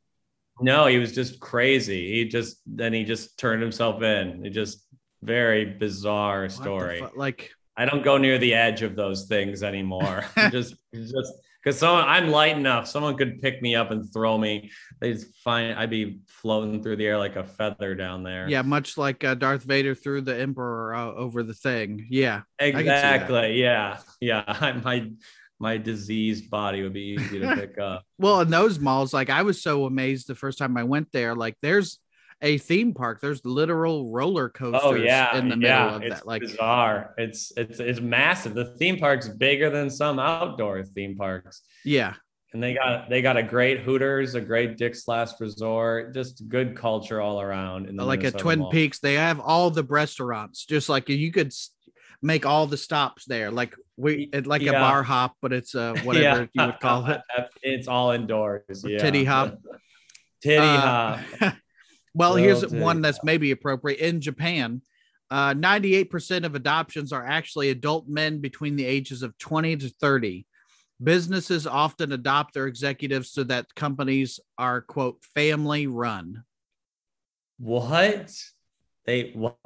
No, 0.62 0.86
he 0.86 0.98
was 0.98 1.12
just 1.14 1.40
crazy. 1.40 2.12
He 2.12 2.28
just 2.28 2.58
then 2.66 2.92
he 2.92 3.02
just 3.04 3.38
turned 3.38 3.62
himself 3.62 4.02
in. 4.02 4.44
It 4.46 4.50
just 4.50 4.86
very 5.22 5.64
bizarre 5.64 6.48
story. 6.50 7.00
fu- 7.00 7.18
like, 7.18 7.50
I 7.76 7.84
don't 7.86 8.04
go 8.04 8.16
near 8.18 8.38
the 8.38 8.54
edge 8.54 8.82
of 8.82 8.94
those 8.94 9.24
things 9.26 9.62
anymore. 9.62 10.24
just 10.50 10.74
just 10.94 11.32
because 11.62 11.78
someone 11.78 12.04
I'm 12.06 12.30
light 12.30 12.56
enough, 12.56 12.88
someone 12.88 13.16
could 13.16 13.40
pick 13.40 13.61
me 13.61 13.74
up 13.74 13.90
and 13.90 14.11
throw 14.12 14.38
me. 14.38 14.70
They'd 15.00 15.22
find 15.44 15.78
I'd 15.78 15.90
be 15.90 16.20
floating 16.26 16.82
through 16.82 16.96
the 16.96 17.06
air 17.06 17.18
like 17.18 17.36
a 17.36 17.44
feather 17.44 17.94
down 17.94 18.22
there. 18.22 18.48
yeah, 18.48 18.62
much 18.62 18.96
like 18.96 19.24
uh, 19.24 19.34
Darth 19.34 19.64
Vader 19.64 19.94
threw 19.94 20.20
the 20.20 20.38
Emperor 20.38 20.94
uh, 20.94 21.12
over 21.12 21.42
the 21.42 21.54
thing. 21.54 22.06
Yeah. 22.08 22.42
can 22.58 22.72
see 22.72 22.72
that. 22.72 22.80
exactly. 22.80 23.61
Yeah, 23.61 23.98
yeah. 24.20 24.80
my 24.84 25.11
my 25.58 25.76
diseased 25.76 26.48
body 26.50 26.82
would 26.82 26.94
be 26.94 27.16
easy 27.18 27.38
to 27.38 27.54
pick 27.54 27.78
up. 27.78 28.04
Well, 28.18 28.40
in 28.40 28.50
those 28.50 28.78
malls, 28.78 29.12
like 29.12 29.28
I 29.30 29.42
was 29.42 29.62
so 29.62 29.84
amazed 29.84 30.26
the 30.26 30.34
first 30.34 30.58
time 30.58 30.76
I 30.76 30.84
went 30.84 31.12
there. 31.12 31.34
Like, 31.34 31.56
there's 31.61 31.98
a 32.43 32.59
theme 32.59 32.95
park. 32.95 33.20
There's 33.20 33.45
literal 33.45 34.11
roller 34.11 34.49
coasters 34.49 34.80
Oh 34.84 34.95
yeah, 34.95 35.36
in 35.36 35.49
the 35.49 35.57
middle 35.57 35.76
yeah, 35.76 35.97
of 35.97 36.03
it's 36.03 36.14
that. 36.16 36.26
Like, 36.26 36.43
bizarre. 36.43 37.14
It's 37.18 37.53
it's 37.57 37.80
it's 37.80 38.01
massive. 38.01 38.55
The 38.55 38.76
theme 38.76 38.99
park's 38.99 39.28
bigger 39.28 39.70
than 39.70 39.91
some 39.91 40.18
outdoor 40.18 40.84
theme 40.84 41.16
parks, 41.16 41.62
yeah, 41.84 42.14
and 42.53 42.62
they 42.62 42.74
got 42.74 43.11
they 43.11 43.22
got 43.22 43.36
a 43.36 43.43
great 43.43 43.80
Hooters, 43.80 44.34
a 44.34 44.41
great 44.41 44.76
Dick's 44.78 45.07
Last 45.07 45.41
Resort, 45.41 46.14
just 46.14 46.49
good 46.49 46.76
culture 46.76 47.20
all 47.20 47.41
around. 47.41 47.88
In 47.88 47.97
the 47.97 48.05
like 48.05 48.20
Minnesota 48.20 48.43
Twin 48.43 48.59
Mall. 48.61 48.70
Peaks, 48.70 48.99
they 49.01 49.14
have 49.14 49.41
all 49.41 49.70
the 49.70 49.84
restaurants. 49.84 50.64
Just 50.64 50.88
like 50.88 51.09
you 51.09 51.30
could 51.32 51.53
make 52.22 52.47
all 52.47 52.66
the 52.66 52.76
stops 52.76 53.24
there. 53.26 53.51
Like 53.51 53.74
we, 53.97 54.30
it, 54.32 54.47
like 54.47 54.62
a 54.62 54.72
bar 54.72 55.03
hop, 55.03 55.36
but 55.43 55.53
it's 55.53 55.74
uh 55.74 55.95
whatever 56.05 56.49
you 56.53 56.66
would 56.66 56.80
call 56.80 57.07
it. 57.07 57.20
It's 57.62 57.86
all 57.88 58.12
indoors. 58.12 58.82
Yeah. 58.86 58.99
Titty 58.99 59.24
hop. 59.24 59.59
Titty 60.43 60.57
Uh, 60.59 61.18
hop. 61.18 61.55
Well, 62.14 62.34
here's 62.34 62.66
one 62.66 63.00
that's 63.00 63.22
maybe 63.22 63.50
appropriate 63.50 64.00
in 64.00 64.20
Japan. 64.20 64.82
Uh, 65.30 65.54
98% 65.54 66.44
of 66.44 66.54
adoptions 66.56 67.12
are 67.12 67.24
actually 67.24 67.70
adult 67.70 68.08
men 68.08 68.40
between 68.40 68.74
the 68.74 68.84
ages 68.84 69.22
of 69.22 69.36
20 69.38 69.76
to 69.76 69.88
30. 69.88 70.46
Businesses 71.02 71.66
often 71.66 72.12
adopt 72.12 72.54
their 72.54 72.66
executives 72.66 73.30
so 73.30 73.44
that 73.44 73.74
companies 73.74 74.40
are, 74.58 74.80
quote, 74.80 75.22
family 75.34 75.86
run. 75.86 76.42
What? 77.58 78.34
They 79.06 79.30
what? 79.34 79.56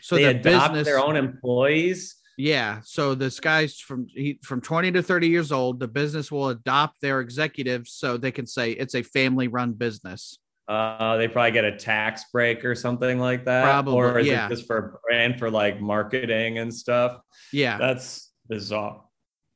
So 0.00 0.16
they 0.16 0.24
the 0.24 0.30
adopt 0.30 0.74
business, 0.74 0.86
their 0.86 0.98
own 0.98 1.16
employees. 1.16 2.16
yeah. 2.36 2.80
So 2.84 3.14
this 3.14 3.38
guy's 3.38 3.78
from 3.78 4.06
he, 4.08 4.40
from 4.42 4.60
20 4.60 4.92
to 4.92 5.02
30 5.02 5.28
years 5.28 5.52
old. 5.52 5.78
The 5.78 5.88
business 5.88 6.32
will 6.32 6.48
adopt 6.48 7.00
their 7.00 7.20
executives 7.20 7.92
so 7.92 8.16
they 8.16 8.32
can 8.32 8.46
say 8.46 8.72
it's 8.72 8.94
a 8.94 9.02
family 9.02 9.48
run 9.48 9.72
business. 9.72 10.38
Uh, 10.68 11.16
they 11.16 11.28
probably 11.28 11.50
get 11.50 11.64
a 11.64 11.76
tax 11.76 12.24
break 12.32 12.64
or 12.64 12.74
something 12.74 13.18
like 13.18 13.44
that. 13.44 13.64
Probably, 13.64 13.94
or 13.94 14.18
is 14.18 14.26
yeah. 14.26 14.46
it 14.46 14.50
just 14.50 14.66
for 14.66 15.00
brand 15.04 15.38
for 15.38 15.50
like 15.50 15.80
marketing 15.80 16.58
and 16.58 16.72
stuff? 16.72 17.20
Yeah. 17.52 17.78
That's 17.78 18.32
bizarre. 18.48 19.02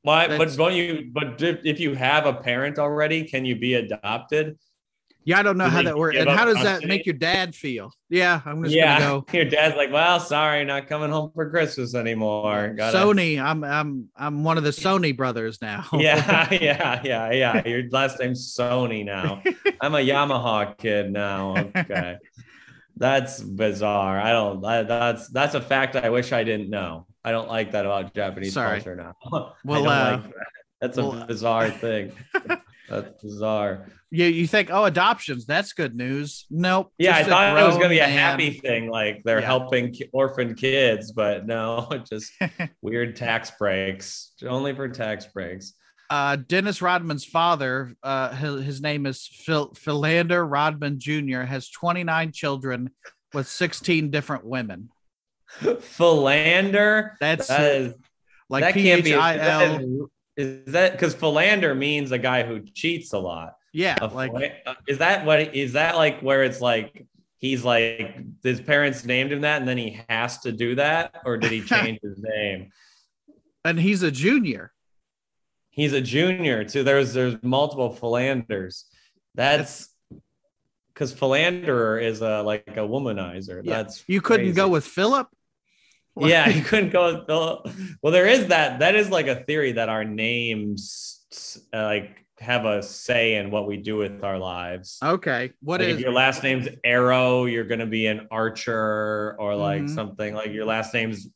Why? 0.02 0.26
That's- 0.26 0.57
but 0.57 0.62
don't 0.62 0.74
you? 0.74 1.11
But 1.12 1.40
if, 1.42 1.61
if 1.64 1.80
you 1.80 1.94
have 1.94 2.26
a 2.26 2.32
parent 2.32 2.78
already, 2.78 3.24
can 3.24 3.44
you 3.44 3.57
be 3.57 3.74
adopted? 3.74 4.59
Yeah. 5.27 5.41
I 5.41 5.43
don't 5.43 5.59
know 5.59 5.64
Do 5.64 5.70
how 5.70 5.83
that 5.83 5.99
works. 5.99 6.16
And 6.16 6.31
how 6.31 6.47
does 6.47 6.62
that 6.62 6.85
make 6.85 7.05
your 7.05 7.16
dad 7.16 7.55
feel? 7.55 7.93
Yeah. 8.09 8.41
I'm 8.47 8.62
just 8.62 8.74
yeah, 8.74 8.99
to 8.99 9.05
go. 9.05 9.27
your 9.33 9.45
dad's 9.45 9.77
like, 9.77 9.93
well, 9.93 10.18
sorry, 10.20 10.64
not 10.64 10.87
coming 10.87 11.11
home 11.11 11.33
for 11.35 11.51
Christmas 11.51 11.95
anymore. 11.95 12.74
Gotta- 12.77 12.97
Sony. 12.97 13.39
I'm 13.39 13.62
I'm 13.64 14.09
I'm 14.16 14.45
one 14.45 14.57
of 14.57 14.64
the 14.64 14.70
Sony 14.70 15.14
brothers 15.14 15.61
now. 15.61 15.85
Yeah, 15.93 16.49
yeah, 16.53 17.01
yeah, 17.05 17.33
yeah. 17.33 17.66
Your 17.66 17.83
last 17.91 18.20
name's 18.20 18.55
Sony 18.57 19.05
now. 19.05 19.43
I'm 19.81 19.95
a 19.95 19.99
Yamaha 19.99 20.79
kid 20.79 21.11
now. 21.11 21.57
Okay. 21.74 22.16
That's 22.97 23.43
bizarre. 23.43 24.20
I 24.20 24.31
don't. 24.31 24.61
That's 24.62 25.29
that's 25.29 25.55
a 25.55 25.61
fact 25.61 25.97
I 25.97 26.11
wish 26.11 26.33
I 26.33 26.45
didn't 26.45 26.70
know. 26.70 27.07
I 27.24 27.33
don't 27.33 27.49
like 27.49 27.72
that 27.72 27.85
about 27.85 28.14
Japanese 28.14 28.53
Sorry. 28.55 28.81
culture 28.81 28.95
now. 28.95 29.14
Well, 29.64 29.89
uh, 29.89 30.12
like 30.12 30.22
that. 30.22 30.33
That's 30.81 30.99
a 30.99 31.05
well, 31.05 31.27
bizarre 31.27 31.70
thing. 31.70 32.12
That's 32.89 33.22
bizarre. 33.22 33.89
You 34.11 34.26
you 34.26 34.47
think, 34.47 34.70
oh, 34.72 34.84
adoptions, 34.84 35.45
that's 35.47 35.72
good 35.72 35.97
news. 35.97 36.47
Nope. 36.51 36.93
Yeah, 36.99 37.16
I 37.16 37.24
thought 37.24 37.59
it 37.59 37.62
was 37.62 37.74
going 37.76 37.89
to 37.89 37.95
be 37.95 37.99
a 37.99 38.05
grown 38.05 38.14
man. 38.14 38.18
happy 38.30 38.51
thing, 38.53 38.89
like 38.89 39.22
they're 39.24 39.41
Yeah. 39.41 39.47
helping 39.47 39.95
orphan 40.12 40.55
kids, 40.55 41.11
but 41.12 41.47
no, 41.47 41.89
just 42.09 42.32
weird 42.82 43.16
tax 43.16 43.51
breaks, 43.59 44.32
only 44.47 44.74
for 44.74 44.89
tax 44.89 45.26
breaks. 45.26 45.74
uh, 46.11 46.37
Dennis 46.37 46.80
Rodman's 46.80 47.24
father, 47.24 47.95
uh, 48.05 48.30
his, 48.34 48.64
his 48.64 48.80
name 48.80 49.07
is 49.07 49.26
Phil 49.26 49.72
Philander 49.74 50.47
Rodman 50.47 51.01
Jr., 51.01 51.41
has 51.41 51.68
29 51.68 52.30
children 52.30 52.91
with 53.34 53.49
16 53.49 54.11
different 54.12 54.45
women. 54.45 54.91
Philander. 55.80 57.16
That's 57.20 57.49
That 57.49 57.72
is 57.74 57.95
like 58.49 58.62
that 58.62 58.74
P 58.74 58.84
can't 58.84 59.05
be. 59.05 59.14
I 59.14 59.37
L. 59.39 60.09
is- 60.37 60.72
that 60.72 60.93
because 60.93 61.14
philander 61.14 61.74
means 61.74 62.12
a 62.12 62.18
guy 62.18 62.43
who 62.45 62.61
cheats 62.61 63.12
a 63.12 63.18
lot? 63.18 63.55
Yeah, 63.72 63.97
A 64.01 64.07
like 64.07 64.32
uh, 64.64 64.74
is 64.89 64.99
that 64.99 65.26
what 65.26 65.55
is 65.55 65.74
that 65.74 65.97
like 65.97 66.20
where 66.20 66.43
it's 66.45 66.61
like 66.61 67.07
he's 67.39 67.62
like 67.64 68.16
his 68.43 68.61
parents 68.61 69.05
named 69.05 69.32
him 69.32 69.43
that 69.43 69.61
and 69.61 69.68
then 69.68 69.76
he 69.76 70.01
has 70.09 70.39
to 70.41 70.53
do 70.53 70.74
that 70.76 71.14
or 71.26 71.37
did 71.37 71.51
he 71.53 71.61
change 71.74 71.99
his 72.03 72.18
name? 72.18 72.70
and 73.64 73.78
he's 73.80 74.03
a 74.03 74.11
junior. 74.11 74.72
He's 75.70 75.93
a 75.93 76.01
junior 76.01 76.64
too. 76.64 76.84
There's 76.84 77.12
there's 77.12 77.37
multiple 77.43 77.91
philanders. 77.91 78.87
That's 79.34 79.89
because 80.95 81.12
philanderer 81.12 81.99
is 81.99 82.22
a 82.22 82.41
like 82.43 82.64
a 82.68 82.80
womanizer. 82.80 83.61
Yeah. 83.62 83.82
That's 83.82 84.03
You 84.07 84.22
couldn't 84.22 84.55
go 84.55 84.68
with 84.68 84.87
Philip. 84.87 85.28
Yeah, 86.19 86.49
you 86.49 86.62
couldn't 86.62 86.91
go. 86.91 87.25
Well, 88.03 88.12
there 88.12 88.27
is 88.27 88.47
that. 88.49 88.79
That 88.81 88.95
is 88.97 89.11
like 89.11 89.27
a 89.27 89.45
theory 89.45 89.73
that 89.73 89.89
our 89.89 90.05
names 90.05 91.25
uh, 91.75 91.85
like 91.85 92.25
have 92.39 92.64
a 92.67 92.83
say 92.83 93.37
in 93.37 93.51
what 93.51 93.67
we 93.67 93.77
do 93.79 93.97
with 93.97 94.23
our 94.23 94.39
lives. 94.39 94.99
Okay, 95.03 95.53
what 95.61 95.81
Like, 95.81 95.89
is 95.91 95.95
if 95.97 96.01
your 96.03 96.12
last 96.12 96.43
name's 96.43 96.69
Arrow, 96.85 97.47
you're 97.47 97.64
going 97.64 97.81
to 97.81 97.87
be 97.87 98.07
an 98.07 98.29
archer 98.31 99.35
or 99.39 99.55
like 99.57 99.83
Mhm. 99.85 99.95
something 99.95 100.35
like 100.35 100.53
your 100.53 100.67
last 100.67 100.93
name's 100.93 101.29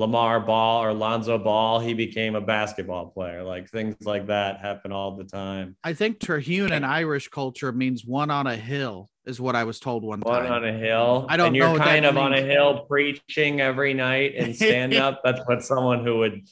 Lamar 0.00 0.40
Ball 0.40 0.82
or 0.82 0.94
Lonzo 0.94 1.36
Ball. 1.36 1.78
He 1.78 1.92
became 1.92 2.34
a 2.34 2.40
basketball 2.40 3.08
player. 3.08 3.42
Like 3.42 3.68
things 3.68 3.96
like 4.06 4.28
that 4.28 4.58
happen 4.58 4.92
all 4.92 5.14
the 5.14 5.24
time. 5.24 5.76
I 5.84 5.92
think 5.92 6.20
Terhune 6.20 6.72
in 6.72 6.84
Irish 6.84 7.28
culture 7.28 7.70
means 7.70 8.02
one 8.04 8.30
on 8.30 8.46
a 8.46 8.56
hill, 8.56 9.10
is 9.26 9.42
what 9.42 9.54
I 9.54 9.64
was 9.64 9.78
told 9.78 10.02
one 10.02 10.20
One 10.20 10.42
time. 10.42 10.50
One 10.50 10.64
on 10.64 10.64
a 10.64 10.72
hill. 10.72 11.26
I 11.28 11.36
don't 11.36 11.48
and 11.48 11.58
know 11.58 11.72
you're 11.72 11.78
kind 11.78 12.06
of 12.06 12.16
on 12.16 12.32
a 12.32 12.40
hill 12.40 12.86
preaching 12.88 13.60
every 13.60 13.92
night 13.92 14.34
and 14.36 14.56
stand 14.56 14.94
up. 14.94 15.20
That's 15.22 15.40
what 15.44 15.62
someone 15.62 16.02
who 16.02 16.16
would 16.18 16.48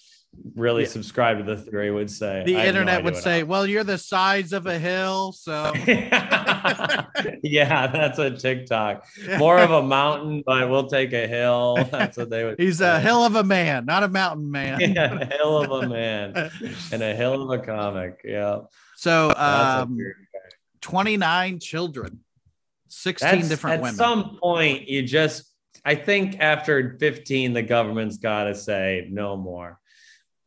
really 0.54 0.82
Yeah. 0.84 0.88
subscribe 0.90 1.38
to 1.38 1.44
the 1.44 1.56
theory 1.56 1.90
would 1.90 2.10
say. 2.10 2.42
the 2.46 2.56
I 2.56 2.60
have 2.60 2.74
no 2.74 2.80
internet 2.80 3.04
would 3.04 3.16
say, 3.16 3.42
"Well, 3.42 3.66
you're 3.66 3.84
the 3.84 3.98
sides 3.98 4.52
of 4.52 4.66
a 4.66 4.78
hill, 4.78 5.32
so 5.32 5.72
yeah, 7.42 7.86
that's 7.88 8.18
a 8.18 8.30
TikTok. 8.30 9.04
More 9.38 9.58
of 9.58 9.70
a 9.70 9.82
mountain, 9.82 10.42
but 10.46 10.68
we'll 10.70 10.86
take 10.88 11.12
a 11.12 11.26
hill. 11.26 11.76
That's 11.90 12.16
what 12.16 12.30
they 12.30 12.44
would. 12.44 12.56
he's 12.58 12.78
say. 12.78 12.96
a 12.96 13.00
hill 13.00 13.24
of 13.24 13.34
a 13.36 13.44
man, 13.44 13.84
not 13.84 14.02
a 14.02 14.08
mountain 14.08 14.50
man." 14.50 14.78
Yeah, 14.98 15.18
a 15.20 15.24
hill 15.26 15.58
of 15.62 15.70
a 15.84 15.88
man 15.88 16.50
and 16.92 17.02
a 17.02 17.14
hill 17.14 17.50
of 17.50 17.60
a 17.60 17.62
comic. 17.64 18.20
Yeah, 18.24 18.60
So, 18.96 19.32
um, 19.36 19.98
29 20.80 21.58
children, 21.60 22.20
16 22.88 23.28
That's- 23.30 23.48
different 23.48 23.74
at 23.76 23.80
women. 23.82 23.94
some 23.96 24.38
point 24.40 24.88
you 24.88 25.02
just 25.02 25.44
i 25.84 25.94
think 25.94 26.40
after 26.40 26.96
15 26.98 27.52
the 27.52 27.62
government's 27.62 28.16
got 28.18 28.44
to 28.44 28.54
say 28.54 29.06
no 29.10 29.36
more 29.36 29.78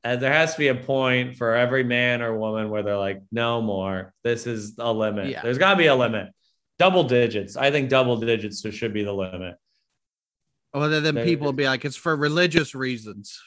and 0.04 0.22
there 0.22 0.34
has 0.34 0.54
to 0.54 0.60
be 0.60 0.68
a 0.70 0.76
point 0.76 1.36
for 1.38 1.54
every 1.56 1.84
man 1.84 2.22
or 2.22 2.38
woman 2.38 2.70
where 2.70 2.84
they're 2.84 2.98
like 2.98 3.22
no 3.32 3.62
more 3.62 4.14
this 4.24 4.48
is 4.48 4.76
a 4.80 4.92
limit 4.92 5.28
Yeah. 5.30 5.42
there's 5.42 5.58
got 5.58 5.72
to 5.72 5.78
be 5.78 5.88
a 5.88 5.96
limit 5.96 6.30
double 6.80 7.04
digits 7.04 7.56
i 7.58 7.70
think 7.72 7.90
double 7.90 8.18
digits 8.18 8.68
should 8.74 8.94
be 8.94 9.04
the 9.04 9.14
limit 9.14 9.56
Other 10.74 11.02
than 11.02 11.16
There- 11.16 11.26
people 11.26 11.52
be 11.54 11.66
like, 11.66 11.84
it's 11.86 11.96
for 11.98 12.16
religious 12.16 12.74
reasons. 12.74 13.40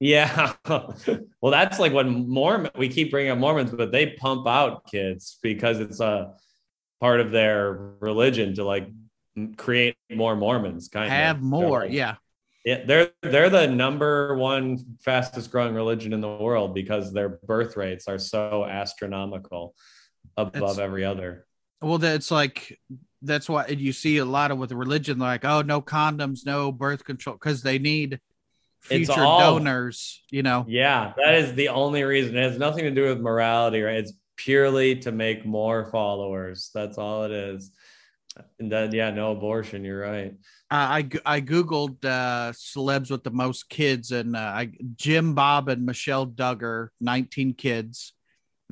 yeah 0.00 0.54
well 0.68 1.50
that's 1.52 1.78
like 1.78 1.92
when 1.92 2.28
mormon 2.28 2.70
we 2.76 2.88
keep 2.88 3.10
bringing 3.10 3.30
up 3.32 3.38
mormons 3.38 3.70
but 3.70 3.92
they 3.92 4.06
pump 4.08 4.46
out 4.48 4.86
kids 4.90 5.38
because 5.42 5.78
it's 5.78 6.00
a 6.00 6.32
part 7.00 7.20
of 7.20 7.30
their 7.30 7.72
religion 8.00 8.54
to 8.54 8.64
like 8.64 8.88
create 9.56 9.96
more 10.10 10.34
mormons 10.36 10.88
kind 10.88 11.10
Have 11.10 11.36
of 11.36 11.42
Have 11.42 11.42
more. 11.42 11.84
Yeah. 11.86 12.16
Yeah, 12.64 12.84
they're 12.84 13.10
they're 13.22 13.48
the 13.50 13.66
number 13.66 14.36
one 14.36 14.78
fastest 15.02 15.50
growing 15.50 15.74
religion 15.74 16.12
in 16.12 16.20
the 16.20 16.28
world 16.28 16.74
because 16.74 17.12
their 17.12 17.28
birth 17.28 17.76
rates 17.76 18.06
are 18.06 18.18
so 18.18 18.66
astronomical 18.66 19.74
above 20.36 20.78
every 20.78 21.04
other. 21.04 21.46
Well, 21.80 21.96
that's 21.98 22.30
like, 22.30 22.78
that's 23.22 23.48
why 23.48 23.66
you 23.68 23.92
see 23.94 24.18
a 24.18 24.24
lot 24.26 24.50
of 24.50 24.58
with 24.58 24.72
religion, 24.72 25.18
like, 25.18 25.46
oh, 25.46 25.62
no 25.62 25.80
condoms, 25.80 26.44
no 26.44 26.70
birth 26.70 27.04
control, 27.04 27.36
because 27.36 27.62
they 27.62 27.78
need 27.78 28.20
It's 28.90 29.08
future 29.08 29.24
all- 29.24 29.40
donors, 29.40 30.22
you 30.30 30.42
know. 30.42 30.66
Yeah, 30.68 31.14
that 31.16 31.36
is 31.36 31.54
the 31.54 31.68
only 31.68 32.02
reason. 32.02 32.36
It 32.36 32.42
has 32.42 32.58
nothing 32.58 32.84
to 32.84 32.90
do 32.90 33.04
with 33.04 33.20
morality, 33.20 33.80
right? 33.80 33.96
It's 33.96 34.12
purely 34.36 34.96
to 34.96 35.12
make 35.12 35.46
more 35.46 35.90
followers. 35.90 36.70
That's 36.74 36.98
all 36.98 37.24
it 37.24 37.32
is. 37.32 37.70
And 38.58 38.70
then 38.70 38.92
yeah, 38.92 39.10
no 39.10 39.32
abortion. 39.32 39.84
You're 39.84 40.00
right. 40.02 40.34
Uh, 40.72 41.02
I 41.02 41.08
I 41.26 41.40
googled 41.40 42.04
uh, 42.04 42.52
celebs 42.52 43.10
with 43.10 43.24
the 43.24 43.30
most 43.32 43.68
kids, 43.68 44.12
and 44.12 44.36
uh, 44.36 44.38
I 44.38 44.70
Jim 44.96 45.34
Bob 45.34 45.68
and 45.68 45.84
Michelle 45.84 46.26
Duggar, 46.26 46.88
nineteen 47.00 47.54
kids. 47.54 48.12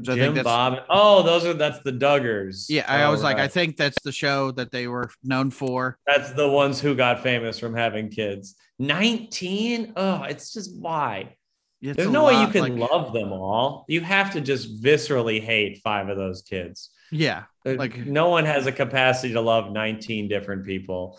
So 0.05 0.15
Jim 0.15 0.41
Bob. 0.45 0.85
Oh, 0.89 1.25
those 1.25 1.45
are 1.45 1.55
that's 1.55 1.81
the 1.81 1.91
Duggars. 1.91 2.67
Yeah, 2.69 2.85
I 2.87 3.03
Oh, 3.03 3.11
was 3.11 3.25
like, 3.25 3.39
I 3.39 3.49
think 3.49 3.77
that's 3.77 4.01
the 4.05 4.13
show 4.13 4.53
that 4.53 4.71
they 4.71 4.87
were 4.87 5.11
known 5.25 5.51
for. 5.51 5.99
that's 6.07 6.31
the 6.35 6.49
ones 6.49 6.81
who 6.81 6.95
got 6.95 7.21
famous 7.25 7.59
from 7.59 7.75
having 7.75 8.09
kids. 8.09 8.55
19? 8.79 9.95
Oh, 9.97 10.23
it's 10.23 10.53
just 10.53 10.77
why? 10.81 11.35
It's 11.83 11.97
There's 11.97 12.11
no 12.11 12.27
way 12.27 12.41
you 12.41 12.47
can 12.47 12.77
like- 12.79 12.91
love 12.91 13.13
them 13.13 13.33
all. 13.33 13.85
You 13.89 14.01
have 14.03 14.33
to 14.35 14.41
just 14.41 14.81
viscerally 14.81 15.41
hate 15.43 15.81
five 15.83 16.09
of 16.09 16.17
those 16.17 16.43
kids. 16.43 16.91
Yeah, 17.11 17.45
Like- 17.65 17.97
no 18.07 18.29
one 18.29 18.45
has 18.45 18.67
a 18.69 18.73
capacity 18.73 19.33
to 19.33 19.41
love 19.41 19.73
19 19.73 20.29
different 20.29 20.65
people. 20.65 21.19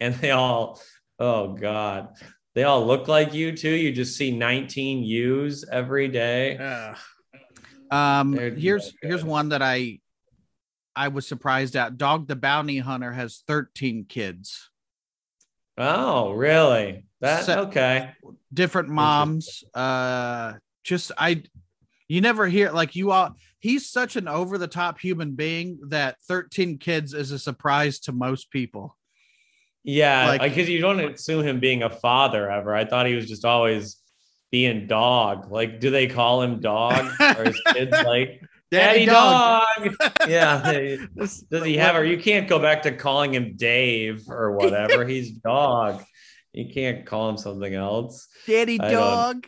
And 0.02 0.14
they 0.14 0.30
all, 0.30 0.80
oh 1.18 1.52
God, 1.52 2.08
they 2.54 2.64
all 2.64 2.86
look 2.86 3.06
like 3.06 3.34
you 3.34 3.54
too. 3.56 3.70
You 3.70 3.92
just 3.92 4.16
see 4.16 4.30
19 4.30 5.02
U's 5.02 5.64
every 5.70 6.08
day. 6.08 6.56
Um, 7.90 8.32
They're 8.32 8.50
here's 8.54 8.92
here's 9.02 9.24
one 9.24 9.50
that 9.50 9.60
I 9.62 10.00
I 10.96 11.08
was 11.08 11.26
surprised 11.26 11.76
at. 11.76 11.98
Dog 11.98 12.28
the 12.28 12.36
Bounty 12.36 12.78
Hunter 12.78 13.12
has 13.12 13.42
13 13.46 14.06
kids, 14.08 14.70
Oh, 15.76 16.32
really? 16.32 17.04
That 17.20 17.44
Se- 17.44 17.56
okay. 17.56 18.12
different 18.52 18.88
moms. 18.88 19.64
Uh, 19.74 20.54
just 20.84 21.12
I, 21.18 21.42
you 22.08 22.20
never 22.20 22.46
hear 22.46 22.70
like 22.70 22.96
you 22.96 23.10
all. 23.12 23.36
He's 23.58 23.88
such 23.90 24.16
an 24.16 24.28
over 24.28 24.56
the 24.56 24.66
top 24.66 24.98
human 24.98 25.32
being 25.32 25.78
that 25.88 26.16
13 26.26 26.78
kids 26.78 27.12
is 27.12 27.30
a 27.30 27.38
surprise 27.38 27.98
to 28.00 28.12
most 28.12 28.50
people. 28.50 28.96
Yeah, 29.84 30.26
Like- 30.28 30.42
because 30.42 30.68
you 30.68 30.80
don't 30.80 31.00
assume 31.00 31.44
him 31.46 31.60
being 31.60 31.82
a 31.82 31.90
father 31.90 32.50
ever. 32.50 32.74
I 32.74 32.84
thought 32.84 33.06
he 33.06 33.14
was 33.14 33.26
just 33.28 33.44
always 33.44 33.96
being 34.50 34.86
dog. 34.86 35.50
Like, 35.50 35.80
do 35.80 35.90
they 35.90 36.06
call 36.06 36.42
him 36.42 36.60
dog? 36.60 37.06
or 37.20 37.44
his 37.44 37.60
kids 37.72 37.92
like 37.92 38.42
Daddy, 38.70 39.06
dog? 39.06 39.66
yeah. 40.28 40.96
Does 41.16 41.44
he 41.64 41.76
have 41.78 41.96
or 41.96 42.04
you 42.04 42.18
can't 42.18 42.46
go 42.48 42.58
back 42.58 42.82
to 42.82 42.92
calling 42.92 43.34
him 43.34 43.54
Dave 43.56 44.24
or 44.28 44.52
whatever. 44.52 45.04
He's 45.06 45.30
dog. 45.32 46.04
You 46.52 46.72
can't 46.72 47.06
call 47.06 47.28
him 47.30 47.36
something 47.36 47.72
else. 47.74 48.28
Daddy 48.46 48.78
I 48.80 48.90
dog? 48.90 49.46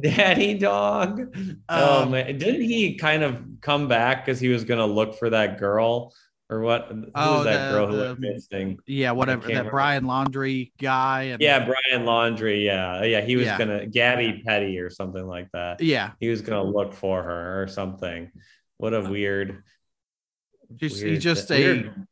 Daddy 0.00 0.54
dog. 0.54 1.36
oh 1.68 2.02
Um, 2.04 2.10
man. 2.12 2.38
Didn't 2.38 2.62
he 2.62 2.94
kind 2.96 3.22
of 3.24 3.42
come 3.60 3.88
back 3.88 4.24
because 4.24 4.38
he 4.40 4.48
was 4.48 4.64
gonna 4.64 4.86
look 4.86 5.18
for 5.18 5.30
that 5.30 5.58
girl? 5.58 6.14
Or 6.50 6.60
what? 6.60 6.86
Who 6.90 7.04
Oh, 7.14 7.36
was 7.38 7.44
that 7.44 7.68
the- 7.70 7.76
girl 7.78 7.86
who 7.88 7.96
the- 7.96 8.16
missing? 8.18 8.78
Yeah, 8.86 9.10
whatever. 9.10 9.42
That 9.42 9.48
remember. 9.48 9.70
Brian 9.70 10.04
Laundrie 10.04 10.72
guy. 10.80 11.24
And 11.24 11.42
Yeah, 11.42 11.66
Brian 11.66 12.06
Laundrie. 12.06 12.64
Yeah, 12.64 13.04
yeah. 13.04 13.20
He 13.20 13.36
was 13.36 13.44
Yeah. 13.46 13.58
gonna 13.58 13.86
Gabby 13.86 14.42
Petty 14.46 14.78
or 14.78 14.88
something 14.88 15.26
like 15.26 15.50
that. 15.52 15.82
yeah. 15.82 16.12
He 16.20 16.28
was 16.28 16.40
gonna 16.40 16.64
look 16.64 16.94
for 16.94 17.22
her 17.22 17.62
or 17.62 17.68
something. 17.68 18.30
What 18.78 18.94
a 18.94 19.04
uh, 19.04 19.10
weird. 19.10 19.62
Just 20.76 21.02
weird 21.02 21.14
he's 21.14 21.22
just 21.22 21.50
a 21.50 21.58
weird- 21.58 22.06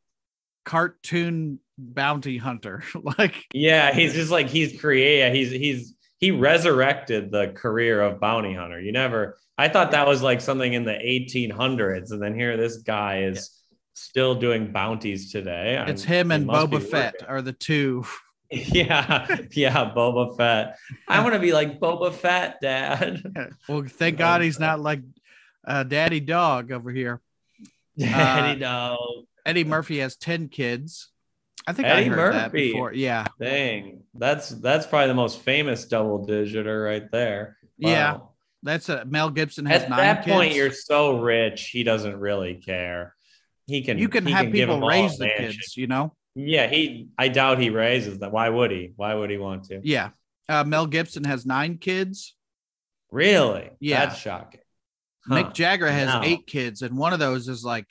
cartoon 0.65 1.59
bounty 1.77 2.37
hunter. 2.37 2.83
like 3.17 3.45
Yeah, 3.53 3.93
he's 3.93 4.13
just 4.13 4.31
like 4.31 4.49
he's 4.49 4.79
creative. 4.79 5.33
He's 5.33 5.51
he's 5.51 5.93
he 6.19 6.31
resurrected 6.31 7.31
the 7.31 7.49
career 7.49 8.01
of 8.01 8.19
bounty 8.19 8.53
hunter. 8.53 8.79
You 8.79 8.91
never. 8.91 9.37
I 9.57 9.67
thought 9.69 9.91
that 9.91 10.07
was 10.07 10.21
like 10.21 10.41
something 10.41 10.73
in 10.73 10.83
the 10.83 10.93
1800s, 10.93 12.11
and 12.11 12.21
then 12.21 12.35
here 12.35 12.57
this 12.57 12.77
guy 12.77 13.21
is 13.23 13.49
still 13.99 14.35
doing 14.35 14.71
bounties 14.71 15.31
today. 15.31 15.83
it's 15.87 16.03
I'm- 16.03 16.13
him 16.13 16.31
and 16.31 16.47
Boba 16.47 16.81
Fett 16.81 17.13
working. 17.15 17.27
are 17.27 17.41
the 17.41 17.53
two. 17.53 18.05
Yeah, 18.49 19.27
yeah, 19.51 19.91
Boba 19.93 20.37
Fett. 20.37 20.77
I 21.05 21.19
want 21.23 21.33
to 21.33 21.39
be 21.39 21.51
like 21.51 21.81
Boba 21.81 22.13
Fett, 22.13 22.61
Dad. 22.61 23.21
Well, 23.67 23.83
thank 23.85 24.17
God 24.17 24.41
he's 24.41 24.57
not 24.57 24.79
like 24.79 25.01
uh, 25.67 25.83
Daddy 25.83 26.21
Dog 26.21 26.71
over 26.71 26.89
here. 26.89 27.19
Eddie, 27.99 28.61
no. 28.61 29.25
Eddie 29.45 29.65
Murphy 29.65 29.97
has 29.99 30.15
10 30.15 30.47
kids. 30.47 31.09
I 31.67 31.73
think 31.73 31.89
Eddie 31.89 32.05
I 32.05 32.07
heard 32.15 32.33
that 32.35 32.53
Murphy. 32.53 32.71
before. 32.71 32.93
Yeah. 32.93 33.25
Dang, 33.37 34.03
that's 34.13 34.47
that's 34.47 34.87
probably 34.87 35.07
the 35.09 35.13
most 35.13 35.41
famous 35.41 35.83
double 35.83 36.25
digiter 36.25 36.85
right 36.85 37.11
there. 37.11 37.57
Yeah. 37.77 38.19
That's 38.63 38.87
a 38.87 39.03
Mel 39.03 39.29
Gibson 39.29 39.65
has 39.65 39.83
At 39.83 39.89
nine 39.89 39.99
that 39.99 40.23
kids. 40.23 40.33
point, 40.33 40.53
you're 40.55 40.71
so 40.71 41.19
rich, 41.19 41.67
he 41.67 41.83
doesn't 41.83 42.15
really 42.17 42.55
care. 42.55 43.13
He 43.67 43.81
can. 43.83 43.97
you 43.97 44.09
can 44.09 44.25
he 44.25 44.31
have 44.31 44.45
give 44.45 44.53
people 44.53 44.79
raise 44.87 45.17
the 45.17 45.29
kids, 45.37 45.75
you 45.77 45.87
know? 45.87 46.13
Yeah, 46.35 46.67
he. 46.67 47.09
I 47.17 47.27
doubt 47.27 47.59
he 47.59 47.69
raises 47.69 48.17
them. 48.19 48.31
Why 48.31 48.49
would 48.49 48.71
he? 48.71 48.93
Why 48.95 49.13
would 49.13 49.29
he 49.29 49.37
want 49.37 49.65
to? 49.65 49.81
Yeah. 49.83 50.09
Uh, 50.47 50.63
Mel 50.63 50.87
Gibson 50.87 51.23
has 51.25 51.45
nine 51.45 51.77
kids. 51.77 52.35
Really? 53.11 53.69
Yeah. 53.79 54.05
That's 54.05 54.19
shocking. 54.19 54.61
Mick 55.29 55.53
Jagger 55.53 55.89
has 55.91 56.07
No. 56.07 56.21
eight 56.23 56.47
kids, 56.47 56.81
and 56.81 56.97
one 56.97 57.11
of 57.11 57.19
those 57.19 57.49
is 57.49 57.63
like 57.65 57.87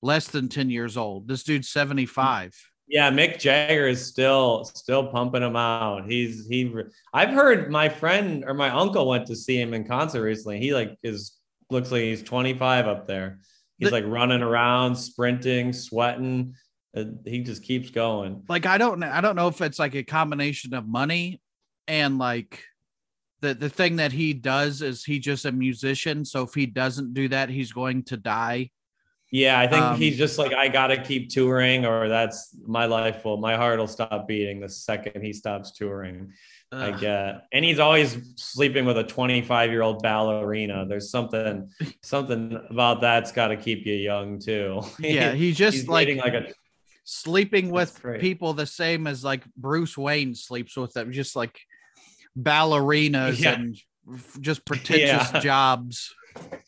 less 0.00 0.28
than 0.28 0.48
10 0.48 0.70
years 0.70 0.96
old. 0.96 1.28
This 1.28 1.42
dude's 1.42 1.68
75. 1.68 2.54
Yeah, 2.86 3.10
Mick 3.10 3.38
Jagger 3.38 3.86
is 3.86 4.06
still 4.06 4.64
still 4.64 5.08
pumping 5.08 5.42
him 5.42 5.56
out. 5.56 6.10
He's 6.10 6.46
he. 6.46 6.72
I've 7.12 7.30
heard 7.30 7.70
my 7.70 7.90
friend 7.90 8.44
or 8.46 8.54
my 8.54 8.70
uncle 8.70 9.06
went 9.06 9.26
to 9.26 9.36
see 9.36 9.60
him 9.60 9.74
in 9.74 9.84
concert 9.84 10.22
recently. 10.22 10.58
He 10.58 10.72
like 10.72 10.96
is 11.02 11.34
looks 11.70 11.92
like 11.92 12.00
he's 12.00 12.22
25 12.22 12.86
up 12.86 13.06
there. 13.06 13.40
He's 13.78 13.90
The- 13.90 13.94
like 13.96 14.04
running 14.06 14.42
around, 14.42 14.96
sprinting, 14.96 15.72
sweating. 15.72 16.54
Uh, 16.96 17.04
he 17.24 17.40
just 17.40 17.62
keeps 17.62 17.90
going. 17.90 18.42
Like 18.48 18.66
I 18.66 18.78
don't 18.78 18.98
know, 19.00 19.10
I 19.10 19.20
don't 19.20 19.36
know 19.36 19.48
if 19.48 19.60
it's 19.60 19.78
like 19.78 19.94
a 19.94 20.02
combination 20.02 20.74
of 20.74 20.86
money 20.88 21.40
and 21.86 22.18
like 22.18 22.64
the 23.40 23.54
the 23.54 23.68
thing 23.68 23.96
that 23.96 24.10
he 24.10 24.32
does 24.34 24.82
is 24.82 25.04
he 25.04 25.18
just 25.18 25.44
a 25.44 25.52
musician. 25.52 26.24
So 26.24 26.42
if 26.42 26.54
he 26.54 26.66
doesn't 26.66 27.14
do 27.14 27.28
that, 27.28 27.50
he's 27.50 27.72
going 27.72 28.02
to 28.04 28.16
die. 28.16 28.70
Yeah, 29.30 29.60
I 29.60 29.66
think 29.66 29.82
Um, 29.82 29.98
he's 29.98 30.16
just 30.16 30.38
like 30.38 30.54
I 30.54 30.68
gotta 30.68 31.00
keep 31.02 31.28
touring, 31.28 31.84
or 31.84 32.08
that's 32.08 32.56
my 32.66 32.86
life 32.86 33.24
will 33.24 33.36
my 33.36 33.56
heart 33.56 33.78
will 33.78 33.86
stop 33.86 34.26
beating 34.26 34.58
the 34.60 34.68
second 34.68 35.22
he 35.22 35.32
stops 35.34 35.70
touring. 35.72 36.32
I 36.70 36.90
get, 36.90 37.46
and 37.52 37.64
he's 37.64 37.78
always 37.78 38.18
sleeping 38.36 38.84
with 38.84 38.98
a 38.98 39.04
25 39.04 39.70
year 39.70 39.80
old 39.82 40.02
ballerina. 40.02 40.84
There's 40.86 41.10
something 41.10 41.70
something 42.02 42.60
about 42.68 43.00
that's 43.00 43.32
got 43.32 43.48
to 43.48 43.56
keep 43.56 43.86
you 43.86 43.94
young 43.94 44.38
too. 44.38 44.82
yeah, 44.98 45.32
he's 45.32 45.56
just 45.56 45.76
he's 45.78 45.88
like, 45.88 46.08
like 46.16 46.34
a 46.34 46.52
sleeping 47.04 47.70
with 47.70 48.02
people 48.20 48.52
the 48.52 48.66
same 48.66 49.06
as 49.06 49.24
like 49.24 49.44
Bruce 49.56 49.96
Wayne 49.96 50.34
sleeps 50.34 50.76
with 50.76 50.92
them, 50.92 51.10
just 51.10 51.34
like 51.36 51.58
ballerinas 52.38 53.40
Yeah. 53.40 53.54
and 53.54 53.76
just 54.40 54.64
pretentious 54.66 55.32
Yeah. 55.32 55.40
jobs. 55.40 56.14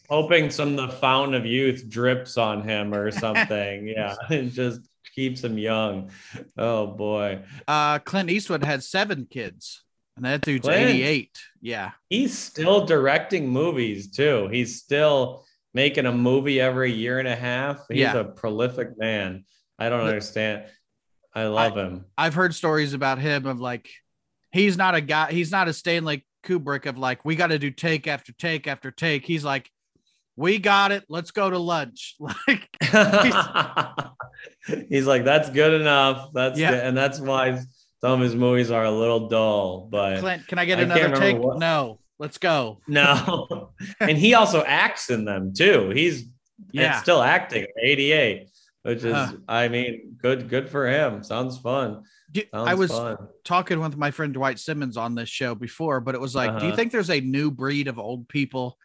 hoping 0.09 0.51
some 0.51 0.77
of 0.79 0.91
the 0.91 0.97
fountain 0.97 1.35
of 1.35 1.47
youth 1.47 1.89
drips 1.89 2.37
on 2.37 2.63
him 2.67 2.93
or 2.95 3.11
something. 3.25 3.87
yeah, 3.87 4.15
it 4.31 4.49
just 4.53 4.81
keeps 5.15 5.45
him 5.45 5.59
young. 5.59 6.11
Oh 6.57 6.87
boy, 6.89 7.41
Uh, 7.69 7.99
Clint 8.01 8.31
Eastwood 8.31 8.65
had 8.65 8.83
seven 8.83 9.27
kids, 9.31 9.85
and 10.21 10.27
that 10.27 10.43
dude's 10.43 10.67
Clint. 10.67 10.91
88. 10.91 11.41
Yeah. 11.63 11.93
he's 12.11 12.37
still 12.37 12.85
directing 12.85 13.49
movies 13.49 14.11
too. 14.11 14.49
He's 14.53 14.79
still 14.79 15.47
making 15.73 16.05
a 16.05 16.13
movie 16.13 16.61
every 16.61 16.93
year 16.93 17.19
and 17.19 17.27
a 17.29 17.37
half. 17.37 17.87
He's 17.89 18.01
Yeah. 18.01 18.17
a 18.19 18.25
prolific 18.25 18.99
man. 18.99 19.45
I 19.79 19.89
don't 19.89 20.07
understand. 20.07 20.65
I 21.35 21.45
love 21.45 21.75
him. 21.77 22.05
I've 22.19 22.35
heard 22.35 22.55
stories 22.55 22.93
about 22.93 23.19
him 23.19 23.47
of 23.47 23.61
like, 23.61 23.89
he's 24.53 24.77
not 24.77 24.95
a 24.95 25.01
guy, 25.01 25.33
he's 25.33 25.51
not 25.51 25.69
a 25.69 25.73
Stanley 25.73 26.27
Kubrick 26.45 26.85
of 26.85 26.99
like, 26.99 27.25
we 27.25 27.35
got 27.35 27.47
to 27.47 27.59
do 27.59 27.71
take 27.71 28.07
after 28.07 28.33
take 28.33 28.67
after 28.67 28.91
take. 28.91 29.25
He's 29.25 29.45
like, 29.45 29.71
we 30.37 30.59
got 30.59 30.93
it. 30.93 31.05
Let's 31.09 31.31
go 31.31 31.49
to 31.49 31.59
lunch. 31.59 32.17
Like, 32.47 32.69
He's 34.89 35.07
like, 35.07 35.25
that's 35.25 35.49
good 35.51 35.81
enough. 35.81 36.31
That's 36.35 36.59
Yeah. 36.59 36.71
good. 36.73 36.85
and 36.85 36.97
that's 36.97 37.21
why 37.21 37.61
some 38.01 38.13
of 38.13 38.21
his 38.21 38.35
movies 38.35 38.71
are 38.71 38.85
a 38.85 38.91
little 38.91 39.29
dull. 39.29 39.89
But 39.91 40.21
Clint, 40.21 40.47
can 40.49 40.59
I 40.59 40.65
get 40.65 40.79
I 40.79 40.83
another 40.83 41.17
take? 41.17 41.37
what- 41.39 41.59
No, 41.59 41.99
let's 42.19 42.39
go. 42.39 42.79
no, 42.89 43.71
and 44.01 44.17
he 44.17 44.35
also 44.35 44.63
acts 44.65 45.11
in 45.11 45.25
them 45.25 45.53
too. 45.55 45.91
He's 45.91 46.25
Yeah. 46.73 47.01
still 47.03 47.23
acting 47.23 47.63
at 47.65 47.71
88, 47.83 48.49
which 48.83 49.05
is, 49.05 49.15
Huh. 49.15 49.33
I 49.49 49.69
mean, 49.69 50.17
good, 50.21 50.49
good 50.49 50.69
for 50.69 50.87
him. 50.89 51.23
Sounds 51.23 51.59
fun. 51.59 52.03
Do- 52.33 52.43
Sounds 52.55 52.69
I 52.69 52.75
was 52.75 52.91
fun. 52.93 53.17
talking 53.45 53.81
with 53.81 53.97
my 53.97 54.11
friend 54.13 54.33
Dwight 54.33 54.59
Simmons 54.59 54.97
on 54.97 55.15
this 55.15 55.29
show 55.29 55.55
before, 55.55 56.01
but 56.01 56.15
it 56.15 56.21
was 56.21 56.35
like, 56.35 56.51
do 56.59 56.65
you 56.65 56.69
Uh-huh. 56.69 56.77
think 56.77 56.93
there's 56.93 57.11
a 57.11 57.21
new 57.21 57.51
breed 57.51 57.89
of 57.89 57.99
old 57.99 58.29
people 58.29 58.79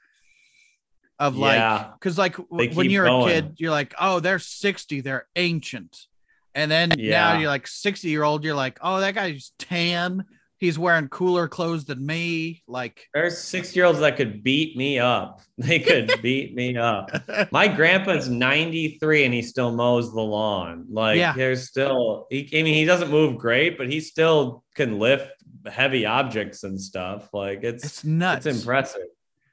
of 1.19 1.37
like, 1.37 1.93
because 1.93 2.17
like 2.17 2.35
w- 2.37 2.73
when 2.75 2.89
you're 2.89 3.05
going. 3.05 3.29
a 3.29 3.33
kid, 3.41 3.53
you're 3.57 3.71
like, 3.71 3.93
oh, 3.99 4.19
they're 4.19 4.39
60, 4.39 5.01
they're 5.01 5.27
ancient. 5.35 6.07
And 6.55 6.71
then 6.71 6.89
now 6.89 6.95
Yeah. 6.97 7.39
you're 7.39 7.49
like 7.49 7.67
60 7.67 8.07
year 8.09 8.23
old, 8.23 8.43
you're 8.43 8.55
like, 8.55 8.79
oh, 8.81 8.99
that 9.01 9.13
guy's 9.13 9.51
tan. 9.59 10.23
He's 10.57 10.79
wearing 10.79 11.09
cooler 11.09 11.49
clothes 11.49 11.83
than 11.83 12.03
me. 12.03 12.63
Like, 12.65 13.07
there's 13.13 13.37
six 13.37 13.75
year 13.75 13.83
olds 13.85 13.99
that 13.99 14.15
could 14.15 14.41
beat 14.41 14.75
me 14.77 14.97
up. 14.99 15.41
They 15.57 15.79
could 15.79 16.11
beat 16.21 16.55
me 16.55 16.75
up. 16.77 17.11
My 17.51 17.67
grandpa's 17.67 18.27
93 18.29 19.25
and 19.25 19.33
he 19.33 19.41
still 19.41 19.71
mows 19.75 20.13
the 20.13 20.21
lawn. 20.21 20.85
Like 20.89 21.17
Yeah. 21.17 21.33
there's 21.33 21.67
still 21.67 22.27
he 22.29 22.49
I 22.57 22.63
mean 22.63 22.73
he 22.73 22.85
doesn't 22.85 23.09
move 23.11 23.37
great, 23.37 23.77
but 23.77 23.89
he 23.91 23.99
still 24.01 24.63
can 24.75 24.97
lift 24.99 25.31
heavy 25.69 26.05
objects 26.05 26.63
and 26.63 26.79
stuff. 26.79 27.29
Like 27.33 27.63
it's 27.63 27.83
it's 27.83 28.03
nuts. 28.05 28.45
it's 28.45 28.59
impressive. 28.59 29.07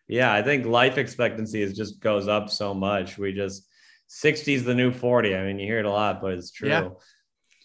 Yeah, 0.08 0.32
I 0.32 0.42
think 0.42 0.66
life 0.66 0.98
expectancy 0.98 1.62
is 1.62 1.72
just 1.76 2.00
goes 2.00 2.26
up 2.28 2.48
so 2.50 2.74
much. 2.74 3.16
We 3.18 3.32
just 3.32 3.66
60 4.14 4.52
is 4.52 4.64
the 4.64 4.74
new 4.74 4.92
40. 4.92 5.34
I 5.34 5.42
mean, 5.46 5.58
you 5.58 5.66
hear 5.66 5.78
it 5.78 5.86
a 5.86 5.90
lot, 5.90 6.20
but 6.20 6.34
it's 6.34 6.50
true. 6.50 6.68
Yeah. 6.68 6.90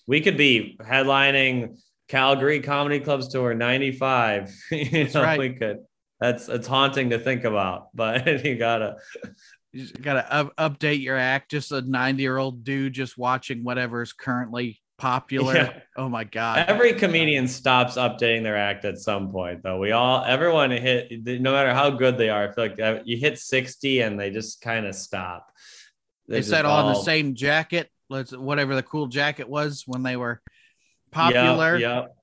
We 0.07 0.21
could 0.21 0.37
be 0.37 0.77
headlining 0.81 1.77
Calgary 2.07 2.61
Comedy 2.61 3.01
Club's 3.01 3.27
tour 3.27 3.53
95. 3.53 4.55
you 4.71 4.89
That's 4.89 5.13
know, 5.13 5.23
right. 5.23 5.37
we 5.37 5.53
could. 5.53 5.79
That's 6.21 6.47
it's 6.47 6.65
haunting 6.65 7.09
to 7.09 7.19
think 7.19 7.43
about, 7.43 7.89
but 7.93 8.45
you 8.45 8.55
gotta 8.55 8.95
You 9.73 9.87
gotta 10.01 10.33
up- 10.33 10.55
update 10.55 11.01
your 11.01 11.17
act. 11.17 11.51
Just 11.51 11.73
a 11.73 11.81
90 11.81 12.23
year 12.23 12.37
old 12.37 12.63
dude 12.63 12.93
just 12.93 13.17
watching 13.17 13.65
whatever 13.65 14.01
is 14.01 14.13
currently 14.13 14.79
popular. 14.97 15.53
Yeah. 15.53 15.79
Oh 15.97 16.07
my 16.07 16.23
God. 16.23 16.63
Every 16.69 16.93
comedian 16.93 17.49
stops 17.49 17.95
updating 17.97 18.43
their 18.43 18.55
act 18.55 18.85
at 18.85 18.99
some 18.99 19.31
point, 19.33 19.63
though. 19.63 19.79
We 19.79 19.91
all, 19.91 20.23
everyone 20.23 20.71
hit, 20.71 21.11
no 21.25 21.51
matter 21.51 21.73
how 21.73 21.89
good 21.89 22.17
they 22.17 22.29
are, 22.29 22.47
I 22.47 22.51
feel 22.53 22.67
like 22.67 22.79
uh, 22.79 22.99
you 23.03 23.17
hit 23.17 23.37
60 23.37 23.99
and 23.99 24.17
they 24.17 24.31
just 24.31 24.61
kind 24.61 24.85
of 24.85 24.95
stop. 24.95 25.51
They 26.27 26.41
said 26.41 26.65
on 26.65 26.93
the 26.93 27.01
same 27.01 27.35
jacket, 27.35 27.89
let's 28.09 28.31
whatever 28.35 28.75
the 28.75 28.83
cool 28.83 29.07
jacket 29.07 29.47
was 29.49 29.83
when 29.87 30.03
they 30.03 30.15
were 30.17 30.41
popular. 31.11 31.77
Yep, 31.77 32.15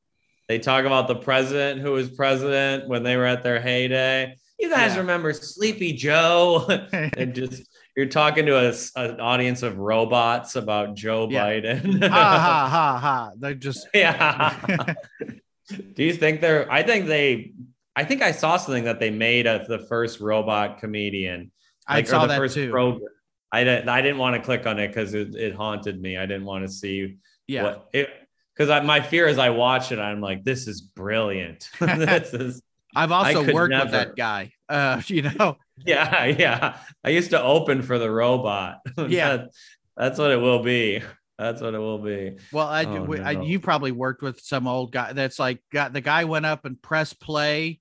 They 0.49 0.59
talk 0.59 0.85
about 0.85 1.09
the 1.09 1.17
president 1.17 1.81
who 1.81 1.93
was 1.93 2.11
president 2.11 2.89
when 2.89 3.03
they 3.03 3.17
were 3.17 3.27
at 3.27 3.43
their 3.43 3.61
heyday. 3.61 4.37
You 4.59 4.71
guys 4.71 4.93
Yeah. 4.95 5.01
remember 5.01 5.33
Sleepy 5.33 5.93
Joe? 5.95 6.67
and 6.93 7.35
just 7.35 7.65
you're 7.97 8.07
talking 8.07 8.47
to 8.47 8.69
a, 8.71 8.75
an 8.97 9.21
audience 9.21 9.63
of 9.63 9.79
robots 9.79 10.57
about 10.57 10.95
Joe 10.97 11.29
Yeah. 11.31 11.45
Biden. 11.47 12.03
ha 12.09 12.39
ha 12.39 12.69
ha 12.69 12.99
ha. 12.99 13.31
They're 13.39 13.55
just 13.55 13.87
yeah. 13.95 14.95
Do 15.95 16.05
you 16.05 16.13
think 16.13 16.41
they're? 16.43 16.71
I 16.71 16.83
think 16.83 17.07
they. 17.07 17.53
I 17.97 18.05
think 18.05 18.23
I 18.23 18.33
saw 18.33 18.57
something 18.59 18.85
that 18.85 19.01
they 19.01 19.11
made 19.11 19.47
of 19.47 19.67
the 19.67 19.79
first 19.79 20.21
robot 20.21 20.79
comedian. 20.79 21.51
I 21.87 21.97
like, 21.97 22.05
or 22.07 22.09
saw 22.09 22.23
the 22.23 22.27
that 22.29 22.37
first 22.39 22.55
too. 22.55 22.71
program. 22.71 23.09
I 23.55 23.63
didn't. 23.63 23.89
I 23.89 24.03
didn't 24.03 24.19
want 24.19 24.35
to 24.35 24.43
click 24.43 24.67
on 24.67 24.81
it 24.81 24.89
because 24.89 25.15
it, 25.15 25.37
it 25.37 25.55
haunted 25.55 26.01
me. 26.01 26.17
I 26.17 26.27
didn't 26.27 26.45
want 26.45 26.67
to 26.67 26.73
see 26.73 27.19
yeah. 27.47 27.63
what 27.63 27.89
it. 27.93 28.11
Because 28.57 28.85
my 28.85 29.01
fear 29.01 29.27
is 29.27 29.39
I 29.39 29.51
watch 29.51 29.93
it, 29.93 29.99
I'm 29.99 30.21
like, 30.21 30.45
this 30.45 30.67
is 30.67 30.81
brilliant. 30.81 31.69
this 31.81 32.33
is 32.35 32.63
I've 32.97 33.13
also 33.13 33.53
worked 33.53 33.71
never. 33.71 33.85
with 33.85 33.93
that 33.93 34.17
guy. 34.17 34.53
Uh, 34.69 35.01
you 35.07 35.23
know, 35.23 35.57
yeah, 35.85 36.25
yeah. 36.27 36.79
I 37.05 37.11
used 37.11 37.31
to 37.31 37.43
open 37.43 37.83
for 37.83 37.99
the 37.99 38.11
robot. 38.11 38.79
Yeah. 38.97 39.37
That- 39.37 39.51
that's 39.97 40.19
what 40.19 40.33
it 40.33 40.41
will 40.41 40.61
be. 40.61 41.03
That's 41.39 41.63
what 41.63 41.73
it 41.75 41.79
will 41.79 41.99
be. 41.99 42.37
well, 42.53 42.67
I, 42.67 42.85
Oh, 42.85 43.05
we- 43.05 43.21
I 43.21 43.31
you 43.43 43.61
probably 43.61 43.93
worked 43.93 44.23
with 44.23 44.41
some 44.41 44.67
old 44.67 44.91
guy 44.91 45.13
that's 45.13 45.39
like 45.39 45.61
got 45.71 45.93
the 45.93 46.01
guy 46.01 46.25
went 46.25 46.47
up 46.47 46.65
and 46.65 46.81
pressed 46.83 47.21
play 47.21 47.79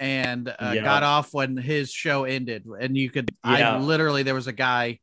and 0.00 0.48
uh, 0.48 0.72
Yeah. 0.74 0.82
got 0.82 1.02
off 1.04 1.32
when 1.32 1.56
his 1.56 1.92
show 1.92 2.24
ended, 2.24 2.66
and 2.80 2.96
you 2.96 3.10
could. 3.10 3.30
Yeah. 3.44 3.76
I 3.76 3.78
literally 3.78 4.24
there 4.24 4.34
was 4.34 4.48
a 4.48 4.52
guy. 4.52 4.98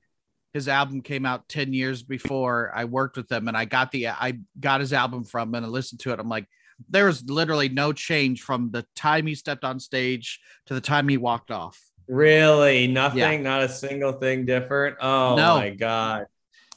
His 0.54 0.68
album 0.68 1.02
came 1.02 1.24
out 1.26 1.48
10 1.50 1.72
years 1.72 2.02
before 2.02 2.72
I 2.74 2.86
worked 2.86 3.16
with 3.16 3.32
him 3.32 3.48
and 3.48 3.56
I 3.56 3.66
got 3.66 3.92
the 3.92 4.08
I 4.08 4.40
got 4.60 4.80
his 4.80 4.92
album 4.92 5.24
from 5.24 5.50
him 5.50 5.56
and 5.56 5.66
I 5.68 5.70
listened 5.70 6.00
to 6.02 6.12
it. 6.14 6.20
I'm 6.20 6.30
like, 6.30 6.48
there 6.90 7.06
was 7.06 7.24
literally 7.30 7.70
no 7.70 7.94
change 7.94 8.42
from 8.42 8.72
the 8.72 8.84
time 8.96 9.28
he 9.28 9.36
stepped 9.36 9.64
on 9.64 9.80
stage 9.80 10.40
to 10.66 10.74
the 10.74 10.82
time 10.82 11.08
he 11.10 11.18
walked 11.18 11.52
off. 11.52 11.80
Really? 12.08 12.88
Nothing? 12.88 13.20
Yeah. 13.20 13.38
Not 13.38 13.64
a 13.64 13.70
single 13.70 14.14
thing 14.14 14.46
different? 14.46 14.98
Oh 15.00 15.36
No. 15.36 15.58
my 15.58 15.70
God. 15.72 16.26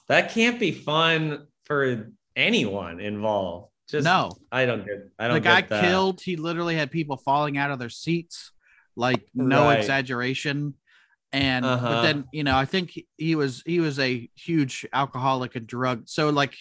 That 0.08 0.30
can't 0.32 0.58
be 0.60 0.72
fun 0.72 1.46
for 1.64 2.10
anyone 2.36 3.00
involved. 3.00 3.69
Just 3.90 4.04
no, 4.04 4.36
I 4.52 4.66
don't 4.66 4.84
get 4.86 5.08
I 5.18 5.28
don't 5.28 5.34
the 5.34 5.40
guy 5.40 5.62
killed. 5.62 6.20
He 6.20 6.36
literally 6.36 6.76
had 6.76 6.90
people 6.90 7.16
falling 7.16 7.58
out 7.58 7.70
of 7.70 7.78
their 7.78 7.88
seats, 7.90 8.52
like 8.96 9.28
no 9.34 9.68
Right. 9.68 9.80
exaggeration. 9.80 10.74
And 11.32 11.64
but 11.64 11.68
Uh-huh. 11.74 12.02
then 12.02 12.24
you 12.32 12.44
know 12.44 12.56
I 12.56 12.64
think 12.64 12.98
he- 13.16 13.34
was 13.36 13.62
he 13.66 13.80
was 13.80 13.98
a 13.98 14.28
huge 14.34 14.86
alcoholic 14.92 15.56
and 15.56 15.66
drug. 15.66 16.08
So 16.08 16.30
like 16.30 16.56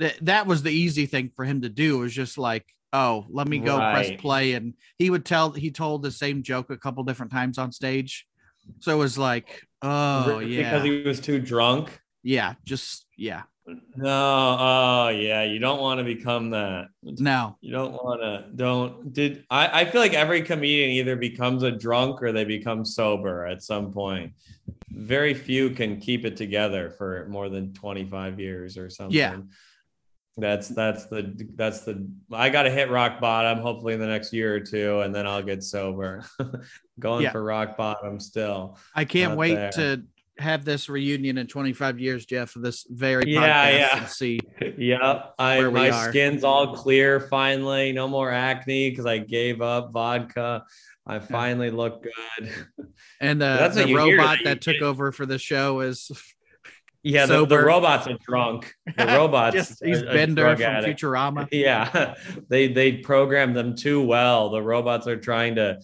th- 0.00 0.18
that 0.22 0.46
was 0.46 0.62
the 0.62 0.70
easy 0.72 1.06
thing 1.06 1.30
for 1.34 1.44
him 1.44 1.62
to 1.62 1.68
do 1.68 1.98
was 1.98 2.12
just 2.12 2.36
like 2.38 2.66
oh 2.92 3.26
let 3.30 3.48
me 3.48 3.58
go 3.58 3.78
press 3.78 4.10
play 4.18 4.52
and 4.52 4.74
he 4.98 5.10
would 5.10 5.24
tell 5.24 5.50
he 5.52 5.70
told 5.70 6.02
the 6.02 6.10
same 6.10 6.42
joke 6.42 6.70
a 6.70 6.76
couple 6.76 7.02
different 7.04 7.32
times 7.32 7.58
on 7.58 7.72
stage. 7.72 8.26
So 8.80 8.92
it 8.92 8.98
was 8.98 9.16
like 9.18 9.62
oh 9.82 10.38
Because 10.38 10.50
yeah 10.50 10.62
because 10.62 10.84
he 10.84 11.02
was 11.02 11.20
too 11.20 11.38
drunk. 11.40 12.00
yeah 12.22 12.54
just 12.64 13.06
yeah 13.16 13.42
No, 13.96 14.56
oh 14.60 15.08
yeah, 15.08 15.42
you 15.42 15.58
don't 15.58 15.80
want 15.80 15.98
to 15.98 16.04
become 16.04 16.50
that. 16.50 16.88
no 17.02 17.56
You 17.60 17.72
don't 17.72 17.92
want 17.92 18.20
to. 18.22 18.44
Don't 18.54 19.12
did 19.12 19.44
I? 19.50 19.80
I 19.80 19.84
feel 19.84 20.00
like 20.00 20.14
every 20.14 20.42
comedian 20.42 20.90
either 20.90 21.16
becomes 21.16 21.62
a 21.62 21.70
drunk 21.72 22.22
or 22.22 22.32
they 22.32 22.44
become 22.44 22.84
sober 22.84 23.44
at 23.46 23.62
some 23.62 23.92
point. 23.92 24.32
Very 24.90 25.34
few 25.34 25.70
can 25.70 25.98
keep 26.00 26.24
it 26.24 26.36
together 26.36 26.90
for 26.90 27.26
more 27.28 27.48
than 27.48 27.72
twenty 27.72 28.04
five 28.04 28.38
years 28.38 28.78
or 28.78 28.88
something. 28.88 29.16
Yeah. 29.16 29.38
That's 30.38 30.68
that's 30.68 31.06
the 31.06 31.34
that's 31.54 31.80
the 31.80 32.06
I 32.30 32.50
got 32.50 32.64
to 32.64 32.70
hit 32.70 32.90
rock 32.90 33.20
bottom 33.20 33.58
hopefully 33.58 33.94
in 33.94 34.00
the 34.00 34.06
next 34.06 34.32
year 34.34 34.54
or 34.54 34.60
two 34.60 35.00
and 35.00 35.14
then 35.14 35.26
I'll 35.26 35.42
get 35.42 35.64
sober. 35.64 36.24
Going 37.00 37.22
Yeah. 37.24 37.32
for 37.32 37.42
rock 37.42 37.76
bottom 37.76 38.20
still. 38.20 38.78
I 38.94 39.06
can't 39.06 39.32
Not 39.32 39.38
wait 39.38 39.54
there. 39.54 39.72
to 39.72 40.02
have 40.38 40.64
this 40.64 40.88
reunion 40.88 41.38
in 41.38 41.46
25 41.46 41.98
years, 41.98 42.26
Jeff, 42.26 42.56
of 42.56 42.62
this 42.62 42.86
very 42.90 43.24
Yeah, 43.32 43.40
podcast 43.40 43.78
yeah. 43.78 43.98
and 43.98 44.08
see. 44.08 44.40
Yep. 44.78 45.34
I 45.38 45.58
Where 45.58 45.70
we 45.70 45.80
my 45.80 45.90
are. 45.90 46.08
skin's 46.10 46.44
all 46.44 46.74
clear 46.76 47.20
finally. 47.20 47.92
No 47.92 48.06
more 48.08 48.30
acne 48.30 48.90
because 48.90 49.06
I 49.06 49.18
gave 49.18 49.62
up 49.62 49.92
vodka. 49.92 50.64
I 51.06 51.18
finally 51.20 51.70
look 51.70 52.02
good. 52.02 52.50
And 53.20 53.42
uh, 53.42 53.56
That's 53.56 53.76
the 53.76 53.94
robot 53.94 54.38
that 54.44 54.60
that 54.60 54.60
took 54.60 54.82
over 54.82 55.10
for 55.12 55.24
the 55.24 55.38
show 55.38 55.80
is 55.80 56.10
Yeah, 57.02 57.24
the, 57.26 57.46
the 57.46 57.58
robots 57.58 58.06
are 58.08 58.18
drunk. 58.28 58.74
The 58.98 59.06
robots. 59.06 59.54
just 59.54 59.82
he's 59.84 60.02
are- 60.02 60.08
are 60.10 60.12
Bender 60.12 60.42
drug 60.42 60.56
from 60.58 60.66
addicts. 60.66 61.00
Futurama. 61.02 61.48
Yeah, 61.52 62.14
they 62.50 62.66
they 62.72 62.92
programmed 62.98 63.54
them 63.56 63.74
too 63.76 64.02
well. 64.02 64.50
The 64.50 64.60
robots 64.60 65.06
are 65.06 65.16
trying 65.16 65.54
to 65.54 65.78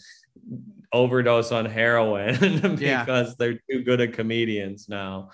overdose 0.92 1.52
on 1.52 1.64
heroin 1.64 2.78
Yeah. 2.80 3.04
because 3.04 3.36
they're 3.36 3.58
too 3.70 3.82
good 3.82 4.00
at 4.00 4.12
comedians 4.12 4.88
now. 4.88 5.30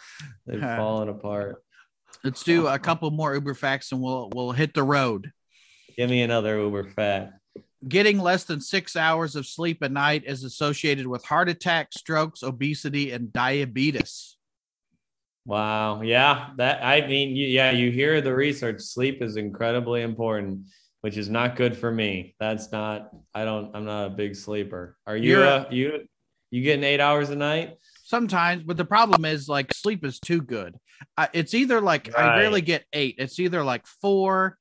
They've 0.47 0.61
fallen 0.77 1.09
apart. 1.09 1.63
Let's 2.25 2.43
do 2.43 2.67
a 2.67 2.79
couple 2.79 3.11
more 3.11 3.35
Uber 3.35 3.55
facts 3.55 3.93
and 3.93 4.01
we'll 4.01 4.31
we'll 4.35 4.53
hit 4.53 4.75
the 4.75 4.83
road. 4.83 5.33
Give 5.97 6.11
me 6.11 6.23
another 6.23 6.61
Uber 6.61 6.91
fact. 6.91 7.35
Getting 7.87 8.19
less 8.19 8.45
than 8.45 8.61
six 8.61 8.97
hours 8.97 9.37
of 9.37 9.47
sleep 9.47 9.83
a 9.83 9.89
night 9.89 10.25
is 10.27 10.43
associated 10.43 11.07
with 11.07 11.25
heart 11.25 11.49
attack, 11.49 11.93
strokes, 11.93 12.43
obesity, 12.43 13.13
and 13.13 13.33
diabetes. 13.33 14.37
Wow. 15.45 16.03
Yeah. 16.03 16.51
That 16.57 16.85
I 16.85 17.07
mean, 17.07 17.37
yeah, 17.37 17.71
you 17.71 17.91
hear 17.91 18.21
the 18.21 18.35
research. 18.35 18.81
Sleep 18.81 19.23
is 19.23 19.37
incredibly 19.37 20.03
important, 20.03 20.67
which 21.09 21.17
is 21.17 21.31
not 21.31 21.57
good 21.57 21.75
for 21.75 21.91
me. 21.91 22.35
That's 22.39 22.71
not. 22.71 23.09
I 23.35 23.47
don't. 23.47 23.75
I'm 23.75 23.87
not 23.87 24.09
a 24.09 24.11
big 24.11 24.37
sleeper. 24.37 24.99
Are 25.07 25.17
you? 25.17 25.41
A, 25.41 25.47
uh, 25.47 25.69
you? 25.71 26.01
You 26.51 26.63
getting 26.63 26.85
eight 26.85 27.01
hours 27.01 27.31
a 27.31 27.35
night? 27.35 27.79
Sometimes, 28.05 28.63
but 28.63 28.77
the 28.77 28.85
problem 28.85 29.25
is 29.25 29.49
like 29.49 29.73
sleep 29.73 30.05
is 30.05 30.21
too 30.21 30.43
good. 30.43 30.77
I, 31.17 31.31
it's 31.33 31.55
either 31.55 31.81
like 31.81 32.15
I 32.15 32.27
Right. 32.29 32.37
rarely 32.41 32.61
get 32.61 32.85
eight. 32.93 33.15
It's 33.17 33.39
either 33.41 33.65
like 33.65 33.87
four 34.03 34.59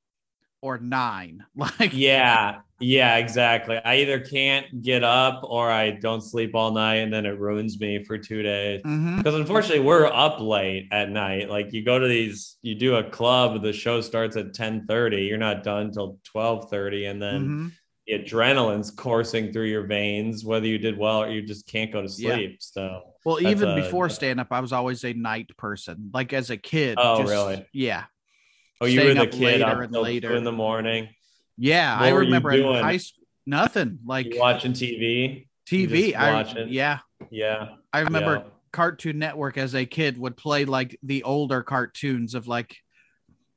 or 0.62 0.78
nine. 0.78 1.46
Like 1.56 1.94
Yeah. 1.94 2.60
Yeah. 2.80 3.18
Exactly. 3.18 3.78
I 3.84 3.98
either 3.98 4.20
can't 4.20 4.82
get 4.84 5.04
up 5.04 5.42
or 5.44 5.70
I 5.72 5.92
don't 5.92 6.22
sleep 6.22 6.54
all 6.54 6.72
night, 6.72 6.96
and 6.98 7.12
then 7.12 7.26
it 7.26 7.40
ruins 7.40 7.80
me 7.80 8.04
for 8.04 8.18
two 8.18 8.44
days. 8.44 8.82
Because 8.84 9.34
unfortunately, 9.36 9.80
we're 9.84 10.06
up 10.06 10.40
late 10.40 10.88
at 10.92 11.10
night. 11.10 11.50
Like 11.50 11.74
you 11.74 11.84
go 11.84 11.98
to 11.98 12.08
these, 12.08 12.58
you 12.62 12.76
do 12.76 12.96
a 12.96 13.04
club. 13.04 13.62
The 13.64 13.74
show 13.74 14.02
starts 14.02 14.36
at 14.38 14.54
ten 14.54 14.86
thirty. 14.88 15.24
You're 15.24 15.38
not 15.40 15.64
done 15.64 15.92
till 15.92 16.20
twelve 16.24 16.70
thirty, 16.70 17.06
and 17.06 17.22
then. 17.22 17.48
Mhm. 17.48 17.72
the 18.10 18.14
adrenaline's 18.14 18.90
coursing 18.90 19.52
through 19.52 19.66
your 19.66 19.86
veins, 19.86 20.46
whether 20.46 20.66
you 20.66 20.78
did 20.78 20.98
well 20.98 21.24
or 21.24 21.30
you 21.30 21.42
just 21.42 21.68
can't 21.68 21.92
go 21.92 22.02
to 22.02 22.08
Yeah. 22.08 22.36
sleep. 22.36 22.58
So, 22.62 23.02
Well, 23.26 23.42
even 23.46 23.68
a- 23.68 23.76
before 23.76 24.08
stand 24.08 24.40
up, 24.40 24.48
I 24.52 24.62
was 24.62 24.72
always 24.72 25.04
a 25.04 25.12
night 25.12 25.50
person. 25.58 26.10
Like 26.14 26.32
as 26.32 26.50
a 26.50 26.56
kid. 26.56 26.98
Oh, 27.02 27.24
really? 27.24 27.66
Yeah. 27.74 28.06
Oh, 28.82 28.86
you 28.86 29.04
were 29.04 29.14
the 29.14 29.28
kid 29.28 29.40
later 29.42 29.66
up 29.66 29.82
and 29.82 29.92
later. 29.94 30.36
in 30.36 30.44
the 30.44 30.52
morning. 30.52 31.10
Yeah. 31.58 32.00
What 32.00 32.06
I 32.06 32.10
remember 32.12 32.52
in 32.52 32.84
high 32.84 32.98
school, 32.98 33.24
nothing 33.46 34.00
like 34.06 34.34
You 34.34 34.40
watching 34.40 34.74
TV? 34.74 35.48
TV. 35.68 36.16
I, 36.16 36.34
watching? 36.34 36.68
yeah. 36.70 37.00
Yeah. 37.30 37.70
I 37.92 38.02
remember 38.02 38.36
yeah. 38.36 38.52
Cartoon 38.72 39.20
Network 39.20 39.58
as 39.58 39.76
a 39.76 39.86
kid 39.86 40.18
would 40.18 40.38
play 40.38 40.66
like 40.66 40.98
the 41.04 41.24
older 41.24 41.64
cartoons 41.64 42.36
of 42.36 42.48
like 42.48 42.78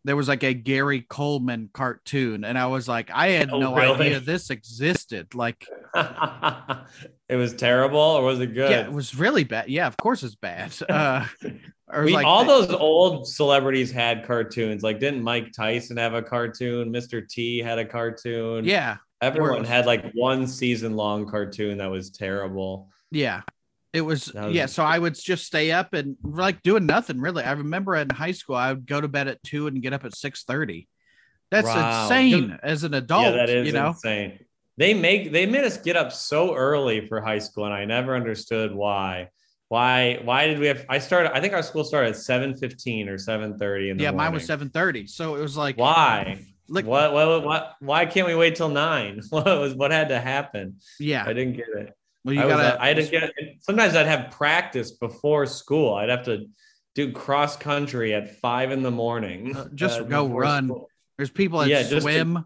there 0.05 0.17
was 0.17 0.29
like 0.29 0.43
a 0.43 0.55
Gary 0.55 1.03
Coleman 1.03 1.69
cartoon, 1.73 2.45
and 2.45 2.57
I 2.59 2.67
was 2.67 2.89
like, 2.89 3.11
I 3.13 3.29
had 3.29 3.51
Oh, 3.51 3.59
no 3.59 3.75
really? 3.77 4.07
idea 4.07 4.21
this 4.21 4.51
existed. 4.51 5.35
Like, 5.35 5.67
it 7.29 7.37
was 7.37 7.55
terrible, 7.55 7.99
or 7.99 8.23
was 8.23 8.41
it 8.41 8.55
good? 8.55 8.71
yeah, 8.71 8.85
it 8.87 8.93
was 8.93 9.15
really 9.15 9.45
bad. 9.45 9.69
Yeah, 9.69 9.87
of 9.87 9.97
course 9.97 10.23
it's 10.23 10.35
bad. 10.37 10.73
Uh, 10.89 11.27
or 11.93 12.05
We, 12.05 12.13
like 12.13 12.25
all 12.27 12.45
the- 12.45 12.67
those 12.67 12.71
old 12.73 13.27
celebrities 13.27 13.91
had 13.91 14.25
cartoons. 14.25 14.83
Like, 14.85 15.01
didn't 15.01 15.23
Mike 15.25 15.53
Tyson 15.53 15.97
have 15.97 16.15
a 16.15 16.23
cartoon? 16.23 16.93
Mr. 16.93 17.27
T 17.29 17.59
had 17.59 17.79
a 17.81 17.85
cartoon. 17.85 18.65
yeah, 18.65 18.99
Everyone 19.21 19.65
had 19.65 19.87
like 19.87 20.13
one 20.15 20.47
season 20.47 20.95
long 20.97 21.29
cartoon 21.29 21.79
that 21.79 21.91
was 21.91 22.11
terrible. 22.11 22.89
yeah. 23.11 23.43
It 23.93 24.03
was, 24.03 24.32
was- 24.32 24.55
yeah. 24.55 24.66
So 24.66 24.84
I 24.84 24.99
would 24.99 25.14
just 25.14 25.45
stay 25.47 25.72
up 25.72 25.95
and 25.95 26.16
like 26.22 26.62
doing 26.62 26.86
nothing 26.86 27.20
really. 27.20 27.43
I 27.43 27.53
remember 27.53 27.97
in 27.97 28.11
high 28.11 28.32
school 28.32 28.57
I 28.57 28.72
would 28.72 28.86
go 28.86 29.01
to 29.01 29.09
bed 29.09 29.28
at 29.28 29.43
two 29.43 29.66
and 29.66 29.82
get 29.82 29.93
up 29.93 30.05
at 30.05 30.14
six 30.14 30.45
thirty. 30.45 30.88
That's 31.51 31.66
Wow. 31.66 32.05
insane 32.05 32.59
as 32.62 32.84
an 32.84 32.95
adult. 32.95 33.24
yeah, 33.24 33.30
that 33.32 33.51
is 33.51 33.66
you 33.66 33.72
know, 33.72 33.88
insane. 33.88 34.38
They 34.76 34.95
make 34.95 35.32
they 35.32 35.47
made 35.47 35.64
us 35.64 35.76
get 35.76 35.97
up 35.97 36.12
so 36.12 36.55
early 36.55 37.07
for 37.09 37.20
high 37.20 37.41
school, 37.41 37.64
and 37.64 37.74
I 37.74 37.84
never 37.84 38.14
understood 38.14 38.72
why. 38.72 39.28
Why 39.68 40.20
why 40.24 40.47
did 40.47 40.59
we 40.59 40.68
have? 40.68 40.86
I 40.88 40.99
started. 40.99 41.34
I 41.36 41.41
think 41.41 41.53
our 41.55 41.62
school 41.62 41.84
started 41.84 42.11
at 42.11 42.16
seven 42.16 42.57
fifteen 42.57 43.09
or 43.09 43.18
seven 43.18 43.59
thirty 43.59 43.91
in 43.91 43.97
the 43.97 44.05
yeah. 44.05 44.11
morning. 44.11 44.26
Mine 44.26 44.34
was 44.34 44.47
seven 44.47 44.70
thirty, 44.70 45.07
so 45.07 45.34
it 45.36 45.41
was 45.41 45.57
like 45.57 45.76
Why? 45.76 46.45
Like, 46.68 46.86
what, 46.86 47.12
what 47.12 47.45
what 47.45 47.74
why 47.80 48.07
can't 48.07 48.28
we 48.28 48.34
wait 48.36 48.55
till 48.55 48.68
nine? 48.68 49.20
What 49.30 49.45
was 49.47 49.74
what 49.74 49.91
had 49.91 50.09
to 50.11 50.20
happen? 50.20 50.76
yeah. 51.01 51.24
I 51.26 51.32
didn't 51.32 51.55
get 51.55 51.66
it. 51.76 51.95
Well, 52.25 52.35
you 52.35 52.43
I, 52.43 52.49
gotta. 52.49 52.83
I 52.83 52.89
had 52.89 52.97
to 52.99 53.07
get. 53.07 53.33
Sometimes 53.61 53.97
I'd 53.97 54.07
have 54.07 54.31
practice 54.31 54.91
before 54.93 55.47
school. 55.47 55.95
I'd 55.95 56.09
have 56.11 56.25
to 56.27 56.47
do 56.95 57.12
cross 57.12 57.57
country 57.57 58.12
at 58.14 58.37
five 58.41 58.73
in 58.73 58.83
the 58.83 58.91
morning. 58.91 59.57
Uh, 59.57 59.68
just 59.75 60.09
go 60.09 60.27
run. 60.27 60.66
school. 60.66 60.89
There's 61.16 61.31
people 61.31 61.61
that 61.61 61.68
Yeah, 61.68 61.81
just 61.83 61.93
to- 61.93 62.01
swim. 62.01 62.45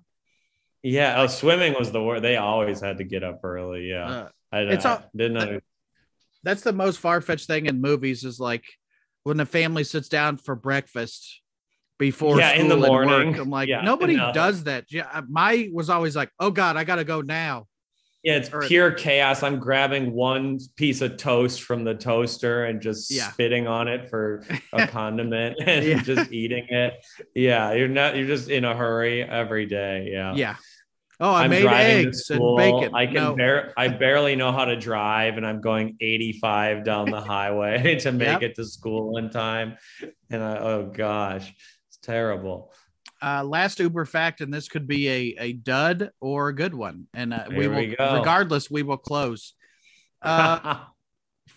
Yeah, 0.83 1.23
oh, 1.23 1.27
swimming 1.29 1.75
was 1.79 1.93
the 1.93 2.03
word. 2.03 2.21
They 2.21 2.37
always 2.37 2.81
had 2.81 2.99
to 2.99 3.05
get 3.05 3.25
up 3.25 3.41
early. 3.43 3.89
Yeah, 3.89 4.07
Uh, 4.07 4.29
I, 4.53 4.59
it's 4.61 4.85
I 4.85 4.91
all- 4.97 5.11
didn't. 5.17 5.39
Under, 5.39 5.63
that's 6.43 6.61
the 6.63 6.73
most 6.75 6.99
far 6.99 7.21
fetched 7.23 7.47
thing 7.47 7.67
in 7.67 7.81
movies 7.81 8.23
is 8.23 8.39
like 8.39 8.65
when 9.23 9.39
the 9.39 9.47
family 9.47 9.83
sits 9.83 10.11
down 10.11 10.37
for 10.37 10.55
breakfast 10.55 11.41
before 11.99 12.39
Yeah, 12.39 12.51
school 12.53 12.61
in 12.63 12.69
the 12.69 12.87
morning. 12.87 13.31
work. 13.33 13.39
I'm 13.41 13.49
like, 13.49 13.69
Yeah, 13.71 13.81
nobody 13.81 14.17
no. 14.17 14.31
does 14.35 14.65
that. 14.65 14.85
Yeah, 14.91 15.23
my 15.29 15.71
was 15.73 15.89
always 15.89 16.15
like, 16.15 16.31
oh 16.39 16.51
god, 16.51 16.77
I 16.77 16.85
gotta 16.85 17.05
go 17.05 17.23
now. 17.23 17.67
Yeah, 18.25 18.37
it's 18.37 18.51
pure 18.67 18.91
chaos. 18.91 19.43
I'm 19.43 19.59
grabbing 19.61 20.13
one 20.13 20.59
piece 20.77 21.01
of 21.03 21.17
toast 21.19 21.63
from 21.63 21.85
the 21.85 21.95
toaster 21.95 22.65
and 22.65 22.81
just 22.81 23.11
Yeah. 23.11 23.31
spitting 23.31 23.67
on 23.69 23.87
it 23.87 24.09
for 24.09 24.43
a 24.73 24.87
condiment 24.89 25.57
and 25.65 25.85
Yeah. 25.85 26.03
just 26.03 26.33
eating 26.33 26.67
it. 26.71 26.95
Yeah, 27.35 27.73
you're 27.75 27.87
not. 27.89 28.17
You're 28.17 28.27
just 28.27 28.49
in 28.49 28.65
a 28.65 28.75
hurry 28.75 29.23
every 29.23 29.67
day. 29.67 30.09
Yeah. 30.11 30.35
Yeah. 30.35 30.57
Oh, 31.21 31.31
I 31.33 31.45
I'm 31.45 31.51
made 31.51 31.63
driving 31.63 32.03
to 32.03 32.09
eggs 32.09 32.29
and 32.31 32.37
school. 32.39 32.57
bacon. 32.57 32.95
I 32.95 33.07
can 33.07 33.15
no. 33.15 33.37
bar- 33.37 33.73
I 33.77 33.87
barely 33.89 34.35
know 34.35 34.51
how 34.51 34.65
to 34.65 34.75
drive, 34.75 35.37
and 35.37 35.47
I'm 35.47 35.61
going 35.61 35.97
85 36.01 36.83
down 36.85 37.09
the 37.11 37.21
highway 37.21 37.97
to 38.01 38.11
make 38.11 38.41
Yep. 38.41 38.43
it 38.43 38.55
to 38.57 38.65
school 38.65 39.19
in 39.19 39.31
time. 39.31 39.77
And 40.31 40.43
I, 40.43 40.59
oh 40.59 40.91
gosh, 40.93 41.53
it's 41.89 41.99
terrible. 41.99 42.73
Uh, 43.25 43.43
last 43.43 43.81
Uber 43.81 44.05
fact, 44.05 44.43
and 44.43 44.53
this 44.53 44.69
could 44.69 44.87
be 44.87 45.09
a, 45.09 45.37
a 45.39 45.53
dud 45.55 46.11
or 46.21 46.49
a 46.49 46.55
good 46.55 46.75
one. 46.75 47.07
And 47.15 47.33
uh, 47.33 47.47
we 47.49 47.67
will, 47.69 47.77
we 47.77 47.97
go. 47.97 48.19
regardless, 48.19 48.71
we 48.71 48.83
will 48.83 48.99
close. 48.99 49.55
Uh, 50.21 50.81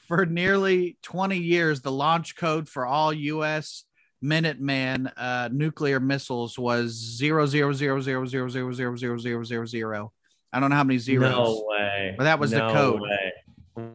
for 0.07 0.25
nearly 0.25 0.97
20 1.03 1.37
years, 1.37 1.81
the 1.81 1.91
launch 1.91 2.37
code 2.37 2.69
for 2.69 2.85
all 2.85 3.11
U.S. 3.11 3.83
Minuteman 4.23 5.11
uh, 5.17 5.49
nuclear 5.51 5.99
missiles 5.99 6.57
was 6.57 6.91
zero 6.91 7.45
zero 7.45 7.73
zero 7.73 7.99
zero 7.99 8.25
zero 8.25 8.49
zero 8.49 8.71
zero 8.71 8.95
zero 8.95 9.17
zero 9.17 9.43
zero 9.43 9.65
zero. 9.65 10.13
I 10.53 10.59
don't 10.61 10.69
know 10.69 10.75
how 10.77 10.85
many 10.85 10.99
zeros. 10.99 11.31
no 11.31 11.65
way. 11.67 12.15
But 12.17 12.23
that 12.23 12.39
was 12.39 12.51
the 12.51 12.59
code. 12.59 13.01
way. 13.01 13.33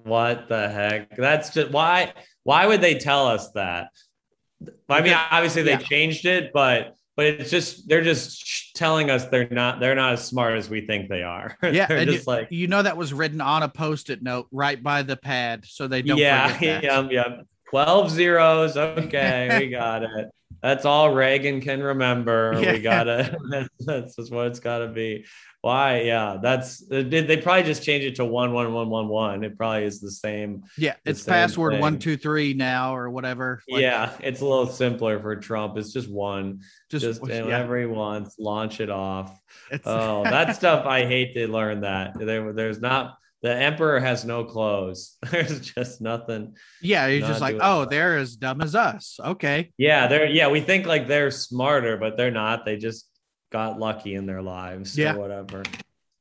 What 0.04 0.48
the 0.48 0.68
heck? 0.68 1.16
That's 1.16 1.50
just 1.50 1.72
why. 1.72 2.12
Why 2.44 2.66
would 2.66 2.82
they 2.82 2.98
tell 2.98 3.26
us 3.26 3.50
that? 3.52 3.88
I 4.88 5.00
mean, 5.00 5.14
obviously 5.14 5.62
they 5.62 5.72
yeah. 5.72 5.78
changed 5.78 6.26
it, 6.26 6.52
but 6.52 6.94
but 7.16 7.26
it's 7.26 7.50
just 7.50 7.88
they're 7.88 8.02
just 8.02 8.74
telling 8.74 9.10
us 9.10 9.26
they're 9.26 9.48
not 9.50 9.80
they're 9.80 9.94
not 9.94 10.14
as 10.14 10.24
smart 10.24 10.56
as 10.56 10.70
we 10.70 10.86
think 10.86 11.08
they 11.08 11.22
are. 11.22 11.56
Yeah, 11.62 11.86
they're 11.86 12.04
just 12.04 12.26
you, 12.26 12.32
like 12.32 12.48
you 12.50 12.66
know 12.66 12.82
that 12.82 12.96
was 12.96 13.12
written 13.12 13.40
on 13.40 13.62
a 13.62 13.68
post-it 13.68 14.22
note 14.22 14.48
right 14.50 14.82
by 14.82 15.02
the 15.02 15.16
pad, 15.16 15.64
so 15.66 15.88
they 15.88 16.02
don't. 16.02 16.18
yeah, 16.18 16.58
yeah, 16.62 17.08
yeah. 17.10 17.40
Twelve 17.70 18.10
zeros. 18.10 18.76
Okay, 18.76 19.58
we 19.60 19.68
got 19.68 20.02
it. 20.02 20.30
That's 20.62 20.84
all 20.84 21.12
Reagan 21.12 21.60
can 21.60 21.82
remember. 21.82 22.52
Yeah. 22.62 22.72
We 22.72 22.80
gotta. 22.80 23.36
That's 23.80 24.16
just 24.16 24.30
what 24.30 24.46
it's 24.48 24.60
got 24.60 24.78
to 24.78 24.88
be. 24.88 25.24
Why? 25.62 26.00
Yeah, 26.00 26.38
that's. 26.42 26.84
They, 26.88 27.02
they 27.04 27.36
probably 27.36 27.62
just 27.62 27.84
change 27.84 28.02
it 28.04 28.16
to 28.16 28.24
one 28.24 28.52
one 28.52 28.72
one 28.72 28.90
one 28.90 29.06
one. 29.06 29.44
It 29.44 29.56
probably 29.56 29.84
is 29.84 30.00
the 30.00 30.10
same. 30.10 30.64
Yeah, 30.76 30.94
the 31.04 31.12
it's 31.12 31.22
same 31.22 31.32
password 31.32 31.74
thing. 31.74 31.80
one 31.80 31.98
two 32.00 32.16
three 32.16 32.52
now 32.52 32.96
or 32.96 33.10
whatever. 33.10 33.62
Like, 33.70 33.82
yeah, 33.82 34.12
it's 34.20 34.40
a 34.40 34.44
little 34.44 34.66
simpler 34.66 35.20
for 35.20 35.36
Trump. 35.36 35.76
It's 35.76 35.92
just 35.92 36.10
one. 36.10 36.62
just, 36.90 37.04
Just, 37.04 37.20
yeah, 37.28 37.42
whenever 37.42 37.78
he 37.78 37.86
wants, 37.86 38.40
launch 38.40 38.80
it 38.80 38.90
off. 38.90 39.38
it's, 39.70 39.86
Oh, 39.86 40.24
that 40.24 40.56
stuff 40.56 40.84
I 40.84 41.06
hate 41.06 41.34
to 41.34 41.46
learn 41.46 41.82
that. 41.82 42.18
There, 42.18 42.52
there's 42.52 42.80
not 42.80 43.16
the 43.42 43.52
emperor 43.54 43.98
has 44.00 44.24
no 44.24 44.44
clothes. 44.44 45.16
There's 45.30 45.60
just 45.60 46.00
nothing. 46.00 46.56
yeah. 46.80 47.06
You're 47.08 47.26
just 47.26 47.40
like, 47.40 47.56
oh, 47.60 47.80
that. 47.80 47.90
they're 47.90 48.16
as 48.18 48.36
dumb 48.36 48.60
as 48.60 48.74
us. 48.74 49.18
Okay, 49.22 49.72
Yeah, 49.78 50.06
they're 50.06 50.26
yeah, 50.26 50.48
we 50.48 50.60
think 50.60 50.86
like 50.86 51.08
they're 51.08 51.30
smarter, 51.30 51.96
but 51.96 52.16
they're 52.16 52.30
not. 52.30 52.64
They 52.64 52.76
just 52.76 53.08
got 53.50 53.78
lucky 53.78 54.14
in 54.14 54.26
their 54.26 54.42
lives 54.42 54.96
Yeah. 54.96 55.14
or 55.14 55.18
whatever. 55.18 55.62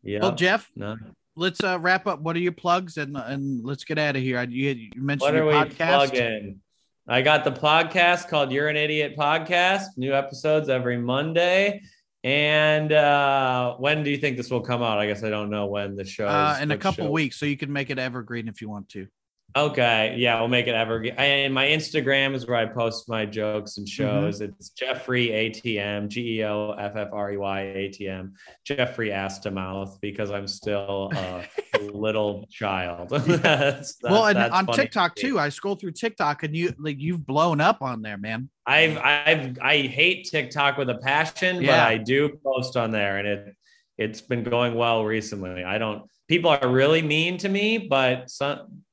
Yeah. 0.03 0.19
well, 0.22 0.34
Jeff, 0.36 0.67
no. 0.76 0.97
let's 1.36 1.63
uh, 1.63 1.78
wrap 1.80 2.07
up. 2.07 2.22
What 2.22 2.36
are 2.36 2.39
your 2.39 2.51
plugs 2.53 2.97
and 2.97 3.15
and 3.15 3.63
let's 3.63 3.84
get 3.84 3.99
out 3.99 4.15
of 4.15 4.22
here. 4.24 4.41
You, 4.43 4.69
you 4.72 4.89
mentioned 5.01 5.22
What 5.22 5.36
are 5.36 5.38
your 5.38 5.47
we 5.47 5.53
podcast. 5.69 6.09
plugging? 6.09 6.59
I 7.07 7.22
got 7.22 7.43
the 7.43 7.51
podcast 7.51 8.30
called 8.30 8.51
You're 8.51 8.67
an 8.69 8.78
Idiot 8.78 9.15
Podcast. 9.17 9.86
New 9.97 10.13
episodes 10.13 10.69
every 10.69 10.97
Monday. 10.97 11.82
And 12.24 12.91
uh 12.91 13.76
when 13.78 14.03
do 14.03 14.11
you 14.11 14.17
think 14.17 14.38
this 14.38 14.49
will 14.51 14.61
come 14.61 14.84
out? 14.84 14.99
I 14.99 15.07
guess 15.07 15.24
I 15.24 15.30
don't 15.30 15.49
know 15.49 15.65
when 15.65 15.95
the 15.95 16.05
show 16.05 16.28
Uh, 16.28 16.57
in 16.61 16.69
a 16.72 16.78
couple 16.78 17.05
show- 17.05 17.11
weeks, 17.11 17.38
so 17.38 17.45
you 17.47 17.57
can 17.57 17.72
make 17.74 17.89
it 17.89 17.97
evergreen 17.97 18.47
if 18.47 18.61
you 18.61 18.69
want 18.69 18.89
to. 18.89 19.07
Okay, 19.53 20.15
yeah, 20.17 20.39
we'll 20.39 20.47
make 20.47 20.67
it 20.67 20.76
evergreen. 20.76 21.13
And 21.17 21.53
my 21.53 21.65
Instagram 21.65 22.36
is 22.36 22.47
where 22.47 22.55
I 22.55 22.65
post 22.67 23.09
my 23.09 23.26
jokes 23.26 23.78
and 23.80 23.89
shows. 23.89 24.39
It's 24.39 24.69
Jeffrey 24.69 25.28
ATM, 25.28 26.07
G 26.07 26.38
E 26.39 26.43
O 26.45 26.72
F 26.72 26.95
F 26.95 27.09
R 27.11 27.34
E 27.34 27.38
Y 27.38 27.59
A 27.61 27.89
T 27.89 28.07
M, 28.07 28.34
Jeffrey 28.63 29.11
ass 29.11 29.39
to 29.39 29.51
mouth 29.51 29.97
because 29.99 30.32
I'm 30.32 30.47
still 30.47 31.11
a 31.13 31.43
little 31.82 32.47
child. 32.49 33.09
That's- 33.09 33.97
well, 34.01 34.28
and 34.28 34.38
on 34.38 34.67
TikTok 34.67 35.15
too. 35.15 35.38
I 35.38 35.49
scroll 35.49 35.76
through 35.76 35.91
TikTok 35.93 36.43
and 36.43 36.55
you 36.55 36.74
like 36.80 37.01
you've 37.01 37.26
blown 37.26 37.59
up 37.59 37.82
on 37.82 38.03
there, 38.03 38.17
man. 38.17 38.49
I've 38.72 38.97
I've 38.97 39.59
I 39.61 39.78
hate 39.82 40.30
TikTok 40.32 40.78
with 40.78 40.89
a 40.89 40.97
passion, 40.97 41.57
but 41.57 41.80
I 41.80 41.97
do 41.97 42.39
post 42.43 42.78
on 42.78 42.91
there, 42.91 43.17
and 43.17 43.28
it 43.28 43.55
it's 43.97 44.22
been 44.22 44.43
going 44.43 44.76
well 44.76 45.03
recently. 45.03 45.63
I 45.63 45.78
don't. 45.78 46.03
People 46.28 46.51
are 46.51 46.69
really 46.69 47.01
mean 47.01 47.38
to 47.39 47.49
me, 47.49 47.78
but 47.78 48.30
some 48.30 48.84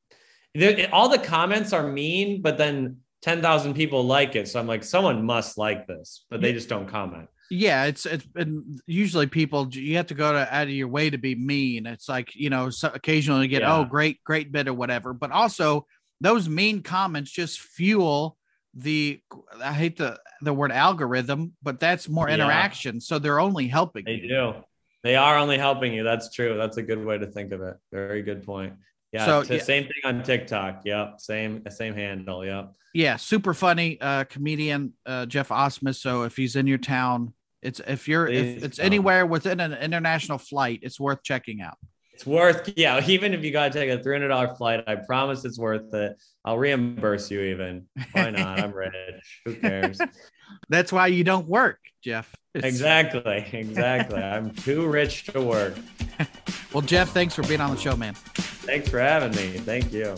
all 0.93 1.09
the 1.09 1.19
comments 1.19 1.73
are 1.73 1.87
mean, 1.87 2.43
but 2.43 2.59
then 2.59 2.99
ten 3.23 3.41
thousand 3.41 3.75
people 3.75 4.05
like 4.05 4.35
it, 4.35 4.49
so 4.49 4.59
I'm 4.59 4.67
like, 4.67 4.85
someone 4.85 5.25
must 5.25 5.59
like 5.59 5.87
this, 5.87 6.25
but 6.31 6.41
they 6.41 6.53
just 6.53 6.69
don't 6.69 6.89
comment. 6.89 7.29
Yeah, 7.51 7.85
it's 7.85 8.05
it's 8.07 8.27
been 8.27 8.81
usually 8.87 9.27
people 9.27 9.69
you 9.71 9.97
have 9.97 10.09
to 10.09 10.15
go 10.15 10.33
to 10.33 10.55
out 10.55 10.65
of 10.65 10.71
your 10.71 10.89
way 10.89 11.11
to 11.11 11.19
be 11.19 11.35
mean. 11.35 11.87
It's 11.87 12.09
like 12.09 12.35
you 12.35 12.51
know, 12.51 12.71
so 12.71 12.91
occasionally 12.93 13.43
you 13.43 13.49
get 13.49 13.63
Yeah. 13.63 13.77
oh 13.77 13.85
great 13.85 14.23
great 14.25 14.51
bit 14.51 14.69
or 14.69 14.75
whatever, 14.75 15.15
but 15.15 15.31
also 15.31 15.87
those 16.21 16.49
mean 16.49 16.83
comments 16.83 17.31
just 17.31 17.61
fuel 17.61 18.38
the 18.75 19.21
I 19.63 19.73
hate 19.73 19.97
the 19.97 20.19
the 20.43 20.53
word 20.53 20.73
algorithm, 20.73 21.55
but 21.63 21.81
that's 21.81 22.09
more 22.09 22.29
Yeah. 22.29 22.35
interaction. 22.37 23.01
So 23.01 23.19
they're 23.19 23.41
only 23.41 23.67
helping 23.69 24.05
They 24.05 24.15
you. 24.15 24.29
do. 24.29 24.55
They 25.03 25.17
are 25.17 25.37
only 25.39 25.59
helping 25.59 25.93
you. 25.93 26.05
That's 26.05 26.33
true. 26.33 26.57
That's 26.57 26.77
a 26.77 26.83
good 26.83 27.05
way 27.05 27.19
to 27.19 27.27
think 27.27 27.53
of 27.53 27.61
it. 27.63 27.77
Very 27.93 28.23
good 28.23 28.45
point. 28.45 28.75
Yeah. 29.13 29.25
So, 29.25 29.43
yeah. 29.43 29.63
same 29.63 29.85
thing 29.85 30.03
on 30.05 30.23
TikTok. 30.23 30.83
Yep. 30.85 31.21
Same 31.21 31.63
same 31.71 31.95
handle. 31.95 32.45
Yep. 32.45 32.73
Yeah, 32.95 33.17
super 33.17 33.55
funny 33.55 34.01
uh 34.01 34.25
comedian 34.25 34.93
uh 35.07 35.27
Jeff 35.27 35.49
Asmus. 35.49 35.97
So 35.97 36.25
if 36.25 36.37
he's 36.37 36.57
in 36.57 36.67
your 36.67 36.79
town, 36.79 37.33
it's 37.63 37.81
if 37.87 38.07
you're 38.09 38.27
if 38.29 38.63
it's 38.65 38.79
come. 38.79 38.87
anywhere 38.87 39.25
within 39.27 39.61
an 39.61 39.73
international 39.75 40.39
flight, 40.39 40.81
it's 40.83 41.01
worth 41.01 41.23
checking 41.23 41.61
out. 41.63 41.79
It's 42.19 42.27
worth, 42.27 42.73
yeah. 42.75 43.01
Even 43.07 43.33
if 43.33 43.45
you 43.45 43.53
got 43.53 43.73
to 43.73 43.79
take 43.79 43.89
a 43.91 44.03
three 44.03 44.17
hundred 44.17 44.29
dollar 44.29 44.53
flight, 44.57 44.83
I 44.89 44.97
promise 44.97 45.45
it's 45.45 45.57
worth 45.57 45.95
it. 45.95 46.21
I'll 46.45 46.59
reimburse 46.59 47.31
you. 47.31 47.43
Even 47.43 47.87
why 48.11 48.31
not? 48.31 48.59
I'm 48.59 48.73
rich. 48.73 48.93
Who 49.45 49.55
cares? 49.55 50.01
That's 50.69 50.93
why 50.93 51.07
you 51.07 51.23
don't 51.23 51.47
work, 51.47 51.79
Jeff. 52.03 52.35
It's- 52.55 52.69
exactly, 52.69 53.47
exactly. 53.53 54.21
I'm 54.21 54.51
too 54.51 54.89
rich 54.89 55.27
to 55.27 55.41
work. 55.41 55.75
Well, 56.75 56.83
Jeff, 56.83 57.13
thanks 57.13 57.35
for 57.35 57.43
being 57.45 57.63
on 57.63 57.71
the 57.75 57.81
show, 57.81 57.97
man. 57.97 58.13
Thanks 58.13 58.91
for 58.91 58.99
having 58.99 59.31
me. 59.31 59.57
Thank 59.59 59.91
you. 59.91 60.15